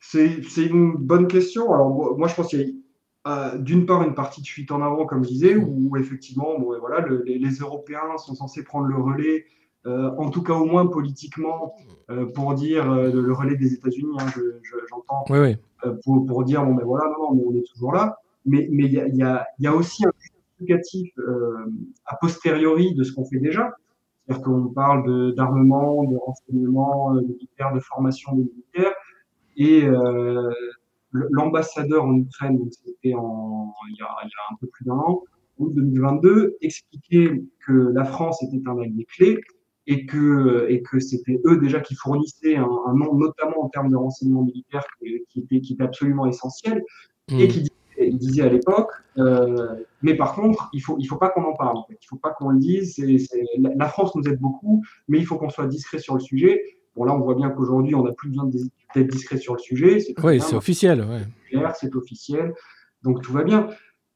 [0.00, 0.28] C'est
[0.66, 1.72] une bonne question.
[1.72, 2.66] Alors, moi, je pense qu'il y a
[3.26, 6.74] euh, d'une part une partie de fuite en avant, comme je disais, où effectivement, bon,
[6.74, 9.44] et voilà, le- les, les Européens sont censés prendre le relais,
[9.86, 11.74] euh, en tout cas au moins politiquement,
[12.10, 15.56] euh, pour dire le relais des États-Unis, hein, je- je- j'entends, Oui, oui.
[16.04, 18.18] pour, pour dire, bon, ben voilà, non, non, mais on est toujours là.
[18.44, 21.12] Mais mais il y a, y, a, y a aussi un justificatif
[22.06, 23.74] a posteriori de ce qu'on fait déjà.
[24.28, 28.92] C'est-à-dire qu'on parle d'armement, de, renseignement militaire, de formation des militaires.
[29.56, 30.50] Et euh,
[31.30, 34.84] l'ambassadeur en Ukraine, donc c'était en, il, y a, il y a un peu plus
[34.84, 35.22] d'un an,
[35.58, 39.40] en août 2022, expliquait que la France était un allié clé
[39.86, 43.90] et que, et que c'était eux déjà qui fournissaient un, un nom, notamment en termes
[43.90, 46.82] de renseignement militaire, qui, était, qui était absolument essentiel,
[47.30, 47.48] et Mm.
[47.48, 51.30] qui disait, il disait à l'époque, euh, mais par contre, il faut, il faut pas
[51.30, 51.78] qu'on en parle.
[51.78, 51.98] En fait.
[52.00, 53.02] Il faut pas qu'on le dise.
[53.58, 56.62] La France nous aide beaucoup, mais il faut qu'on soit discret sur le sujet.
[56.96, 58.46] Bon, là, on voit bien qu'aujourd'hui, on n'a plus besoin
[58.94, 59.98] d'être discret sur le sujet.
[60.22, 61.02] Oui, c'est officiel.
[61.02, 61.62] ouais.
[61.78, 62.54] c'est officiel,
[63.02, 63.68] donc tout va bien.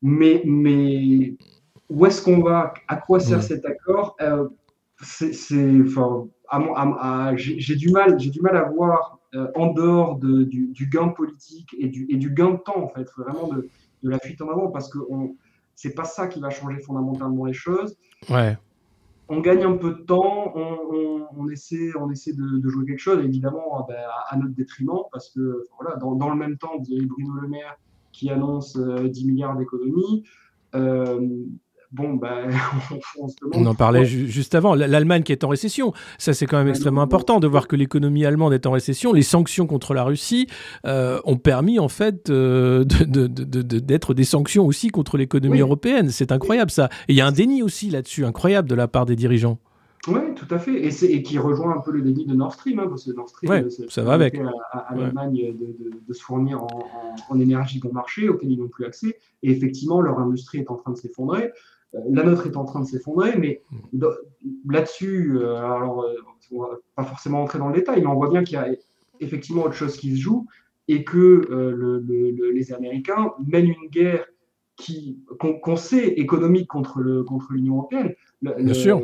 [0.03, 1.35] Mais, mais
[1.91, 2.73] où est-ce qu'on va?
[2.89, 3.43] À quoi sert Mm.
[3.43, 4.17] cet accord?
[4.23, 4.49] Euh,
[5.03, 5.33] c'est,
[5.87, 6.27] enfin,
[7.37, 10.87] j'ai j'ai du mal, j'ai du mal à voir euh, en dehors de- du, du
[10.89, 13.69] gain politique et du, et du gain de temps en fait, vraiment de,
[14.03, 15.37] de la fuite en avant, parce que on,
[15.77, 17.97] c'est pas ça qui va changer fondamentalement les choses.
[18.29, 18.57] Ouais.
[19.33, 23.79] On gagne un peu de temps, on, essaie, on essaie de, jouer quelque chose, évidemment
[23.79, 23.97] ah ben,
[24.29, 27.79] à, notre détriment, parce que voilà, dans, le même temps, vous avez Bruno Le Maire
[28.11, 30.25] qui annonce euh, 10 milliards d'économies.
[30.75, 31.45] Euh,
[31.93, 32.49] bon, ben,
[33.19, 34.75] on, on se demande On en parlait ju- juste avant.
[34.75, 38.25] L'Allemagne qui est en récession, ça c'est quand même extrêmement important de voir que l'économie
[38.25, 39.13] allemande est en récession.
[39.13, 40.47] Les sanctions contre la Russie
[40.87, 45.17] euh, ont permis en fait euh, de- de- de- de- d'être des sanctions aussi contre
[45.17, 45.61] l'économie Oui.
[45.61, 46.11] européenne.
[46.11, 46.89] C'est incroyable ça.
[47.09, 49.59] Et il y a un déni aussi là-dessus, incroyable de la part des dirigeants.
[50.09, 50.73] Oui, tout à fait.
[50.83, 53.29] Et, et qui rejoint un peu le déni de Nord Stream, hein, parce que Nord
[53.29, 54.35] Stream, Ouais, ça va avec.
[54.35, 55.03] À, à- Ouais.
[55.03, 58.69] l'Allemagne de, de- de se fournir en, en- en énergie bon marché, auquel ils n'ont
[58.69, 59.19] plus accès.
[59.43, 61.53] Et effectivement, leur industrie est en train de s'effondrer.
[61.95, 64.05] Euh, la nôtre est en train de s'effondrer, mais Mm.
[64.71, 66.15] là-dessus, euh, alors, euh,
[66.53, 68.69] on va pas forcément entrer dans le détail, mais on voit bien qu'il y a
[69.21, 70.47] effectivement autre chose qui se joue
[70.89, 74.25] et que le- le- le- les Américains mènent une guerre
[74.77, 77.01] qui qu'on sait économique contre
[77.51, 78.15] l'Union européenne.
[78.43, 79.01] Le- Bien le- sûr.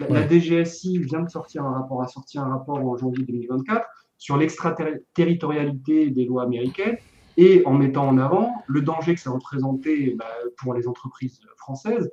[0.00, 0.26] La, la.
[0.26, 3.86] DGSI vient de sortir un rapport, a sorti un rapport en janvier 2024
[4.16, 6.96] sur l'extraterritorialité des lois américaines
[7.36, 10.26] et en mettant en avant le danger que ça représentait bah,
[10.58, 12.10] pour les entreprises françaises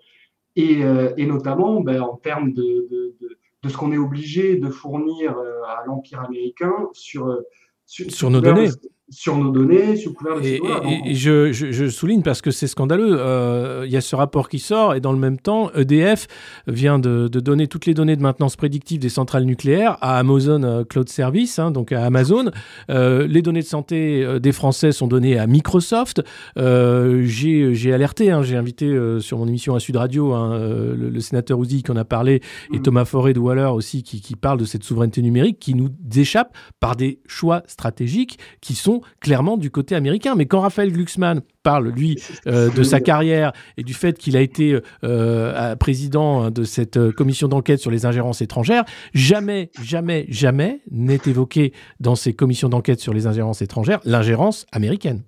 [0.55, 4.55] et, euh, et notamment bah, en termes de, de, de- de ce qu'on est obligé
[4.57, 7.41] de fournir euh, à l'Empire américain sur, euh,
[7.87, 8.69] sur, Sur nos données.
[9.09, 10.81] Sur nos données, sur couvert de Et, lois.
[10.85, 13.15] et- et je, je- je souligne parce que c'est scandaleux.
[13.19, 16.27] euh, Il y a ce rapport qui sort et dans le même temps, EDF
[16.67, 20.61] vient de, de donner toutes les données de maintenance prédictive des centrales nucléaires à Amazon
[20.63, 22.51] euh, Cloud Service, hein, donc à Amazon.
[22.89, 26.21] Euh, les données de santé des Français sont données à Microsoft.
[26.57, 31.19] Euh, J'ai alerté, hein, j'ai invité sur mon émission à Sud Radio hein, le, le
[31.21, 32.41] sénateur Ouzi qui en a parlé
[32.73, 32.81] et Mm.
[32.81, 36.55] Thomas Forêt de Waller aussi qui, qui parle de cette souveraineté numérique qui nous échappe
[36.79, 40.35] par des choix stratégiques qui sont clairement du côté américain.
[40.35, 44.41] Mais quand Raphaël Glucksmann parle, lui, euh, de sa carrière et du fait qu'il a
[44.41, 50.81] été euh, président de cette euh, commission d'enquête sur les ingérences étrangères, jamais, jamais, jamais
[50.91, 55.23] n'est évoqué dans ces commissions d'enquête sur les ingérences étrangères l'ingérence américaine.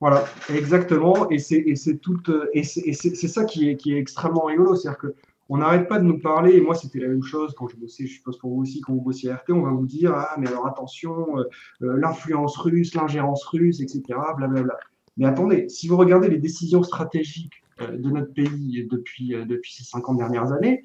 [0.00, 1.30] Voilà, exactement.
[1.30, 5.14] Et c'est tout euh, et c'est ça qui est qui est extrêmement rigolo, c'est-à-dire que
[5.52, 6.54] on n'arrête pas de nous parler.
[6.54, 8.06] Et moi, c'était la même chose quand je bossais.
[8.06, 10.34] Je suppose pour vous aussi quand vous bossiez à RT, on va vous dire ah
[10.38, 11.44] mais alors attention, euh,
[11.82, 14.02] euh, l'influence russe, l'ingérence russe, etc.
[14.38, 14.78] Blablabla.
[15.18, 19.84] Mais attendez, si vous regardez les décisions stratégiques euh, de notre pays depuis depuis ces
[19.84, 20.82] 50 dernières années,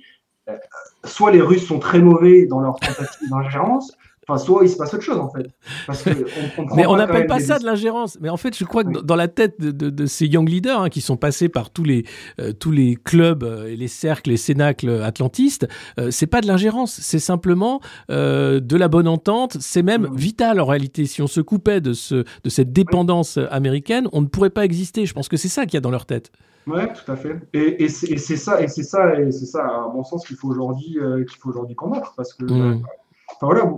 [1.06, 3.98] soit les Russes sont très mauvais dans leur tentative d'ingérence,
[4.30, 5.48] Enfin, soit il se passe autre chose en fait.
[5.86, 6.10] Parce que
[6.58, 8.18] on, on Mais on n'appelle pas ça de l'ingérence.
[8.20, 9.02] Mais en fait, je crois que Oui.
[9.04, 11.86] dans- la tête de, de- de ces young leaders hein, qui sont passés par tous
[11.86, 12.04] les,
[12.42, 15.68] euh, tous les clubs euh, et les cercles et cénacles atlantistes,
[15.98, 17.00] euh, c'est pas de l'ingérence.
[17.02, 17.80] C'est simplement
[18.12, 19.56] euh, de la bonne entente.
[19.62, 21.06] C'est même vital en réalité.
[21.06, 25.06] Si on se coupait de, ce, de cette dépendance américaine, on ne pourrait pas exister.
[25.06, 26.32] Je pense que c'est ça qu'il y a dans leur tête.
[26.68, 27.40] Ouais, tout à fait.
[27.54, 30.50] Et, et c'est ça, et c'est ça, et c'est ça, à mon sens, qu'il faut
[30.50, 30.98] aujourd'hui,
[31.30, 32.82] qu'il faut aujourd'hui combattre, parce que, Mm.
[33.30, 33.72] enfin voilà,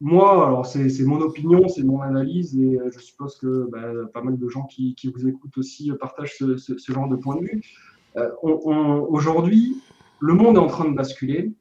[0.00, 4.22] moi, alors c'est mon opinion, c'est mon analyse, et euh, je suppose que bah, pas
[4.22, 7.16] mal de gens qui, qui vous écoutent aussi euh, partagent ce, ce- ce genre de
[7.16, 7.62] point de vue.
[8.16, 9.76] Euh, aujourd'hui,
[10.20, 11.52] le monde est en train de basculer.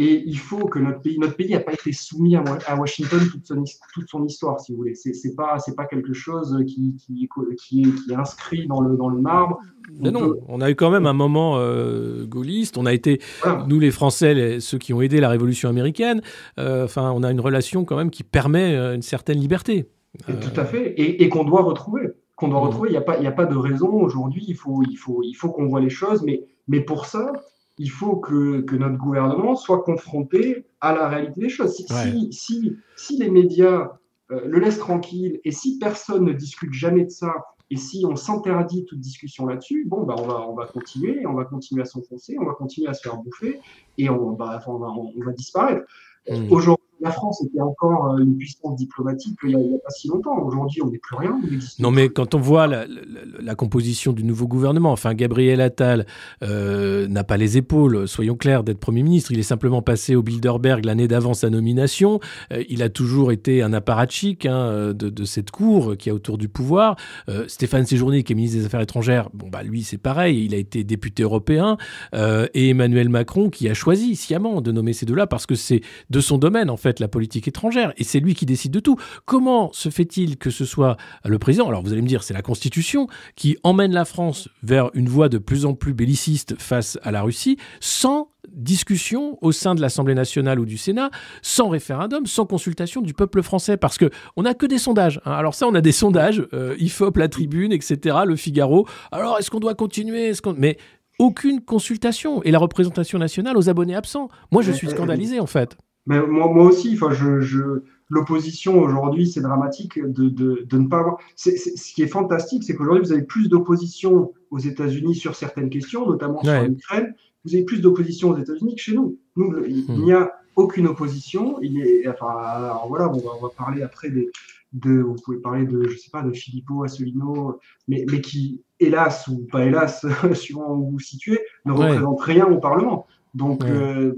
[0.00, 2.76] Et il faut que notre pays, notre pays n'a pas été soumis à, Wa- à
[2.76, 4.94] Washington toute son, his- toute son histoire, si vous voulez.
[4.94, 8.80] C'est c'est pas, c'est pas quelque chose qui, qui, qui, est, qui est inscrit dans
[8.80, 9.58] le, dans le marbre.
[10.00, 12.78] Mais On non, peut- on a eu quand même un moment euh, gaulliste.
[12.78, 13.64] On a été, Voilà.
[13.68, 16.22] nous les Français, les- ceux qui ont aidé la Révolution américaine.
[16.60, 19.88] euh, Enfin, on a une relation quand même qui permet euh, une certaine liberté.
[20.28, 22.08] Euh, Tout à fait, et, et qu'on doit retrouver.
[22.36, 22.66] Qu'on doit Mhm.
[22.68, 22.88] retrouver.
[22.90, 24.44] Il n'y a, pas- il y a pas de raison aujourd'hui.
[24.46, 27.32] Il faut, il faut, il faut qu'on voit les choses, mais, mais pour ça,
[27.78, 31.74] il faut que, que notre gouvernement soit confronté à la réalité des choses.
[31.74, 32.10] Si, Ouais.
[32.10, 33.92] si, si, si les médias
[34.30, 37.32] euh, le laissent tranquille et si personne ne discute jamais de ça,
[37.70, 41.34] et si on s'interdit toute discussion là-dessus, bon, bah, on, va, on va continuer, on
[41.34, 43.60] va continuer à s'enfoncer, on va continuer à se faire bouffer,
[43.98, 45.84] et on, bah, on, va, on va disparaître.
[46.30, 46.50] Mhm.
[46.50, 50.36] Aujourd'hui, la France était encore euh, une puissance diplomatique il n'y a, pas si longtemps.
[50.42, 51.38] Aujourd'hui, on n'est plus rien.
[51.78, 52.94] Non, mais quand on voit la, la-
[53.40, 56.06] la composition du nouveau gouvernement, enfin, Gabriel Attal
[56.42, 59.32] euh, n'a pas les épaules, soyons clairs, d'être Premier ministre.
[59.32, 62.20] Il est simplement passé au Bilderberg l'année d'avant sa nomination.
[62.52, 66.38] Euh, il a toujours été un apparatchik hein, de, de cette cour qui a autour
[66.38, 66.96] du pouvoir.
[67.28, 70.44] Euh, Stéphane Séjourné, qui est ministre des Affaires étrangères, bon, bah, lui, c'est pareil.
[70.44, 71.76] Il a été député européen.
[72.14, 75.80] Euh, et Emmanuel Macron, qui a choisi sciemment de nommer ces deux-là parce que c'est
[76.10, 77.92] de son domaine, en fait, la politique étrangère.
[77.96, 78.96] Et c'est lui qui décide de tout.
[79.24, 82.42] Comment se fait-il que ce soit le président Alors, vous allez me dire, c'est la
[82.42, 83.06] Constitution
[83.36, 87.22] qui emmène la France vers une voie de plus en plus belliciste face à la
[87.22, 91.10] Russie, sans discussion au sein de l'Assemblée nationale ou du Sénat,
[91.42, 95.20] sans référendum, sans consultation du peuple français, parce que on n'a que des sondages.
[95.24, 95.32] hein.
[95.32, 98.86] Alors ça, on a des sondages, euh, IFOP, La Tribune, etc., Le Figaro.
[99.12, 100.26] Alors, est-ce qu'on doit continuer?
[100.28, 100.76] Est-ce qu'on- Mais
[101.18, 104.28] aucune consultation et la représentation nationale aux abonnés absents.
[104.52, 105.76] Moi, je suis ouais, scandalisé en fait.
[106.08, 110.88] Mais moi, moi aussi, enfin, je, je, l'opposition aujourd'hui, c'est dramatique de, de, de ne
[110.88, 111.18] pas avoir.
[111.36, 115.34] c'est- c'est- ce qui est fantastique, c'est qu'aujourd'hui, vous avez plus d'opposition aux États-Unis sur
[115.36, 116.60] certaines questions, notamment Ouais.
[116.60, 117.14] sur l'Ukraine.
[117.44, 119.18] Vous avez plus d'opposition aux États-Unis que chez nous.
[119.36, 121.58] Nous, le- il n'y a aucune opposition.
[121.62, 124.30] Il est, enfin, alors voilà, on va, on va parler après des,
[124.72, 129.28] de, vous pouvez parler de, je sais pas, de Filippo, Asselineau, mais, mais qui, hélas
[129.28, 130.04] ou pas hélas,
[130.34, 131.90] suivant où vous vous situez, ne Ouais.
[131.90, 133.06] représente rien au Parlement.
[133.34, 133.70] Donc Ouais.
[133.70, 134.12] euh,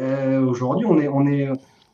[0.00, 1.48] euh, aujourd'hui, on est, on est,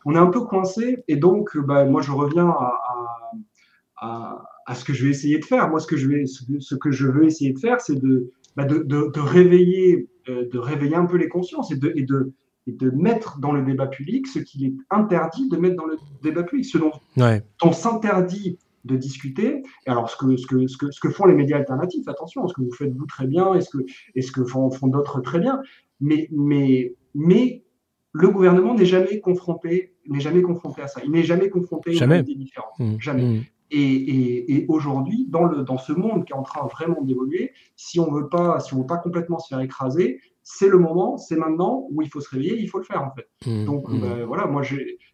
[0.04, 4.84] on est un peu coincé, et donc, euh, bah, moi, je reviens à, à, ce
[4.84, 5.68] que je vais essayer de faire.
[5.70, 8.64] Moi, ce que je vais, ce que, je veux essayer de faire, c'est de, bah,
[8.64, 12.32] de, de, de réveiller, euh, de réveiller un peu les consciences et de, et de,
[12.66, 15.96] et de mettre dans le débat public ce qu'il est interdit de mettre dans le
[16.22, 17.42] débat public, ce dont Ouais.
[17.62, 19.62] on s'interdit de discuter.
[19.86, 22.46] Et alors, ce que, ce, que, ce, que, ce que font les médias alternatifs, attention,
[22.46, 23.78] ce que vous faites vous très bien et ce que,
[24.14, 25.60] et ce que font, font d'autres très bien,
[26.00, 27.64] mais, mais, mais
[28.12, 31.00] le gouvernement n'est jamais confronté, n'est jamais confronté à ça.
[31.04, 32.18] Il n'est jamais confronté Jamais.
[32.18, 32.78] aux idées différentes.
[32.78, 32.96] Mmh.
[33.00, 33.22] Jamais.
[33.22, 33.42] Mmh.
[33.70, 37.52] Et, et, et aujourd'hui, dans, le, dans ce monde qui est en train vraiment d'évoluer,
[37.76, 41.18] si on veut pas, si on veut pas complètement se faire écraser, c'est le moment,
[41.18, 43.28] c'est maintenant où il faut se réveiller, il faut le faire en fait.
[43.46, 43.64] Mmh.
[43.66, 44.62] Donc ben, voilà, moi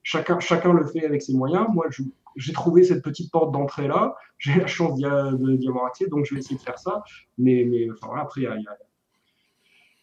[0.04, 1.66] chacun chacun le fait avec ses moyens.
[1.74, 1.86] Moi
[2.36, 6.34] j'ai trouvé cette petite porte d'entrée là, j'ai la chance d'y avoir accès, donc je
[6.34, 7.02] vais essayer de faire ça.
[7.38, 8.78] Mais mais enfin voilà, après il y a, il y a-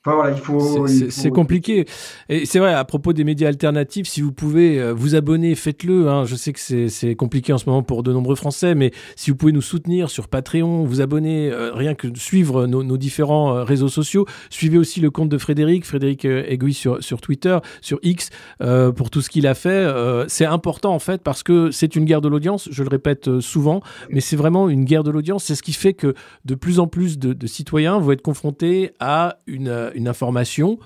[0.03, 0.87] Enfin voilà, il faut.
[0.87, 1.85] C'est- faut- compliqué.
[2.27, 6.09] Et c'est vrai, à propos des médias alternatifs, si vous pouvez euh, vous abonner, faites-le.
[6.09, 6.25] hein.
[6.25, 9.37] Je sais que c'est- compliqué en ce moment pour de nombreux Français, mais si vous
[9.37, 13.63] pouvez nous soutenir sur Patreon, vous abonner, euh, rien que suivre nos, nos différents euh,
[13.63, 14.25] réseaux sociaux.
[14.49, 18.31] Suivez aussi le compte de Frédéric, Frédéric Aiguille sur, sur Twitter, sur X,
[18.63, 19.69] euh, pour tout ce qu'il a fait.
[19.69, 23.39] Euh, c'est important en fait parce que c'est une guerre de l'audience, je le répète
[23.39, 25.43] souvent, mais c'est vraiment une guerre de l'audience.
[25.43, 26.15] C'est ce qui fait que
[26.45, 30.79] de plus en plus de, de citoyens vont être confrontés à une, une information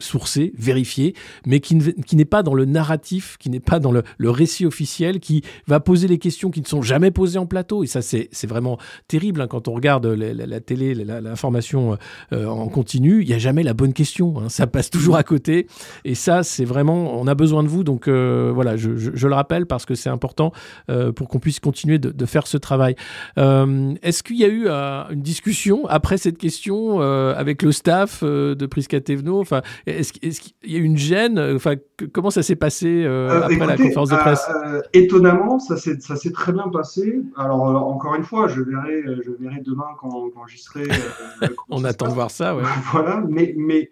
[0.00, 1.14] sourcée, vérifiée,
[1.46, 4.30] mais qui, ne- qui n'est pas dans le narratif, qui n'est pas dans le, le
[4.30, 7.84] récit officiel, qui va poser les questions qui ne sont jamais posées en plateau.
[7.84, 8.78] Et ça, c'est vraiment
[9.08, 11.96] terrible hein, quand on regarde la, la- télé, l'information
[12.32, 13.22] euh, en continu.
[13.22, 14.38] Il n'y a jamais la bonne question.
[14.40, 14.48] hein.
[14.48, 15.66] ça passe toujours à côté.
[16.04, 17.84] Et ça, c'est vraiment, on a besoin de vous.
[17.84, 20.52] Donc euh, voilà, je, je- le rappelle parce que c'est important
[20.90, 22.96] euh, pour qu'on puisse continuer de, de faire ce travail.
[23.36, 29.00] Est-ce qu'il y a eu une discussion après cette question avec le staff de Prisca
[29.00, 29.40] Thévenot?
[29.40, 29.62] Enfin,
[29.98, 33.42] Est-ce qu'il y a eu une gêne Enfin, que- comment ça s'est passé euh, Euh,
[33.44, 34.48] après la conférence de euh, presse?
[34.66, 35.98] euh, Étonnamment, ça s'est
[36.32, 37.20] très bien passé.
[37.36, 40.84] Alors euh, encore une fois, je verrai euh, je verrai demain quand, quand j'y serai.
[40.90, 42.62] euh, On attend de voir ça, ouais.
[42.92, 43.90] Voilà, mais mais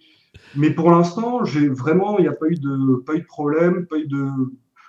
[0.55, 3.87] mais pour l'instant, j'ai vraiment il n'y a pas eu de pas eu de problème,
[3.87, 4.27] pas eu de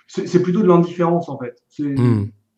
[0.08, 1.56] c'est plutôt de l'indifférence en fait.
[1.68, 1.94] C'est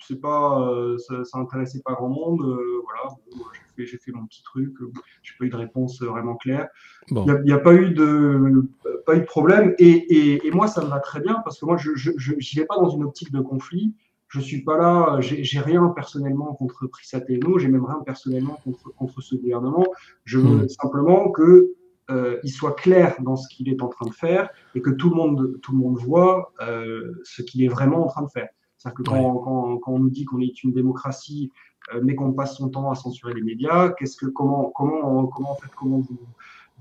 [0.06, 2.40] c'est pas euh, ça, ça intéressait pas grand monde.
[2.42, 3.44] euh, voilà, Bon,
[3.78, 4.72] j'ai fait mon petit truc.
[4.80, 4.90] euh,
[5.22, 6.68] J'ai pas eu de réponse euh, vraiment claire.
[7.10, 7.26] Bon.
[7.26, 8.64] Il n'y a, pas eu de
[9.04, 11.66] pas eu de problème et, et, et moi ça me va très bien parce que
[11.66, 13.94] moi je j'y vais pas dans une optique de conflit.
[14.28, 19.20] Je suis pas là, j'ai rien personnellement contre Prisateno, j'ai même rien personnellement contre contre
[19.20, 19.84] ce gouvernement.
[20.24, 20.68] Je veux Mm.
[20.70, 21.72] simplement que
[22.10, 25.10] euh, il soit clair dans ce qu'il est en train de faire et que tout
[25.10, 28.48] le monde tout le monde voit euh, ce qu'il est vraiment en train de faire.
[28.78, 31.50] C'est-à-dire que quand, quand, quand on nous dit qu'on est une démocratie
[31.94, 35.52] euh, mais qu'on passe son temps à censurer les médias, qu'est-ce que comment comment comment
[35.52, 36.18] en fait comment vous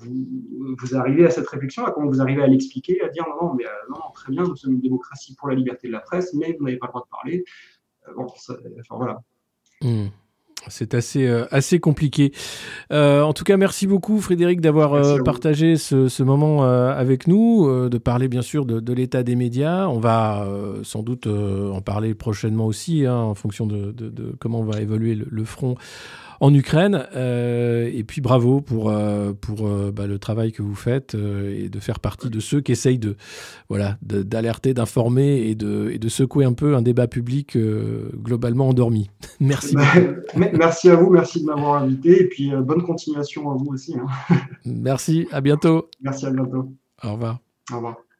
[0.01, 3.53] vous, vous arrivez à cette réflexion, comment vous arrivez à l'expliquer, à dire non, non,
[3.55, 6.33] mais euh, non, très bien, nous sommes une démocratie pour la liberté de la presse,
[6.33, 7.43] mais vous n'avez pas le droit de parler.
[8.07, 9.21] Euh, bon, ça, enfin, voilà.
[9.81, 10.07] Hmm.
[10.67, 12.31] C'est assez, euh, assez compliqué.
[12.91, 17.25] Euh, en tout cas, merci beaucoup Frédéric d'avoir euh, à partagé ce, ce moment avec
[17.25, 19.87] nous, de parler bien sûr de, de l'état des médias.
[19.87, 20.47] On va
[20.83, 25.15] sans doute en parler prochainement aussi, hein, en fonction de, de- de comment va évoluer
[25.15, 25.77] le, le front
[26.41, 27.07] en Ukraine.
[27.15, 31.69] Euh, et puis bravo pour, euh, pour euh, bah, le travail que vous faites et
[31.69, 33.15] de faire partie de ceux qui essayent de
[33.69, 39.09] voilà d'alerter, d'informer et de, et de secouer un peu un débat public globalement endormi.
[39.39, 39.75] Merci.
[39.75, 39.83] Bah,
[40.53, 43.95] merci à vous, merci de m'avoir invité, et puis bonne continuation à vous aussi.
[43.95, 44.35] hein.
[44.65, 45.89] Merci, à bientôt.
[46.01, 46.73] Merci, à bientôt.
[47.03, 47.39] Au revoir.
[47.71, 48.10] Au revoir.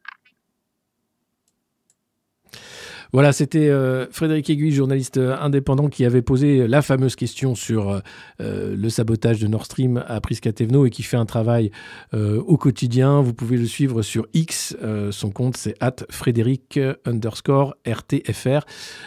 [3.14, 8.00] Voilà, c'était euh, Frédéric Aiguille, journaliste euh, indépendant, qui avait posé la fameuse question sur
[8.40, 11.70] euh, le sabotage de Nord Stream à Priskatevno et qui fait un travail
[12.14, 13.20] au quotidien.
[13.20, 14.76] Vous pouvez le suivre sur X.
[15.10, 18.60] son compte, c'est at Frédéric underscore RTFR.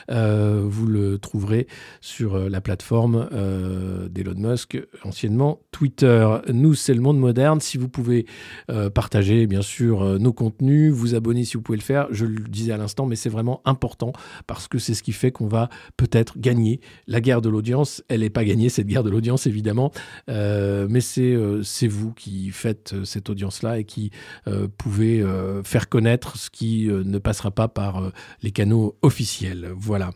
[0.09, 1.67] Vous le trouverez
[2.01, 3.27] sur la plateforme
[4.09, 6.27] d'Elon Musk, anciennement Twitter.
[6.51, 7.61] Nous, c'est le monde moderne.
[7.61, 8.25] Si vous pouvez
[8.93, 12.07] partager, bien sûr, nos contenus, vous abonner si vous pouvez le faire.
[12.11, 13.94] Je le disais à l'instant, mais c'est vraiment important
[14.47, 18.03] parce que c'est ce qui fait qu'on va peut-être gagner la guerre de l'audience.
[18.07, 19.91] Elle n'est pas gagnée, cette guerre de l'audience, évidemment,
[20.29, 24.11] Euh, mais c'est euh, c'est vous qui faites euh, cette audience-là et qui
[24.77, 25.23] pouvez
[25.63, 28.11] faire connaître ce qui ne passera pas par
[28.41, 29.71] les canaux officiels.
[29.75, 30.11] Voilà.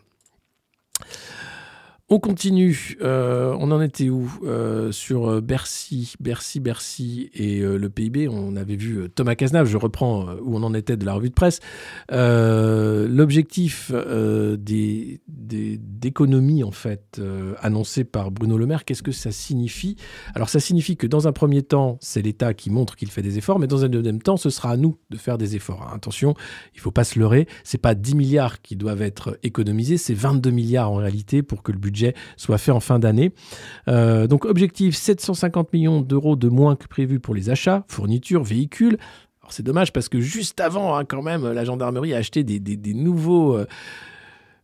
[2.12, 2.96] On continue.
[3.02, 8.26] Euh, on en était où Euh, Sur euh, Bercy, Bercy, Bercy et le PIB.
[8.26, 9.68] On avait vu Thomas Cazenave.
[9.68, 11.60] Je reprends où on en était de la revue de presse.
[12.10, 17.20] L'objectif des, d'économie en fait
[17.60, 19.94] annoncé par Bruno Le Maire, qu'est-ce que ça signifie?
[20.34, 23.38] Alors ça signifie que dans un premier temps, c'est l'État qui montre qu'il fait des
[23.38, 25.88] efforts, mais dans un deuxième temps, ce sera à nous de faire des efforts.
[25.94, 26.34] Attention,
[26.74, 27.46] il faut pas se leurrer.
[27.62, 31.70] C'est pas 10 milliards qui doivent être économisés, c'est 22 milliards en réalité pour que
[31.70, 31.99] le budget
[32.36, 33.32] soit fait en fin d'année.
[33.88, 38.98] Euh, donc objectif 750 millions d'euros de moins que prévu pour les achats, fournitures, véhicules.
[39.42, 42.94] Alors c'est dommage parce que juste avant, hein, quand même, la gendarmerie a acheté des,
[42.94, 43.66] nouveaux euh,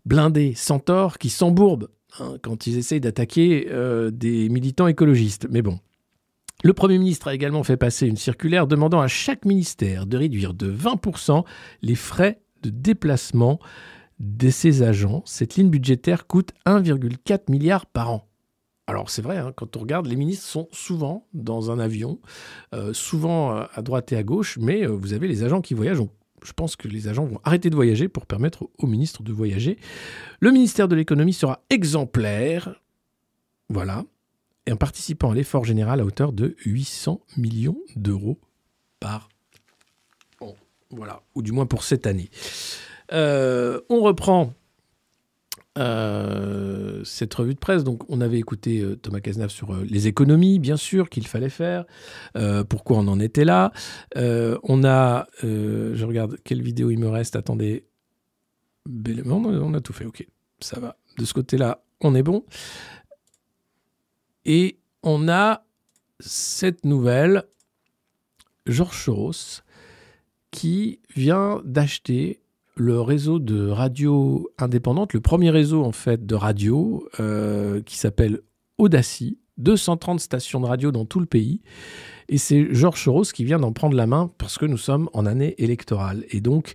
[0.04, 1.88] blindés Centaure qui s'embourbent
[2.20, 5.46] hein, quand ils essayent d'attaquer euh, des militants écologistes.
[5.50, 5.78] Mais bon.
[6.64, 10.54] Le Premier ministre a également fait passer une circulaire demandant à chaque ministère de réduire
[10.54, 11.44] de 20%
[11.82, 13.60] les frais de déplacement
[14.18, 15.22] de ses agents.
[15.26, 18.28] Cette ligne budgétaire coûte 1,4 milliard par an.
[18.88, 22.20] Alors c'est vrai, hein, quand on regarde, les ministres sont souvent dans un avion,
[22.72, 25.74] euh, souvent euh, à droite et à gauche, mais euh, vous avez les agents qui
[25.74, 26.02] voyagent.
[26.44, 29.32] Je pense que les agents vont arrêter de voyager pour permettre au- au ministre de
[29.32, 29.78] voyager.
[30.38, 32.80] Le ministère de l'économie sera exemplaire.
[33.68, 34.04] Voilà.
[34.66, 38.38] Et en participant à l'effort général à hauteur de 800 millions d'euros
[39.00, 39.28] par
[40.40, 40.54] an.
[40.90, 41.22] Voilà.
[41.34, 42.30] Ou du moins pour cette année.
[43.12, 44.52] Euh, on reprend
[45.78, 47.84] euh, cette revue de presse.
[47.84, 51.84] Donc, on avait écouté euh, Thomas Cazenave sur les économies, bien sûr, qu'il fallait faire.
[52.68, 53.72] Pourquoi on en était là?
[54.14, 57.36] On a, je regarde quelle vidéo il me reste.
[57.36, 57.84] Attendez,
[58.86, 60.04] on on a tout fait.
[60.04, 60.26] Ok,
[60.60, 60.96] ça va.
[61.18, 62.44] De ce côté-là, on est bon.
[64.44, 65.64] Et on a
[66.20, 67.44] cette nouvelle,
[68.66, 69.62] Georges Soros,
[70.50, 72.40] qui vient d'acheter
[72.76, 78.40] le réseau de radio indépendante, le premier réseau en fait de radio euh, qui s'appelle
[78.78, 81.62] Audacy, 230 stations de radio dans tout le pays.
[82.28, 85.24] Et c'est Georges Soros qui vient d'en prendre la main parce que nous sommes en
[85.24, 86.24] année électorale.
[86.30, 86.74] Et donc,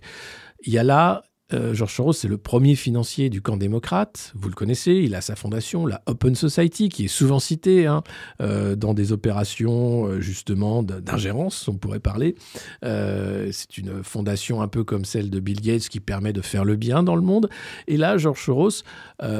[0.64, 1.22] il y a là
[1.52, 4.32] Euh, George Soros, c'est le premier financier du camp démocrate.
[4.34, 8.02] Vous le connaissez, il a sa fondation, la Open Society, qui est souvent citée hein,
[8.40, 12.34] euh, dans des opérations euh, justement d'ingérence, on pourrait parler.
[12.82, 16.76] C'est une fondation un peu comme celle de Bill Gates qui permet de faire le
[16.76, 17.48] bien dans le monde.
[17.86, 18.82] Et là, George Soros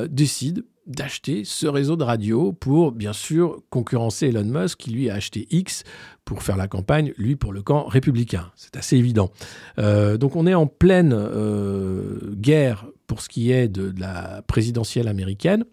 [0.09, 5.15] décide d'acheter ce réseau de radio pour, bien sûr, concurrencer Elon Musk, qui lui a
[5.15, 5.85] acheté X
[6.25, 8.51] pour faire la campagne, lui pour le camp républicain.
[8.57, 9.31] C'est assez évident.
[9.79, 15.09] Euh, donc on est en pleine euh, guerre pour ce qui est de, la présidentielle
[15.09, 15.65] américaine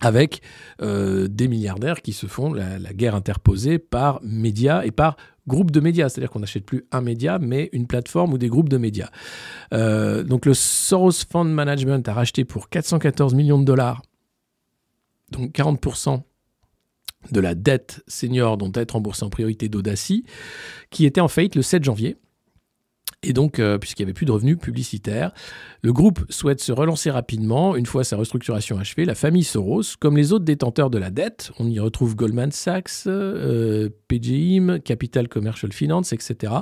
[0.00, 0.42] avec
[0.82, 5.80] euh, des milliardaires qui se font la, guerre interposée par médias et par groupes de
[5.80, 6.08] médias.
[6.08, 9.10] C'est-à-dire qu'on n'achète plus un média, mais une plateforme ou des groupes de médias.
[9.70, 14.02] Donc le Soros Fund Management a racheté pour 414 millions de dollars,
[15.36, 16.22] donc 40%
[17.32, 20.24] de la dette senior dont être remboursée en priorité d'Audacy,
[20.90, 22.16] qui était en faillite le 7 janvier.
[23.26, 25.32] Et donc, euh, puisqu'il n'y avait plus de revenus publicitaires,
[25.82, 29.06] le groupe souhaite se relancer rapidement une fois sa restructuration achevée.
[29.06, 33.06] La famille Soros, comme les autres détenteurs de la dette, on y retrouve Goldman Sachs,
[33.06, 36.52] euh, PGIM, Capital Commercial Finance, etc.,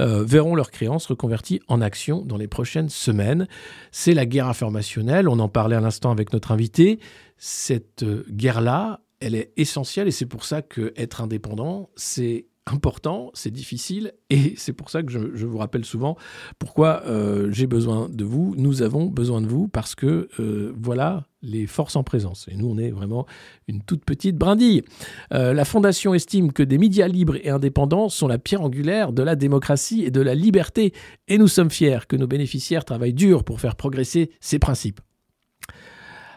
[0.00, 3.46] euh, verront leurs créances reconverties en actions dans les prochaines semaines.
[3.92, 6.98] C'est la guerre informationnelle, on en parlait à l'instant avec notre invité.
[7.44, 13.32] Cette euh, guerre-là, elle est essentielle et c'est pour ça que être indépendant, c'est important,
[13.34, 16.16] c'est difficile et c'est pour ça que je, vous rappelle souvent
[16.60, 21.26] pourquoi euh, j'ai besoin de vous, nous avons besoin de vous parce que euh, voilà
[21.42, 23.26] les forces en présence et nous on est vraiment
[23.66, 24.84] une toute petite brindille.
[25.32, 29.34] La Fondation estime que des médias libres et indépendants sont la pierre angulaire de la
[29.34, 30.92] démocratie et de la liberté
[31.26, 35.00] et nous sommes fiers que nos bénéficiaires travaillent dur pour faire progresser ces principes.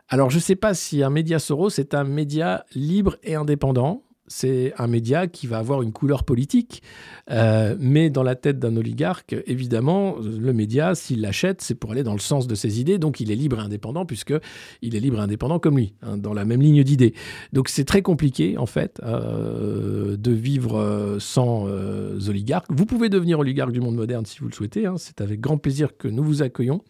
[0.07, 4.03] Alors, je ne sais pas si un média Soros est un média libre et indépendant.
[4.27, 6.81] C'est un média qui va avoir une couleur politique,
[7.29, 12.01] euh, mais dans la tête d'un oligarque, évidemment, le média, s'il l'achète, c'est pour aller
[12.01, 14.33] dans le sens de ses idées, donc il est libre et indépendant, puisque
[14.81, 17.13] il est libre et indépendant comme lui, hein, dans la même ligne d'idées.
[17.53, 22.65] Donc c'est très compliqué, en fait, euh, de vivre euh, sans euh, oligarques.
[22.69, 25.59] Vous pouvez devenir oligarque du monde moderne si vous le souhaitez, hein, c'est avec grand
[25.59, 26.81] plaisir que nous vous accueillons.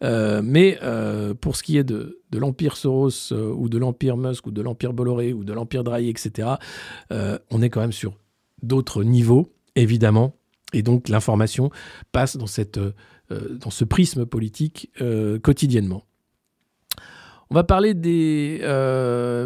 [0.00, 0.78] Mais
[1.42, 4.62] pour ce qui est de, de l'Empire Soros euh, ou de l'Empire Musk ou de
[4.62, 6.48] l'Empire Bolloré ou de l'Empire Drahi, etc.,
[7.12, 8.14] euh, on est quand même sur
[8.62, 10.34] d'autres niveaux, évidemment.
[10.72, 11.70] Et donc l'information
[12.12, 12.90] passe dans, cette, euh,
[13.30, 14.90] dans ce prisme politique
[15.42, 16.04] quotidiennement.
[17.50, 18.60] On va parler des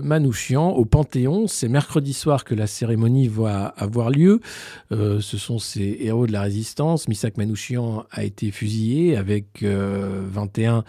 [0.02, 1.46] Manouchians au Panthéon.
[1.46, 4.40] C'est mercredi soir que la cérémonie va avoir lieu.
[4.90, 7.06] Ce sont ces héros de la résistance.
[7.06, 10.82] Misak Manouchian a été fusillé avec euh, 21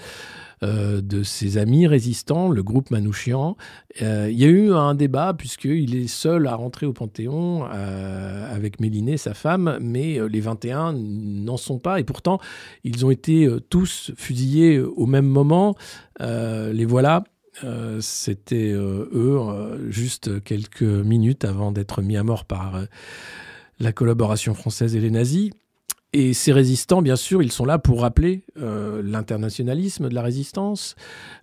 [0.64, 3.58] euh, de ses amis résistants, le groupe Manouchian.
[4.02, 8.56] Euh, il y a eu un débat puisqu'il est seul à rentrer au Panthéon euh,
[8.56, 12.00] avec Méliné, sa femme, mais les 21 n'en sont pas.
[12.00, 12.40] Et pourtant,
[12.84, 15.76] ils ont été tous fusillés au même moment.
[16.20, 17.26] Les voilà.
[18.00, 19.38] C'était eux,
[19.90, 22.80] juste quelques minutes avant d'être mis à mort par
[23.80, 25.52] la collaboration française et les nazis.
[26.16, 30.96] Et ces résistants, bien sûr, ils sont là pour rappeler euh, l'internationalisme de la résistance,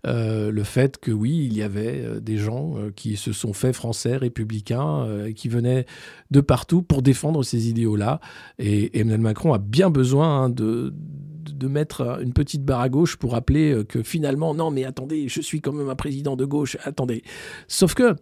[0.07, 3.75] euh, le fait que oui, il y avait euh, des gens qui se sont faits
[3.75, 5.87] français, républicains, qui venaient
[6.31, 8.21] de partout pour défendre ces idéaux-là.
[8.61, 13.17] Et Emmanuel Macron a bien besoin hein, de, de mettre une petite barre à gauche
[13.17, 16.77] pour rappeler que finalement, non, mais attendez, je suis quand même un président de gauche,
[16.85, 17.25] attendez.
[17.67, 18.15] Sauf que,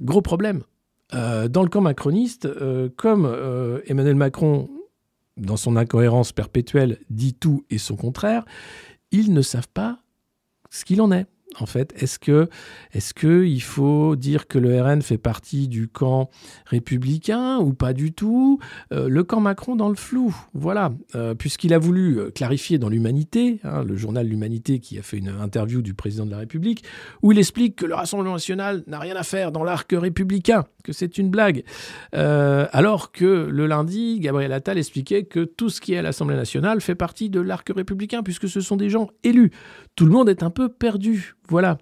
[0.00, 0.62] gros problème,
[1.12, 2.48] dans le camp macroniste,
[2.96, 3.26] comme
[3.86, 4.68] Emmanuel Macron
[5.40, 8.44] dans son incohérence perpétuelle, dit tout et son contraire,
[9.10, 9.98] ils ne savent pas
[10.70, 11.26] ce qu'il en est.
[11.58, 12.48] En fait, est-ce que,
[12.92, 16.30] est-ce que il faut dire que le RN fait partie du camp
[16.66, 18.60] républicain ou pas du tout?
[18.92, 22.88] Euh, Le camp Macron dans le flou, voilà, Euh, puisqu'il a voulu euh, clarifier dans
[22.88, 26.84] l'Humanité, hein, le journal L'Humanité qui a fait une interview du président de la République,
[27.22, 30.92] où il explique que le Rassemblement national n'a rien à faire dans l'arc républicain, que
[30.92, 31.64] c'est une blague.
[32.12, 36.80] Alors que le lundi, Gabriel Attal expliquait que tout ce qui est à l'Assemblée nationale
[36.80, 39.50] fait partie de l'arc républicain, puisque ce sont des gens élus.
[39.96, 41.34] Tout le monde est un peu perdu.
[41.50, 41.78] Voilà.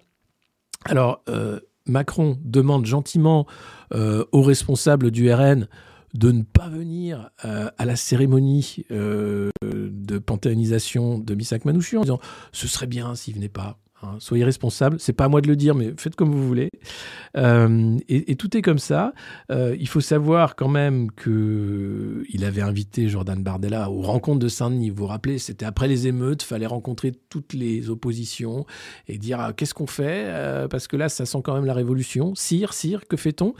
[0.85, 3.45] Alors, euh, Macron demande gentiment
[3.93, 5.67] euh, aux responsables du RN
[6.15, 12.19] de ne pas venir euh, à la cérémonie de panthéonisation de Missak Manouchian en disant
[12.51, 13.77] ce serait bien s'il venait pas.
[14.03, 14.15] Hein.
[14.19, 14.99] soyez responsables.
[14.99, 16.69] C'est pas à moi de le dire, mais faites comme vous voulez.
[17.37, 19.13] Euh, et, tout est comme ça.
[19.51, 24.47] Euh, il faut savoir quand même que il avait invité Jordan Bardella aux rencontres de
[24.47, 24.89] Saint-Denis.
[24.89, 28.65] Vous vous rappelez, c'était après les émeutes, fallait rencontrer toutes les oppositions
[29.07, 30.23] et dire ah, qu'est-ce qu'on fait?
[30.25, 32.33] Euh, parce que là, ça sent quand même la révolution.
[32.35, 33.53] Sire, sire, que fait-on?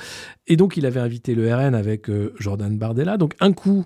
[0.48, 2.10] Et donc, il avait invité le RN avec
[2.40, 3.18] Jordan Bardella.
[3.18, 3.86] Donc, un coup,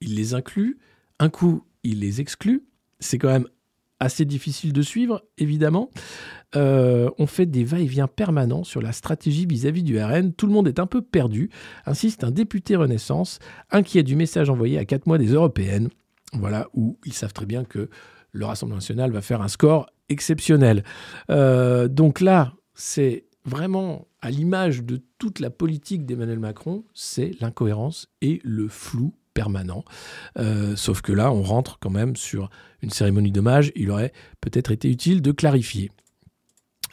[0.00, 0.78] il les inclut,
[1.18, 2.64] un coup, il les exclut.
[3.00, 3.46] C'est quand même
[4.02, 5.90] assez difficile de suivre, évidemment.
[6.56, 10.32] Euh, on fait des va-et-vient permanents sur la stratégie vis-à-vis du RN.
[10.32, 11.50] Tout le monde est un peu perdu,
[11.86, 13.38] insiste un député Renaissance,
[13.70, 15.88] inquiet du message envoyé à quatre mois des européennes.
[16.34, 17.88] Voilà, où ils savent très bien que
[18.32, 20.82] le Rassemblement national va faire un score exceptionnel.
[21.30, 28.08] Euh, donc là, c'est vraiment à l'image de toute la politique d'Emmanuel Macron, c'est l'incohérence
[28.20, 29.84] et le flou permanent.
[30.38, 32.50] Euh, sauf que là, on rentre quand même sur
[32.82, 33.72] une cérémonie d'hommage.
[33.74, 35.90] Il aurait peut-être été utile de clarifier.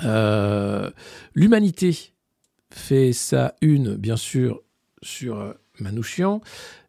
[0.03, 0.89] Euh,
[1.33, 2.13] L'humanité
[2.71, 4.61] fait sa une, bien sûr,
[5.01, 6.41] sur euh, Manouchian,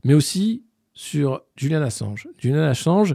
[0.05, 2.29] mais aussi sur Julian Assange.
[2.37, 3.15] Julian Assange,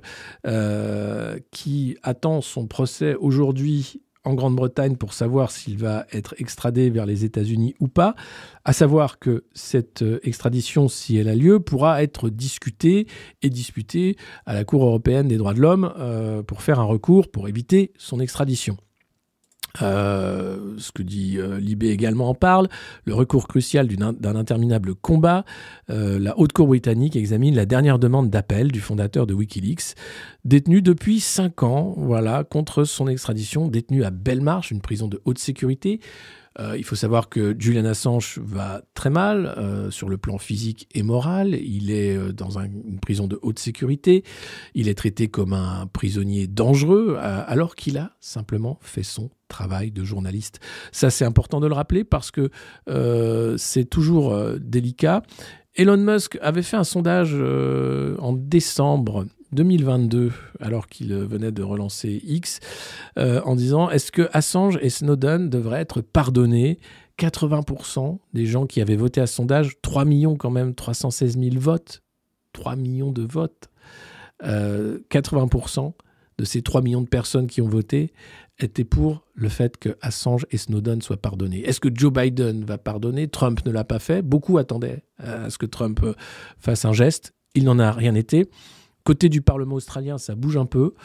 [1.51, 7.23] qui attend son procès aujourd'hui en Grande-Bretagne pour savoir s'il va être extradé vers les
[7.23, 8.15] États-Unis ou pas,
[8.65, 13.07] à savoir que cette euh, extradition, si elle a lieu, pourra être discutée
[13.41, 17.29] et disputée à la Cour européenne des droits de l'homme euh, pour faire un recours
[17.29, 18.77] pour éviter son extradition.
[19.81, 22.67] Euh, ce que dit euh, Libé également en parle,
[23.05, 25.45] le recours crucial d'un interminable combat.
[25.89, 29.95] Euh, la Haute Cour britannique examine la dernière demande d'appel du fondateur de Wikileaks,
[30.43, 35.39] détenu depuis 5 ans, voilà, contre son extradition, détenu à Belmarsh, une prison de haute
[35.39, 35.99] sécurité.
[36.57, 40.87] Euh, il faut savoir que Julian Assange va très mal euh, sur le plan physique
[40.95, 41.53] et moral.
[41.53, 44.23] Il est dans un- une prison de haute sécurité.
[44.73, 50.03] Il est traité comme un prisonnier dangereux alors qu'il a simplement fait son travail de
[50.03, 50.59] journaliste.
[50.91, 52.49] Ça, c'est important de le rappeler parce que
[52.89, 55.23] euh, c'est toujours euh, délicat.
[55.75, 62.21] Elon Musk avait fait un sondage euh, en décembre 2022, alors qu'il venait de relancer
[62.25, 62.59] X,
[63.17, 66.79] en disant est-ce que Assange et Snowden devraient être pardonnés?
[67.17, 71.55] 80% des gens qui avaient voté à ce sondage, 3 millions quand même, 316 000
[71.57, 72.03] votes,
[72.51, 73.69] 3 millions de votes,
[74.43, 75.93] euh, 80%
[76.37, 78.11] de ces 3 millions de personnes qui ont voté
[78.59, 81.61] étaient pour le fait que Assange et Snowden soient pardonnés.
[81.61, 83.27] Est-ce que Joe Biden va pardonner?
[83.27, 84.21] Trump ne l'a pas fait.
[84.21, 86.13] Beaucoup attendaient à ce que Trump euh,
[86.59, 87.33] fasse un geste.
[87.53, 88.49] Il n'en a rien été.
[89.03, 90.95] Côté du Parlement australien, ça bouge un peu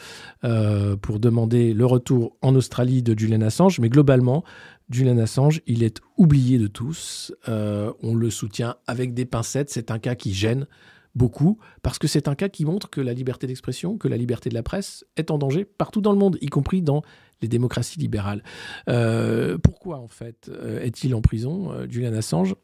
[0.43, 4.43] euh, pour demander le retour en Australie de Julian Assange, mais globalement,
[4.89, 7.31] Julian Assange, il est oublié de tous.
[7.47, 9.69] Euh, on le soutient avec des pincettes.
[9.69, 10.65] C'est un cas qui gêne
[11.13, 14.49] beaucoup parce que c'est un cas qui montre que la liberté d'expression, que la liberté
[14.49, 17.03] de la presse est en danger partout dans le monde, y compris dans
[17.41, 18.43] les démocraties libérales.
[18.89, 22.55] Euh, pourquoi en fait euh, est-il en prison, euh, Julian Assange?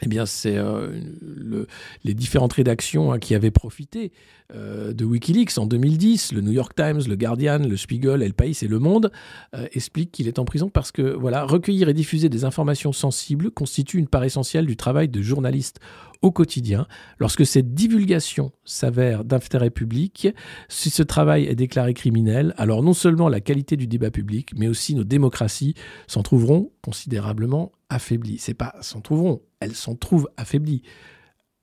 [0.00, 1.66] Eh bien, c'est euh, le-
[2.04, 4.12] les différentes rédactions hein, qui avaient profité
[4.54, 8.56] euh, de Wikileaks en 2010, le New York Times, le Guardian, le Spiegel, El País
[8.62, 9.10] et Le Monde,
[9.56, 13.98] euh, expliquent qu'il est en prison parce que recueillir et diffuser des informations sensibles constitue
[13.98, 15.80] une part essentielle du travail de journaliste
[16.22, 16.86] au quotidien.
[17.18, 20.28] Lorsque cette divulgation s'avère d'intérêt public,
[20.68, 24.68] si ce travail est déclaré criminel, alors non seulement la qualité du débat public, mais
[24.68, 25.74] aussi nos démocraties
[26.06, 28.38] s'en trouveront considérablement affaiblies.
[28.38, 30.82] C'est pas s'en trouveront, elles s'en trouvent affaiblies.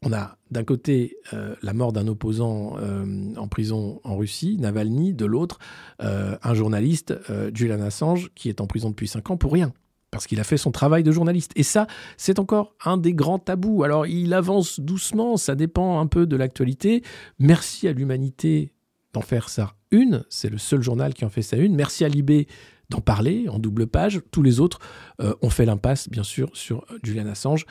[0.04, 5.14] On a d'un côté euh, la mort d'un opposant euh, en prison en Russie, Navalny,
[5.14, 5.58] de l'autre
[6.04, 7.14] euh, un journaliste,
[7.54, 9.74] Julian Assange, qui est en prison depuis 5 ans pour rien,
[10.12, 11.54] parce qu'il a fait son travail de journaliste.
[11.56, 11.88] Et ça,
[12.18, 13.84] c'est encore un des grands tabous.
[13.84, 17.04] Alors il avance doucement, ça dépend un peu de l'actualité.
[17.40, 18.74] Merci à l'humanité
[19.14, 21.76] d'en faire sa une, c'est le seul journal qui en fait sa une.
[21.76, 22.48] Merci à Libé
[22.90, 24.22] d'en parler en double page.
[24.32, 24.80] Tous les autres
[25.22, 27.66] euh, ont fait l'impasse, bien sûr, sur Julian Assange.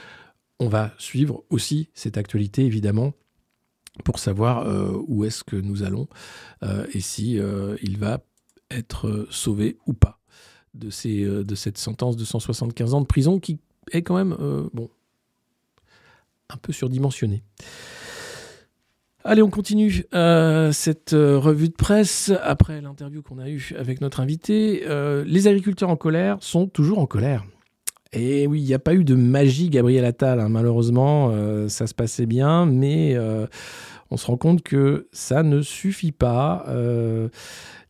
[0.61, 3.12] On va suivre aussi cette actualité, évidemment,
[4.05, 6.09] pour savoir euh, où est-ce que nous allons
[6.62, 8.20] euh, et si euh, il va
[8.70, 10.20] être euh, sauvé ou pas
[10.74, 13.61] de, euh, cette sentence de 175 ans de prison qui
[13.93, 14.69] est quand même euh,
[16.51, 17.43] un peu surdimensionnée.
[19.26, 24.02] Allez, on continue euh, cette euh, revue de presse après l'interview qu'on a eue avec
[24.02, 24.82] notre invité.
[24.86, 27.42] Euh, les agriculteurs en colère sont toujours en colère.
[28.12, 31.32] Et oui, il n'y a pas eu de magie, Gabriel Attal, hein, malheureusement.
[31.68, 33.16] ça se passait bien, mais
[34.10, 36.66] on se rend compte que ça ne suffit pas.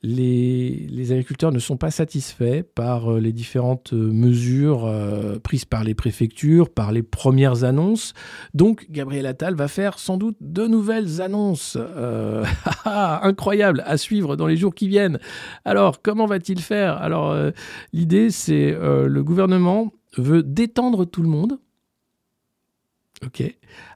[0.07, 5.83] Les, agriculteurs ne sont pas satisfaits par euh, les différentes euh, mesures euh, prises par
[5.83, 8.13] les préfectures, par les premières annonces.
[8.53, 11.79] Donc, Gabriel Attal va faire sans doute de nouvelles annonces.
[11.81, 12.45] Euh,
[12.85, 15.19] incroyable à suivre dans les jours qui viennent.
[15.65, 16.99] Alors, comment va-t-il faire?
[16.99, 17.35] Alors,
[17.95, 21.59] l'idée, c'est le gouvernement veut détendre tout le monde.
[23.25, 23.43] OK.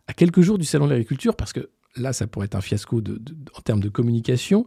[0.07, 3.01] À quelques jours du salon de l'agriculture, parce que là, ça pourrait être un fiasco
[3.01, 4.67] en termes de communication.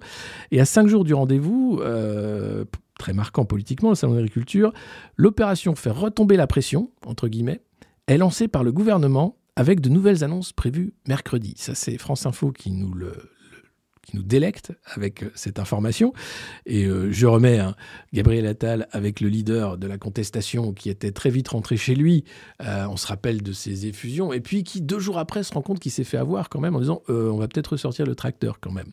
[0.52, 2.65] Et à cinq jours du rendez-vous, euh,
[2.98, 4.73] très marquant politiquement, le salon de l'agriculture,
[5.18, 7.61] l'opération fait retomber la pression, entre guillemets,
[8.07, 11.53] est lancée par le gouvernement avec de nouvelles annonces prévues mercredi.
[11.57, 13.14] Ça, c'est France Info qui nous le
[14.02, 16.14] qui nous délecte avec euh, cette information.
[16.65, 17.76] Et euh, je remets hein,
[18.14, 22.23] Gabriel Attal avec le leader de la contestation qui était très vite rentré chez lui.
[22.61, 24.34] Euh, on se rappelle de ses effusions.
[24.34, 26.76] Et puis qui, deux jours après, se rend compte qu'il s'est fait avoir quand même
[26.76, 28.91] en disant on va peut-être ressortir le tracteur quand même.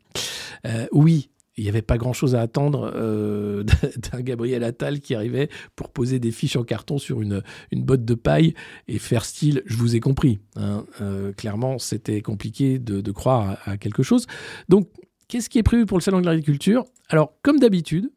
[0.92, 3.64] oui, il n'y avait pas grand-chose à attendre euh,
[4.12, 8.04] d'un Gabriel Attal qui arrivait pour poser des fiches en carton sur une, une botte
[8.04, 8.54] de paille
[8.86, 10.38] et faire style je vous ai compris.
[10.56, 10.86] Hein.
[11.00, 14.26] Euh, clairement, c'était compliqué de, croire à, quelque chose.
[14.68, 14.88] Donc,
[15.26, 16.84] qu'est-ce qui est prévu pour le Salon de l'agriculture?
[17.08, 18.10] Alors, comme d'habitude,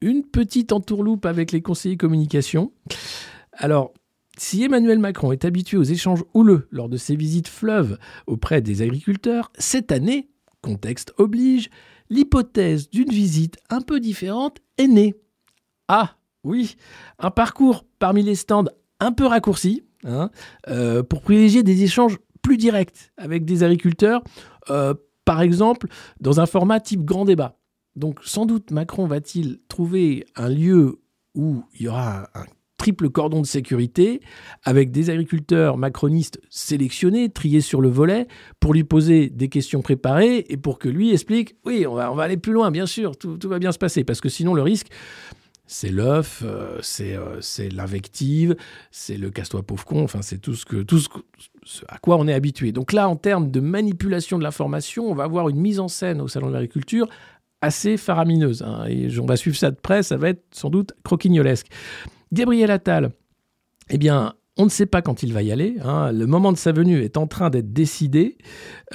[0.00, 2.72] une petite entourloupe avec les conseillers communication.
[3.52, 3.92] Alors,
[4.36, 8.82] si Emmanuel Macron est habitué aux échanges houleux lors de ses visites fleuves auprès des
[8.82, 10.28] agriculteurs, cette année,
[10.62, 11.70] contexte oblige,
[12.10, 15.14] l'hypothèse d'une visite un peu différente est née.
[15.88, 16.76] Ah, oui,
[17.18, 18.64] un parcours parmi les stands
[19.00, 20.30] un peu raccourci, hein,
[20.68, 24.22] euh, pour privilégier des échanges plus directs avec des agriculteurs,
[24.70, 24.94] euh,
[25.24, 25.88] par exemple
[26.20, 27.58] dans un format type grand débat.
[27.96, 31.00] Donc sans doute Macron va-t-il trouver un lieu
[31.34, 32.44] où il y aura un
[32.88, 34.22] triple cordon de sécurité
[34.64, 38.26] avec des agriculteurs macronistes sélectionnés, triés sur le volet,
[38.60, 42.14] pour lui poser des questions préparées et pour que lui explique oui, on va, on
[42.14, 44.04] va aller plus loin, bien sûr, tout, va bien se passer.
[44.04, 44.86] Parce que sinon, le risque,
[45.66, 48.56] c'est l'œuf, euh, euh, c'est l'invective,
[48.90, 51.00] c'est le casse-toi pauvre con, enfin, c'est tout, ce, que, tout
[51.64, 52.72] ce, à quoi on est habitué.
[52.72, 56.22] Donc là, en termes de manipulation de l'information, on va avoir une mise en scène
[56.22, 57.06] au Salon de l'agriculture
[57.60, 58.62] assez faramineuse.
[58.62, 61.66] Hein, et on va suivre ça de près, ça va être sans doute croquignolesque.
[62.32, 63.12] Gabriel Attal,
[63.90, 65.76] eh bien, on ne sait pas quand il va y aller.
[65.82, 66.12] Hein.
[66.12, 68.36] Le moment de sa venue est en train d'être décidé.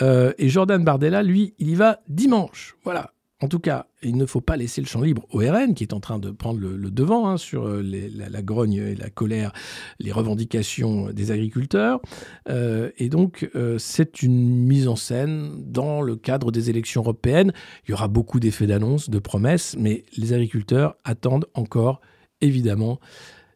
[0.01, 2.76] Euh, et Jordan Bardella, lui, il y va dimanche.
[2.84, 3.11] Voilà.
[3.41, 5.93] En tout cas, il ne faut pas laisser le champ libre au RN, qui est
[5.93, 9.51] en train de prendre le, devant hein, sur euh, la, grogne et la colère,
[9.99, 12.01] les revendications des agriculteurs.
[12.49, 13.49] Euh, et donc,
[13.80, 17.51] c'est une mise en scène dans le cadre des élections européennes.
[17.85, 21.99] Il y aura beaucoup d'effets d'annonce, de promesses, mais les agriculteurs attendent encore
[22.44, 22.99] évidemment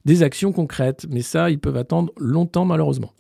[0.06, 1.06] des actions concrètes.
[1.10, 3.12] Mais ça, ils peuvent attendre longtemps malheureusement.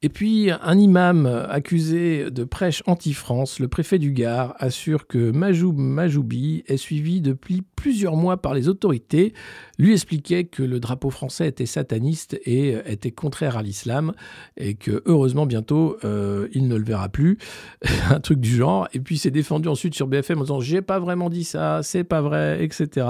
[0.00, 5.76] Et puis, un imam accusé de prêche anti-France, le préfet du Gard, assure que Majoub
[5.76, 9.34] Majoubi est suivi depuis plusieurs mois par les autorités,
[9.76, 14.12] lui expliquait que le drapeau français était sataniste et était contraire à l'islam,
[14.56, 17.36] et que heureusement bientôt euh, il ne le verra plus,
[18.10, 18.86] un truc du genre.
[18.92, 22.04] Et puis s'est défendu ensuite sur BFM en disant j'ai pas vraiment dit ça, c'est
[22.04, 23.04] pas vrai, etc.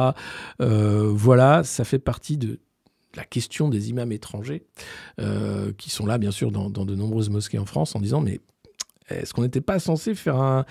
[0.62, 2.60] Euh, voilà, ça fait partie de
[3.14, 4.64] la question des imams étrangers,
[5.20, 8.40] euh, qui sont là, bien sûr, dans, de nombreuses mosquées en France, en disant, mais
[9.08, 10.64] est-ce qu'on n'était pas censé faire un,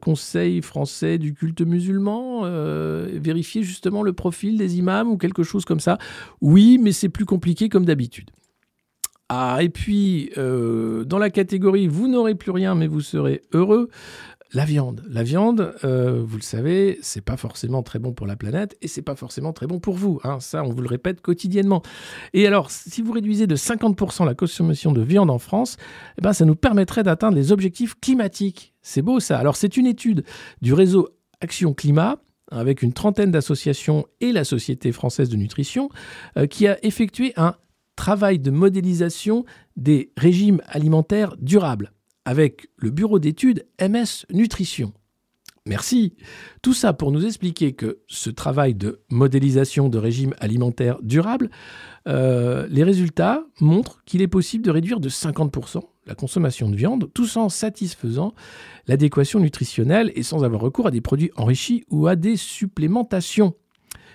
[0.00, 5.64] conseil français du culte musulman, euh, vérifier justement le profil des imams ou quelque chose
[5.64, 5.98] comme ça?
[6.40, 8.30] Oui, mais c'est plus compliqué comme d'habitude.
[9.32, 13.88] Ah, et puis, euh, dans la catégorie Vous n'aurez plus rien, mais vous serez heureux,
[14.52, 15.02] la viande.
[15.08, 18.88] La viande, euh, vous le savez, c'est pas forcément très bon pour la planète et
[18.88, 20.20] c'est pas forcément très bon pour vous.
[20.24, 20.40] Hein.
[20.40, 21.82] Ça, on vous le répète quotidiennement.
[22.32, 25.76] Et alors, si vous réduisez de 50% la consommation de viande en France,
[26.18, 28.74] eh ben, ça nous permettrait d'atteindre les objectifs climatiques.
[28.82, 29.38] C'est beau ça.
[29.38, 30.24] Alors, c'est une étude
[30.62, 31.08] du réseau
[31.40, 32.18] Action Climat
[32.50, 35.88] avec une trentaine d'associations et la Société française de nutrition
[36.36, 37.54] euh, qui a effectué un
[37.94, 39.44] travail de modélisation
[39.76, 41.92] des régimes alimentaires durables
[42.24, 44.92] avec le bureau d'études MS Nutrition.
[45.66, 46.14] Merci.
[46.62, 51.50] Tout ça pour nous expliquer que ce travail de modélisation de régime alimentaire durable,
[52.08, 57.10] euh, les résultats montrent qu'il est possible de réduire de 50% la consommation de viande,
[57.14, 58.34] tout en satisfaisant
[58.88, 63.54] l'adéquation nutritionnelle et sans avoir recours à des produits enrichis ou à des supplémentations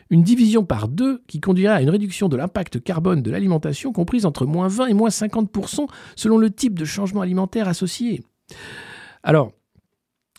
[0.09, 4.25] une division par deux qui conduira à une réduction de l'impact carbone de l'alimentation comprise
[4.25, 8.23] entre moins 20 et moins 50% selon le type de changement alimentaire associé.
[9.23, 9.51] Alors,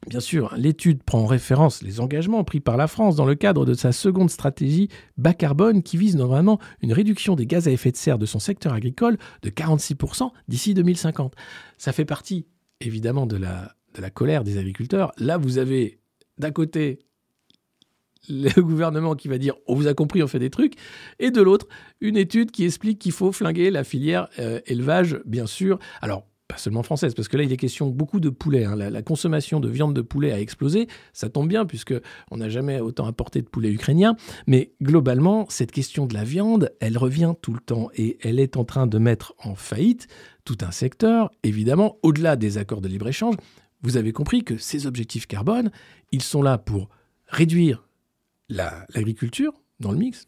[0.07, 3.65] Bien sûr, l'étude prend en référence les engagements pris par la France dans le cadre
[3.65, 7.91] de sa seconde stratégie bas carbone qui vise normalement une réduction des gaz à effet
[7.91, 11.35] de serre de son secteur agricole de 46% d'ici 2050.
[11.79, 12.47] Ça fait partie
[12.81, 15.13] évidemment de la, de la colère des agriculteurs.
[15.17, 15.99] Là, vous avez
[16.39, 17.01] d'un côté
[18.29, 20.75] le gouvernement qui va dire on vous a compris, on fait des trucs,
[21.19, 21.67] et de l'autre,
[22.01, 25.79] une étude qui explique qu'il faut flinguer la filière euh, élevage, bien sûr.
[26.01, 28.65] Alors, pas seulement française, parce que là, il est question beaucoup de poulet.
[28.65, 28.77] Hein.
[28.77, 30.87] La, consommation de viande de poulet a explosé.
[31.13, 31.95] Ça tombe bien, puisque
[32.31, 34.17] on n'a jamais autant apporté de poulet ukrainien.
[34.47, 37.91] Mais globalement, cette question de la viande, elle revient tout le temps.
[37.97, 40.07] Et elle est en train de mettre en faillite
[40.45, 41.31] tout un secteur.
[41.43, 43.35] Évidemment, au-delà des accords de libre-échange,
[43.83, 45.71] vous avez compris que ces objectifs carbone,
[46.13, 46.89] ils sont là pour
[47.27, 47.86] réduire
[48.49, 50.25] l'agriculture dans le mix,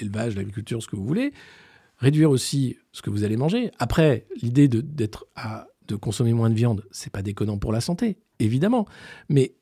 [0.00, 1.32] l'élevage, l'agriculture, ce que vous voulez,
[1.98, 3.70] réduire aussi ce que vous allez manger.
[3.78, 4.84] Après, l'idée de,
[5.36, 8.86] à, de consommer moins de viande, c'est pas déconnant pour la santé, évidemment.
[9.28, 9.54] Mais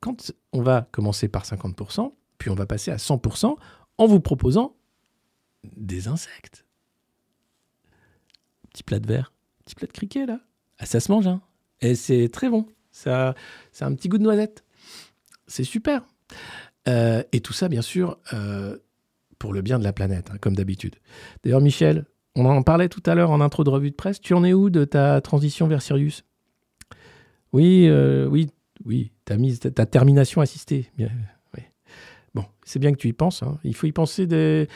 [0.00, 3.56] quand on va commencer par 50%, puis on va passer à 100%
[3.98, 4.76] en vous proposant
[5.76, 6.66] des insectes.
[8.70, 9.32] Petit plat de verre,
[9.64, 10.40] petit plat de criquet là.
[10.78, 11.40] Ah, ça se mange, hein.
[11.80, 12.66] Et c'est très bon.
[12.90, 13.34] Ça,
[13.70, 14.64] c'est un petit goût de noisette.
[15.46, 16.06] C'est super.
[16.88, 18.76] Euh, et tout ça, bien sûr, euh,
[19.38, 20.96] pour le bien de la planète, hein, comme d'habitude.
[21.44, 24.20] D'ailleurs, Michel, on en parlait tout à l'heure en intro de revue de presse.
[24.20, 26.24] Tu en es où de ta transition vers Sirius?
[27.52, 28.50] Oui, euh, oui,
[28.84, 29.12] oui.
[29.24, 30.90] Ta mise, ta, termination assistée.
[32.34, 33.42] Bon, c'est bien que tu y penses.
[33.42, 33.58] hein.
[33.62, 34.66] Il faut y penser dès,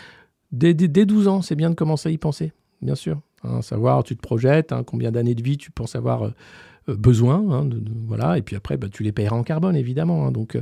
[0.53, 1.41] dès, dès- dès 12 ans.
[1.41, 2.53] C'est bien de commencer à y penser,
[2.83, 3.21] bien sûr.
[3.45, 6.33] Hein, savoir, tu te projettes, combien d'années de vie tu penses avoir
[6.87, 7.67] besoin.
[8.07, 8.37] voilà.
[8.37, 10.31] Et puis après, bah, tu les payeras en carbone, évidemment.
[10.31, 10.59] donc,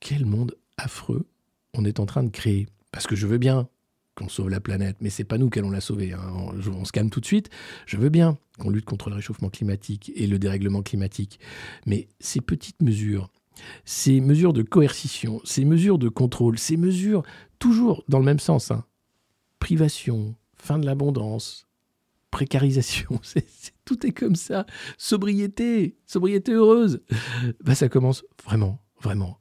[0.00, 1.26] quel monde affreux
[1.74, 2.66] on est en train de créer.
[2.92, 3.68] Parce que je veux bien
[4.16, 6.12] qu'on sauve la planète, mais c'est pas nous qui allons la sauver.
[6.12, 6.20] hein.
[6.32, 7.48] On, se calme tout de suite.
[7.86, 11.40] Je veux bien qu'on lutte contre le réchauffement climatique et le dérèglement climatique,
[11.86, 13.30] mais ces petites mesures,
[13.84, 17.22] ces mesures de coercition, ces mesures de contrôle, ces mesures
[17.58, 18.84] toujours dans le même sens, hein.
[19.58, 21.66] privation, fin de l'abondance,
[22.30, 23.20] précarisation,
[23.84, 24.66] tout est comme ça.
[24.98, 27.00] Sobriété, sobriété heureuse.
[27.64, 29.39] Bah, ça commence vraiment, vraiment.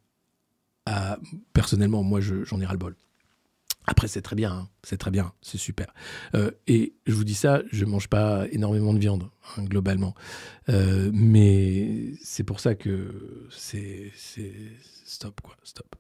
[0.90, 1.20] À-
[1.54, 2.96] personnellement, moi, je- j'en ai ras-le-bol.
[3.86, 4.70] Après, c'est très bien, hein.
[4.84, 5.88] c'est très bien, c'est super.
[6.36, 10.14] Euh, et je vous dis ça, je mange pas énormément de viande, hein, globalement.
[10.70, 14.12] Euh, mais c'est pour ça que c'est-
[15.06, 15.96] stop, quoi, stop.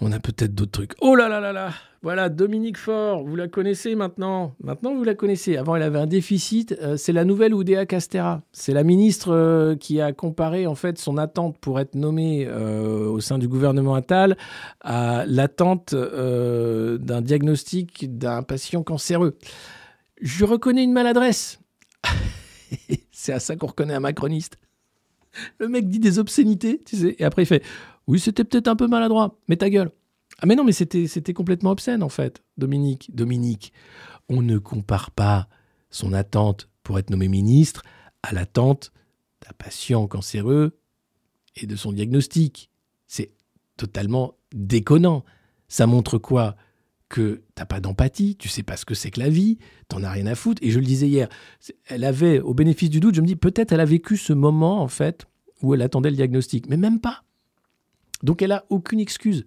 [0.00, 0.92] On a peut-être d'autres trucs.
[1.00, 4.54] Oh là là là là Voilà, Dominique Faure, vous la connaissez maintenant.
[4.62, 5.56] Maintenant, vous la connaissez.
[5.56, 6.76] Avant, elle avait un déficit.
[6.82, 8.42] Euh, c'est la nouvelle Oudéa Castera.
[8.52, 13.08] C'est la ministre euh, qui a comparé en fait son attente pour être nommée euh,
[13.08, 14.36] au sein du gouvernement Attal
[14.82, 19.38] à l'attente d'un diagnostic d'un patient cancéreux.
[20.20, 21.60] Je reconnais une maladresse.
[23.12, 24.58] c'est à ça qu'on reconnaît un macroniste.
[25.58, 27.62] Le mec dit des obscénités, tu sais, et après il fait
[28.06, 29.90] Oui, c'était peut-être un peu maladroit, mais ta gueule.
[30.38, 33.10] Ah, mais non, mais c'était complètement obscène en fait, Dominique.
[33.14, 33.72] Dominique,
[34.28, 35.48] on ne compare pas
[35.90, 37.82] son attente pour être nommé ministre
[38.22, 38.92] à l'attente
[39.42, 40.78] d'un patient cancéreux
[41.56, 42.70] et de son diagnostic.
[43.06, 43.32] C'est
[43.76, 45.24] totalement déconnant.
[45.68, 46.56] Ça montre quoi?
[47.08, 50.10] Que t'as pas d'empathie, tu sais pas ce que c'est que la vie, t'en as
[50.10, 50.60] rien à foutre.
[50.64, 51.28] Et je le disais hier,
[51.86, 54.82] elle avait, au bénéfice du doute, je me dis peut-être elle a vécu ce moment
[54.82, 55.24] en fait
[55.62, 57.22] où elle attendait le diagnostic, mais même pas.
[58.22, 59.46] Donc elle a aucune excuse.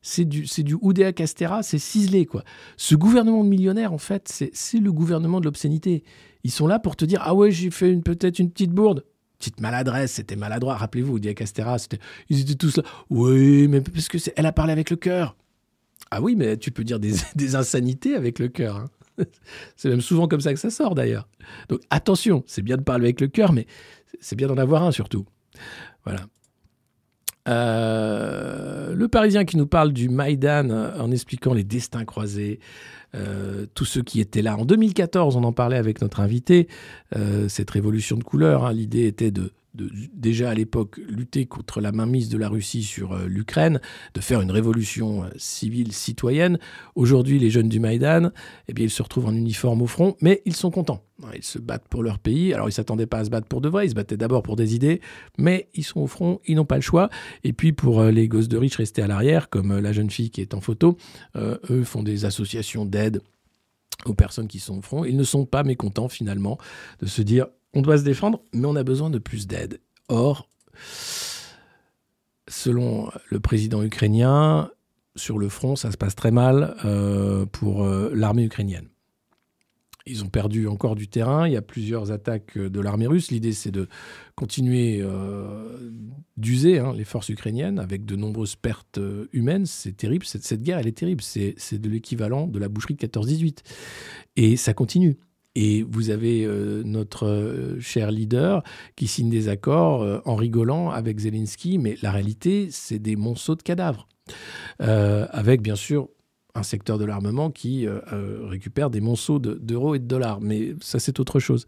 [0.00, 2.44] C'est du, c'est du Oudéa Castera, c'est ciselé quoi.
[2.76, 6.04] Ce gouvernement de millionnaires en fait, c'est, le gouvernement de l'obscénité.
[6.44, 9.04] Ils sont là pour te dire ah ouais j'ai fait une, peut-être une petite bourde,
[9.38, 10.76] petite maladresse, c'était maladroit.
[10.76, 11.98] Rappelez-vous Oudéa Castera, c'était,
[12.28, 12.84] ils étaient tous là.
[13.10, 15.36] Oui mais parce que c'est, elle a parlé avec le cœur.
[16.10, 18.76] Ah oui mais tu peux dire des, des insanités avec le cœur.
[18.76, 18.90] hein.
[19.76, 21.28] C'est même souvent comme ça que ça sort d'ailleurs.
[21.68, 23.66] Donc attention, c'est bien de parler avec le cœur, mais
[24.20, 25.26] c'est bien d'en avoir un surtout.
[26.04, 26.20] Voilà.
[27.48, 32.60] Euh, le Parisien qui nous parle du Maïdan euh, en expliquant les destins croisés,
[33.14, 34.56] euh, tous ceux qui étaient là.
[34.56, 36.68] En 2014, on en parlait avec notre invité,
[37.48, 38.66] cette révolution de couleur.
[38.66, 39.52] hein, L'idée était de,
[40.12, 43.80] déjà à l'époque lutter contre la mainmise de la Russie sur euh, l'Ukraine,
[44.14, 46.58] de faire une révolution euh, civile citoyenne.
[46.94, 48.30] Aujourd'hui, les jeunes du Maïdan,
[48.68, 51.04] eh bien, ils se retrouvent en uniforme au front, mais ils sont contents.
[51.22, 52.52] Hein, Ils se battent pour leur pays.
[52.54, 54.56] Alors, ils s'attendaient pas à se battre pour de vrai, ils se battaient d'abord pour
[54.56, 55.00] des idées,
[55.38, 57.08] mais ils sont au front, ils n'ont pas le choix.
[57.44, 60.30] Et puis, pour euh, les gosses de riches restés à l'arrière, comme la jeune fille
[60.30, 60.96] qui est en photo,
[61.36, 63.20] eux font des associations d'aide
[64.04, 65.04] aux personnes qui sont au front.
[65.04, 66.58] Ils ne sont pas mécontents, finalement,
[67.00, 69.80] de se dire on doit se défendre, mais on a besoin de plus d'aide.
[70.08, 70.48] Or,
[72.48, 74.70] selon le président ukrainien,
[75.18, 78.88] sur le front, ça se passe très mal euh, pour euh, l'armée ukrainienne.
[80.06, 81.46] Ils ont perdu encore du terrain.
[81.46, 83.30] Il y a plusieurs attaques euh, de l'armée russe.
[83.30, 83.88] L'idée, c'est de
[84.36, 85.04] continuer
[86.36, 89.00] d'user hein, les forces ukrainiennes avec de nombreuses pertes
[89.32, 89.66] humaines.
[89.66, 90.24] C'est terrible.
[90.24, 91.22] Cette, cette guerre, elle est terrible.
[91.22, 93.58] C'est de l'équivalent de la boucherie de 14-18.
[94.36, 95.18] Et ça continue.
[95.60, 98.62] Et vous avez euh, notre euh, cher leader
[98.94, 103.56] qui signe des accords euh, en rigolant avec Zelensky, mais la réalité, c'est des monceaux
[103.56, 104.06] de cadavres.
[104.78, 106.08] Avec bien sûr
[106.54, 107.86] un secteur de l'armement qui
[108.48, 110.40] récupère des monceaux de- d'euros et de dollars.
[110.40, 111.66] Mais ça, c'est autre chose.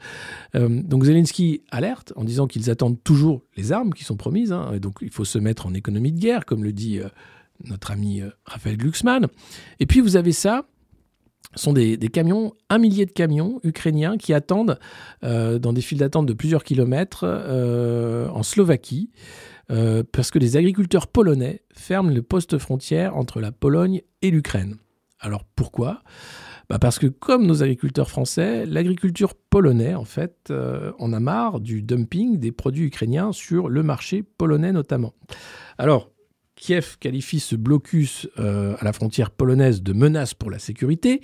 [0.54, 4.52] Donc Zelensky alerte en disant qu'ils attendent toujours les armes qui sont promises.
[4.52, 4.70] hein.
[4.74, 7.00] Et donc il faut se mettre en économie de guerre, comme le dit
[7.64, 9.26] notre ami Raphaël Glucksmann.
[9.80, 10.66] Et puis vous avez ça.
[11.56, 14.78] Sont des, camions, un millier de camions ukrainiens qui attendent
[15.24, 19.10] euh, dans des files d'attente de plusieurs kilomètres euh, en Slovaquie,
[19.72, 24.76] euh, parce que les agriculteurs polonais ferment le poste frontière entre la Pologne et l'Ukraine.
[25.18, 26.02] Alors pourquoi?
[26.68, 30.52] Bah Parce que comme nos agriculteurs français, l'agriculture polonais, en fait,
[31.00, 35.14] en a marre du dumping des produits ukrainiens sur le marché polonais notamment.
[35.78, 36.12] Alors,
[36.60, 41.22] Kiev qualifie ce blocus euh, à la frontière polonaise de menace pour la sécurité.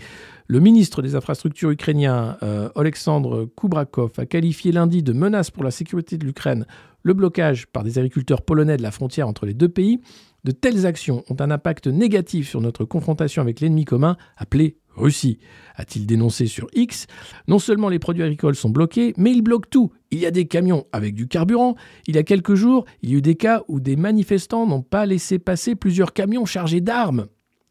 [0.49, 5.71] Le ministre des Infrastructures ukrainien, euh, Alexandre Kubrakov, a qualifié lundi de menace pour la
[5.71, 6.67] sécurité de l'Ukraine
[7.03, 10.01] le blocage par des agriculteurs polonais de la frontière entre les deux pays.
[10.43, 15.39] De telles actions ont un impact négatif sur notre confrontation avec l'ennemi commun appelé Russie,
[15.77, 17.07] a-t-il dénoncé sur X.
[17.49, 19.93] Non seulement les produits agricoles sont bloqués, mais ils bloquent tout.
[20.11, 21.77] Il y a des camions avec du carburant.
[22.07, 24.83] Il y a quelques jours, il y a eu des cas où des manifestants n'ont
[24.83, 27.27] pas laissé passer plusieurs camions chargés d'armes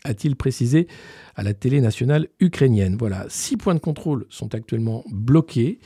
[0.06, 0.88] a-t-il précisé
[1.36, 2.96] à la télé nationale ukrainienne.
[2.98, 5.80] Voilà, six points de contrôle sont actuellement bloqués.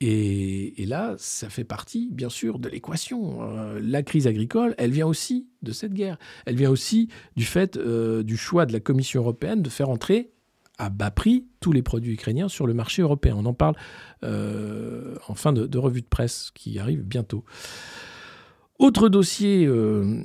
[0.00, 3.42] Et, là, ça fait partie, bien sûr, de l'équation.
[3.42, 6.18] Euh, la crise agricole, elle vient aussi de cette guerre.
[6.46, 10.30] Elle vient aussi du fait euh, du choix de la Commission européenne de faire entrer
[10.78, 13.34] à bas prix tous les produits ukrainiens sur le marché européen.
[13.36, 13.74] On en parle
[14.24, 17.44] euh, en fin de, revue de presse qui arrive bientôt.
[18.78, 20.22] Autre dossier euh,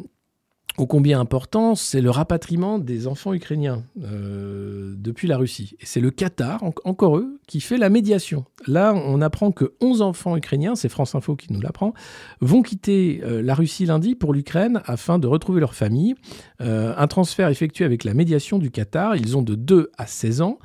[0.78, 5.76] ô combien important, c'est le rapatriement des enfants ukrainiens euh, depuis la Russie.
[5.80, 8.45] Et c'est le Qatar, encore eux, qui fait la médiation.
[8.66, 11.94] Là, on apprend que 11 enfants ukrainiens, c'est France Info qui nous l'apprend,
[12.41, 16.16] vont quitter euh, la Russie lundi pour l'Ukraine afin de retrouver leur famille.
[16.62, 19.16] Euh, un transfert effectué avec la médiation du Qatar.
[19.16, 20.58] Ils ont de 2 à 16 ans.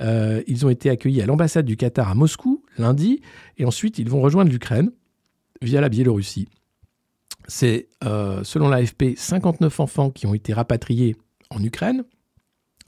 [0.00, 3.20] ils ont été accueillis à l'ambassade du Qatar à Moscou lundi.
[3.58, 4.90] Et ensuite, ils vont rejoindre l'Ukraine
[5.60, 6.48] via la Biélorussie.
[7.48, 11.16] C'est, euh, selon l'AFP, 59 enfants qui ont été rapatriés
[11.50, 12.04] en Ukraine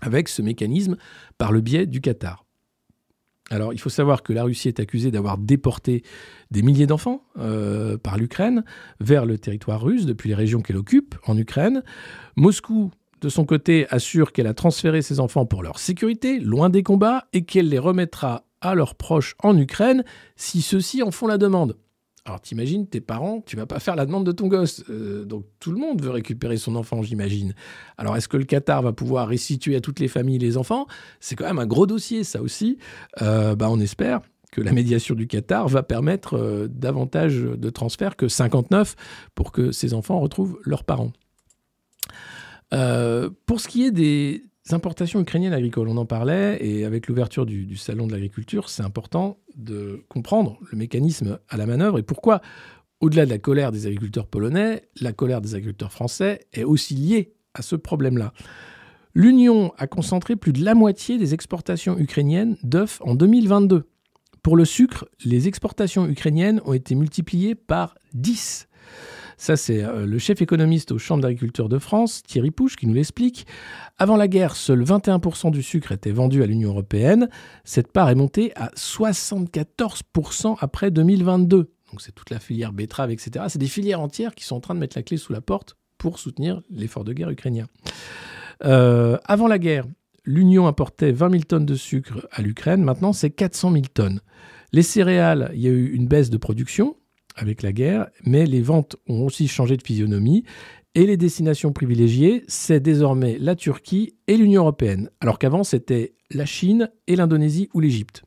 [0.00, 0.96] avec ce mécanisme
[1.38, 2.44] par le biais du Qatar.
[3.50, 6.02] Alors, il faut savoir que la Russie est accusée d'avoir déporté
[6.50, 8.64] des milliers d'enfants euh, par l'Ukraine
[9.00, 11.82] vers le territoire russe depuis les régions qu'elle occupe en Ukraine.
[12.36, 12.90] Moscou,
[13.20, 17.26] de son côté, assure qu'elle a transféré ces enfants pour leur sécurité, loin des combats,
[17.34, 20.04] et qu'elle les remettra à leurs proches en Ukraine
[20.36, 21.76] si ceux-ci en font la demande.
[22.26, 24.82] Alors t'imagines, tes parents, tu vas pas faire la demande de ton gosse.
[24.88, 27.54] Euh, donc tout le monde veut récupérer son enfant, j'imagine.
[27.98, 30.86] Alors est-ce que le Qatar va pouvoir restituer à toutes les familles les enfants?
[31.20, 32.78] C'est quand même un gros dossier, ça aussi.
[33.20, 34.22] Euh, bah, on espère
[34.52, 38.96] que la médiation du Qatar va permettre euh, davantage de transferts que 59
[39.34, 41.12] pour que ces enfants retrouvent leurs parents.
[42.70, 47.76] pour ce qui est des, importations ukrainiennes agricoles, on en parlait, et avec l'ouverture du,
[47.76, 52.40] salon de l'agriculture, c'est important de comprendre le mécanisme à la manœuvre et pourquoi,
[53.00, 57.34] au-delà de la colère des agriculteurs polonais, la colère des agriculteurs français est aussi liée
[57.52, 58.32] à ce problème-là.
[59.14, 63.84] L'Union a concentré plus de la moitié des exportations ukrainiennes d'œufs en 2022.
[64.42, 68.68] Pour le sucre, les exportations ukrainiennes ont été multipliées par 10.
[69.36, 72.94] Ça, c'est euh, le chef économiste au Champ d'agriculture de France, Thierry Pouche, qui nous
[72.94, 73.46] l'explique.
[73.98, 77.28] Avant la guerre, seul 21% du sucre était vendu à l'Union européenne.
[77.64, 81.70] Cette part est montée à 74% après 2022.
[81.90, 83.44] Donc c'est toute la filière betterave, etc.
[83.48, 85.76] C'est des filières entières qui sont en train de mettre la clé sous la porte
[85.98, 87.66] pour soutenir l'effort de guerre ukrainien.
[88.64, 89.84] Euh, avant la guerre,
[90.24, 92.82] l'Union importait 20 000 tonnes de sucre à l'Ukraine.
[92.82, 94.20] Maintenant, c'est 400 000 tonnes.
[94.72, 96.96] Les céréales, il y a eu une baisse de production
[97.34, 100.44] avec la guerre, mais les ventes ont aussi changé de physionomie.
[100.96, 106.46] Et les destinations privilégiées, c'est désormais la Turquie et l'Union européenne, alors qu'avant c'était la
[106.46, 108.22] Chine et l'Indonésie ou l'Égypte.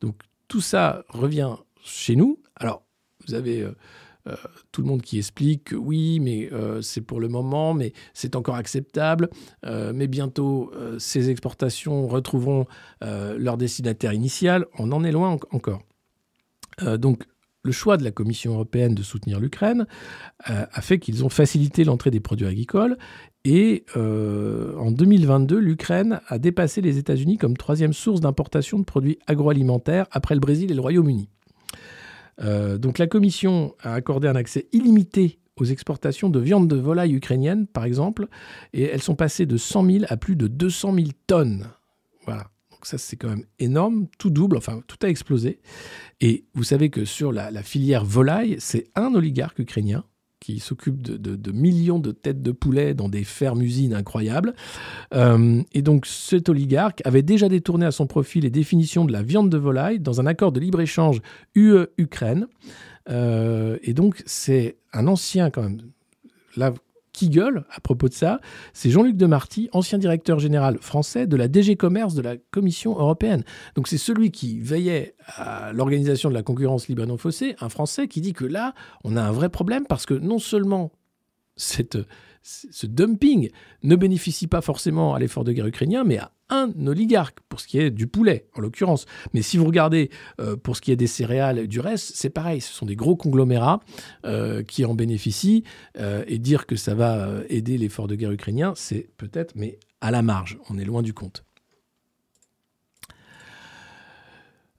[0.00, 0.16] Donc
[0.48, 2.38] tout ça revient chez nous.
[2.56, 2.82] Alors
[3.26, 3.72] vous avez euh,
[4.26, 4.36] euh,
[4.70, 8.36] tout le monde qui explique que oui, mais euh, c'est pour le moment, mais c'est
[8.36, 9.28] encore acceptable.
[9.62, 12.66] mais bientôt, ces exportations retrouveront
[13.00, 14.66] leur destinataire initial.
[14.78, 15.82] On en est loin encore.
[16.96, 17.24] donc
[17.62, 19.86] le choix de la Commission européenne de soutenir l'Ukraine
[20.50, 22.98] euh, a fait qu'ils ont facilité l'entrée des produits agricoles.
[23.44, 29.18] Et euh, en 2022, l'Ukraine a dépassé les États-Unis comme troisième source d'importation de produits
[29.26, 31.28] agroalimentaires après le Brésil et le Royaume-Uni.
[32.40, 37.14] Euh, donc la Commission a accordé un accès illimité aux exportations de viande de volaille
[37.14, 38.26] ukrainienne, par exemple,
[38.72, 41.66] et elles sont passées de 100 000 à plus de 200 000 tonnes.
[42.24, 42.51] Voilà
[42.86, 45.60] ça, c'est quand même énorme, tout double, enfin, tout a explosé.
[46.20, 50.04] Et vous savez que sur la, filière volaille, c'est un oligarque ukrainien
[50.40, 54.54] qui s'occupe de, millions de têtes de poulet dans des fermes-usines incroyables.
[55.14, 59.22] Euh, et donc cet oligarque avait déjà détourné à son profit les définitions de la
[59.22, 61.20] viande de volaille dans un accord de libre-échange
[61.54, 62.48] UE-Ukraine.
[63.08, 65.78] Euh, et donc c'est un ancien quand même,
[66.56, 66.74] là
[67.12, 68.40] qui gueule à propos de ça,
[68.72, 73.44] c'est Jean-Luc Demarty, ancien directeur général français de la DG Commerce de la Commission européenne.
[73.74, 77.68] Donc c'est celui qui veillait à l'organisation de la concurrence libre et non faussée, un
[77.68, 78.74] Français qui dit que là,
[79.04, 80.92] on a un vrai problème parce que non seulement
[81.56, 81.98] cette,
[82.42, 83.50] ce dumping
[83.82, 87.66] ne bénéficie pas forcément à l'effort de guerre ukrainien, mais à un oligarque, pour ce
[87.66, 89.06] qui est du poulet, en l'occurrence.
[89.32, 90.10] Mais si vous regardez
[90.40, 92.60] euh, pour ce qui est des céréales et du reste, c'est pareil.
[92.60, 93.80] Ce sont des gros conglomérats
[94.26, 95.64] euh, qui en bénéficient.
[95.98, 100.10] euh, et dire que ça va aider l'effort de guerre ukrainien, c'est peut-être, mais à
[100.10, 100.58] la marge.
[100.68, 101.44] On est loin du compte.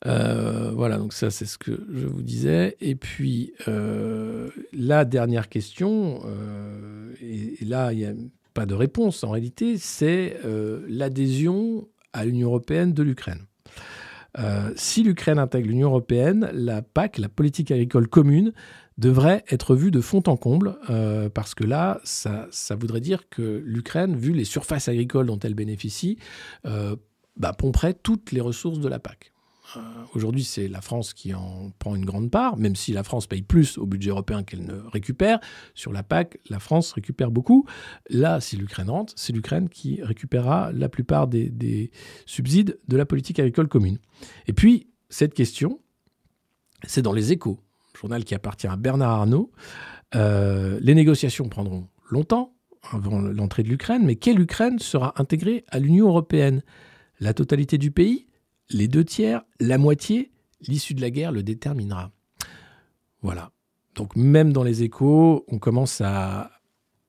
[0.05, 2.75] Euh, voilà, donc ça c'est ce que je vous disais.
[2.81, 8.13] Et puis euh, la dernière question, euh, et, là il n'y a
[8.53, 10.37] pas de réponse en réalité, c'est
[10.87, 13.45] l'adhésion à l'Union européenne de l'Ukraine.
[14.75, 18.53] Si l'Ukraine intègre l'Union européenne, la PAC, la politique agricole commune,
[18.99, 20.75] devrait être vue de fond en comble,
[21.33, 22.47] parce que là, ça,
[22.79, 26.19] voudrait dire que l'Ukraine, vu les surfaces agricoles dont elle bénéficie,
[26.63, 29.32] bah, pomperait toutes les ressources de la PAC.
[29.77, 29.79] Euh,
[30.13, 33.41] Aujourd'hui, c'est la France qui en prend une grande part, même si la France paye
[33.41, 35.39] plus au budget européen qu'elle ne récupère.
[35.73, 37.65] Sur la PAC, la France récupère beaucoup.
[38.09, 41.91] Là, si l'Ukraine rentre, c'est l'Ukraine qui récupérera la plupart des, des
[42.25, 43.99] subsides de la politique agricole commune.
[44.47, 45.79] Et puis, cette question,
[46.85, 47.59] c'est dans les échos,
[47.99, 49.51] journal qui appartient à Bernard Arnault.
[50.15, 52.53] Euh, les négociations prendront longtemps
[52.91, 56.61] avant l'entrée de l'Ukraine, mais quelle Ukraine sera intégrée à l'Union européenne?
[57.19, 58.27] La totalité du pays?
[58.69, 60.31] Les deux tiers La moitié
[60.61, 62.11] L'issue de la guerre le déterminera.
[63.21, 63.51] Voilà.
[63.95, 66.51] Donc même dans les échos, on commence à,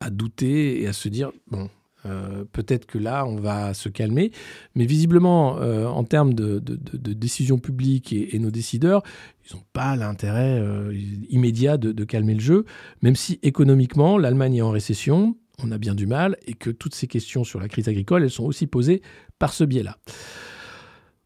[0.01, 1.71] à douter et à se dire, bon,
[2.07, 4.31] euh, peut-être que là, on va se calmer.
[4.75, 9.03] Mais visiblement, euh, en termes de, de, décision publique et, et, nos décideurs,
[9.49, 10.93] ils n'ont pas l'intérêt euh,
[11.31, 12.65] immédiat de, de, calmer le jeu,
[13.03, 16.95] même si économiquement, l'Allemagne est en récession, on a bien du mal, et que toutes
[16.95, 19.01] ces questions sur la crise agricole, elles sont aussi posées
[19.39, 19.97] par ce biais-là.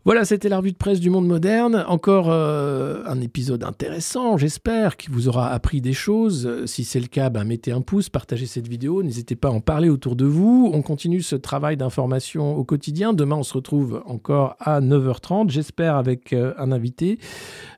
[0.05, 1.85] Voilà, c'était la revue de presse du monde moderne.
[1.87, 6.65] Encore euh, un épisode intéressant, j'espère, qui vous aura appris des choses.
[6.67, 9.61] Si c'est le cas, ben, mettez un pouce, partagez cette vidéo, n'hésitez pas à en
[9.61, 10.71] parler autour de vous.
[10.73, 13.13] On continue ce travail d'information au quotidien.
[13.13, 17.19] Demain, on se retrouve encore à 9h30, j'espère avec euh, un invité.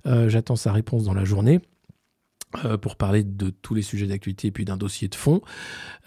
[0.07, 1.61] Euh, J'attends sa réponse dans la journée.
[2.65, 5.41] Euh, pour parler de tous les sujets d'actualité et puis d'un dossier de fond.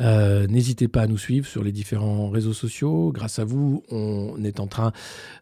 [0.02, 3.14] Euh, N'hésitez pas à nous suivre sur les différents réseaux sociaux.
[3.14, 4.92] Grâce à vous, on est en train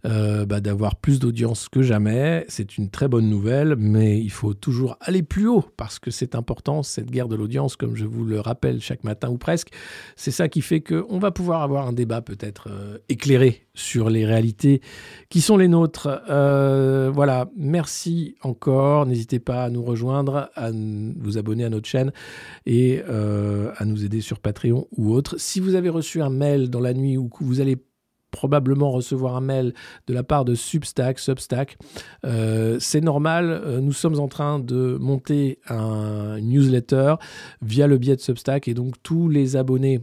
[0.06, 2.46] euh, bah, d'avoir plus d'audience que jamais.
[2.50, 6.36] C'est une très bonne nouvelle, mais il faut toujours aller plus haut parce que c'est
[6.36, 9.70] important, cette guerre de l'audience, comme je vous le rappelle chaque matin ou presque.
[10.16, 12.70] C'est ça qui fait qu'on va pouvoir avoir un débat peut-être
[13.10, 14.82] éclairé sur les réalités
[15.30, 16.22] qui sont les nôtres.
[16.30, 19.06] Euh, voilà, merci encore.
[19.06, 22.12] N'hésitez pas à nous rejoindre, à vous abonner à notre chaîne
[22.66, 25.36] et euh, à nous aider sur Patreon ou autre.
[25.38, 27.78] Si vous avez reçu un mail dans la nuit ou que vous allez
[28.32, 29.74] probablement recevoir un mail
[30.08, 31.20] de la part de Substack.
[32.24, 37.16] Euh, c'est normal, nous sommes en train de monter un newsletter
[37.62, 40.00] via le biais de Substack et donc tous les abonnés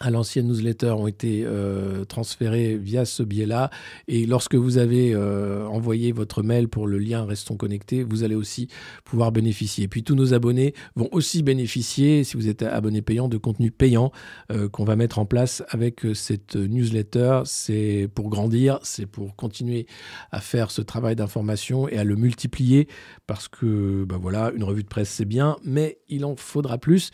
[0.00, 3.70] à l'ancienne newsletter ont été euh, transférés via ce biais-là.
[4.08, 8.34] Et lorsque vous avez euh, envoyé votre mail pour le lien Restons connectés, vous allez
[8.34, 8.68] aussi
[9.04, 9.88] pouvoir bénéficier.
[9.88, 14.10] Puis tous nos abonnés vont aussi bénéficier, si vous êtes abonné payant, de contenu payant
[14.50, 17.42] euh, qu'on va mettre en place avec cette newsletter.
[17.44, 19.86] C'est pour grandir, c'est pour continuer
[20.32, 22.88] à faire ce travail d'information et à le multiplier
[23.26, 27.10] parce que, ben voilà, une revue de presse c'est bien, mais il en faudra plus.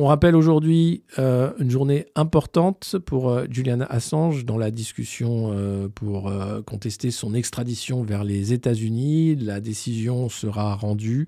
[0.00, 5.88] On rappelle aujourd'hui euh, une journée importante pour euh, Julian Assange dans la discussion euh,
[5.88, 6.32] pour
[6.66, 9.34] contester son extradition vers les États-Unis.
[9.34, 11.26] La décision sera rendue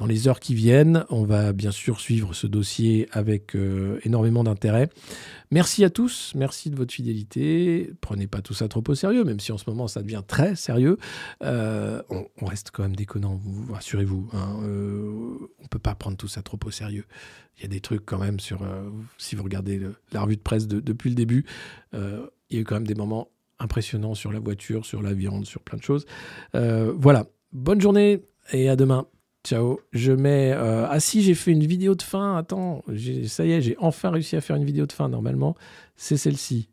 [0.00, 1.04] dans les heures qui viennent.
[1.10, 3.56] On va bien sûr suivre ce dossier avec
[4.02, 4.88] énormément d'intérêt.
[5.52, 7.92] Merci à tous, merci de votre fidélité.
[8.00, 10.54] Prenez pas tout ça trop au sérieux, même si en ce moment ça devient très
[10.54, 10.96] sérieux.
[11.42, 14.28] Euh, on, reste quand même déconnant, vous, rassurez-vous.
[14.32, 14.60] Hein.
[14.62, 15.10] Euh,
[15.60, 17.04] on peut pas prendre tout ça trop au sérieux.
[17.58, 18.62] Il y a des trucs quand même sur.
[18.62, 19.80] Euh, si vous regardez
[20.12, 21.44] la revue de presse de, depuis le début,
[21.92, 21.98] il
[22.50, 23.28] y a eu quand même des moments
[23.58, 26.06] impressionnants sur la voiture, sur la viande, sur plein de choses.
[26.54, 27.26] voilà.
[27.52, 28.22] Bonne journée
[28.52, 29.08] et à demain.
[29.44, 29.80] Ciao.
[29.92, 30.52] Je mets.
[30.52, 30.86] Euh...
[30.88, 32.36] Ah si, j'ai fait une vidéo de fin.
[32.36, 32.84] Attends,
[33.26, 35.08] ça y est, j'ai enfin réussi à faire une vidéo de fin.
[35.08, 35.56] Normalement,
[35.96, 36.68] c'est celle-ci.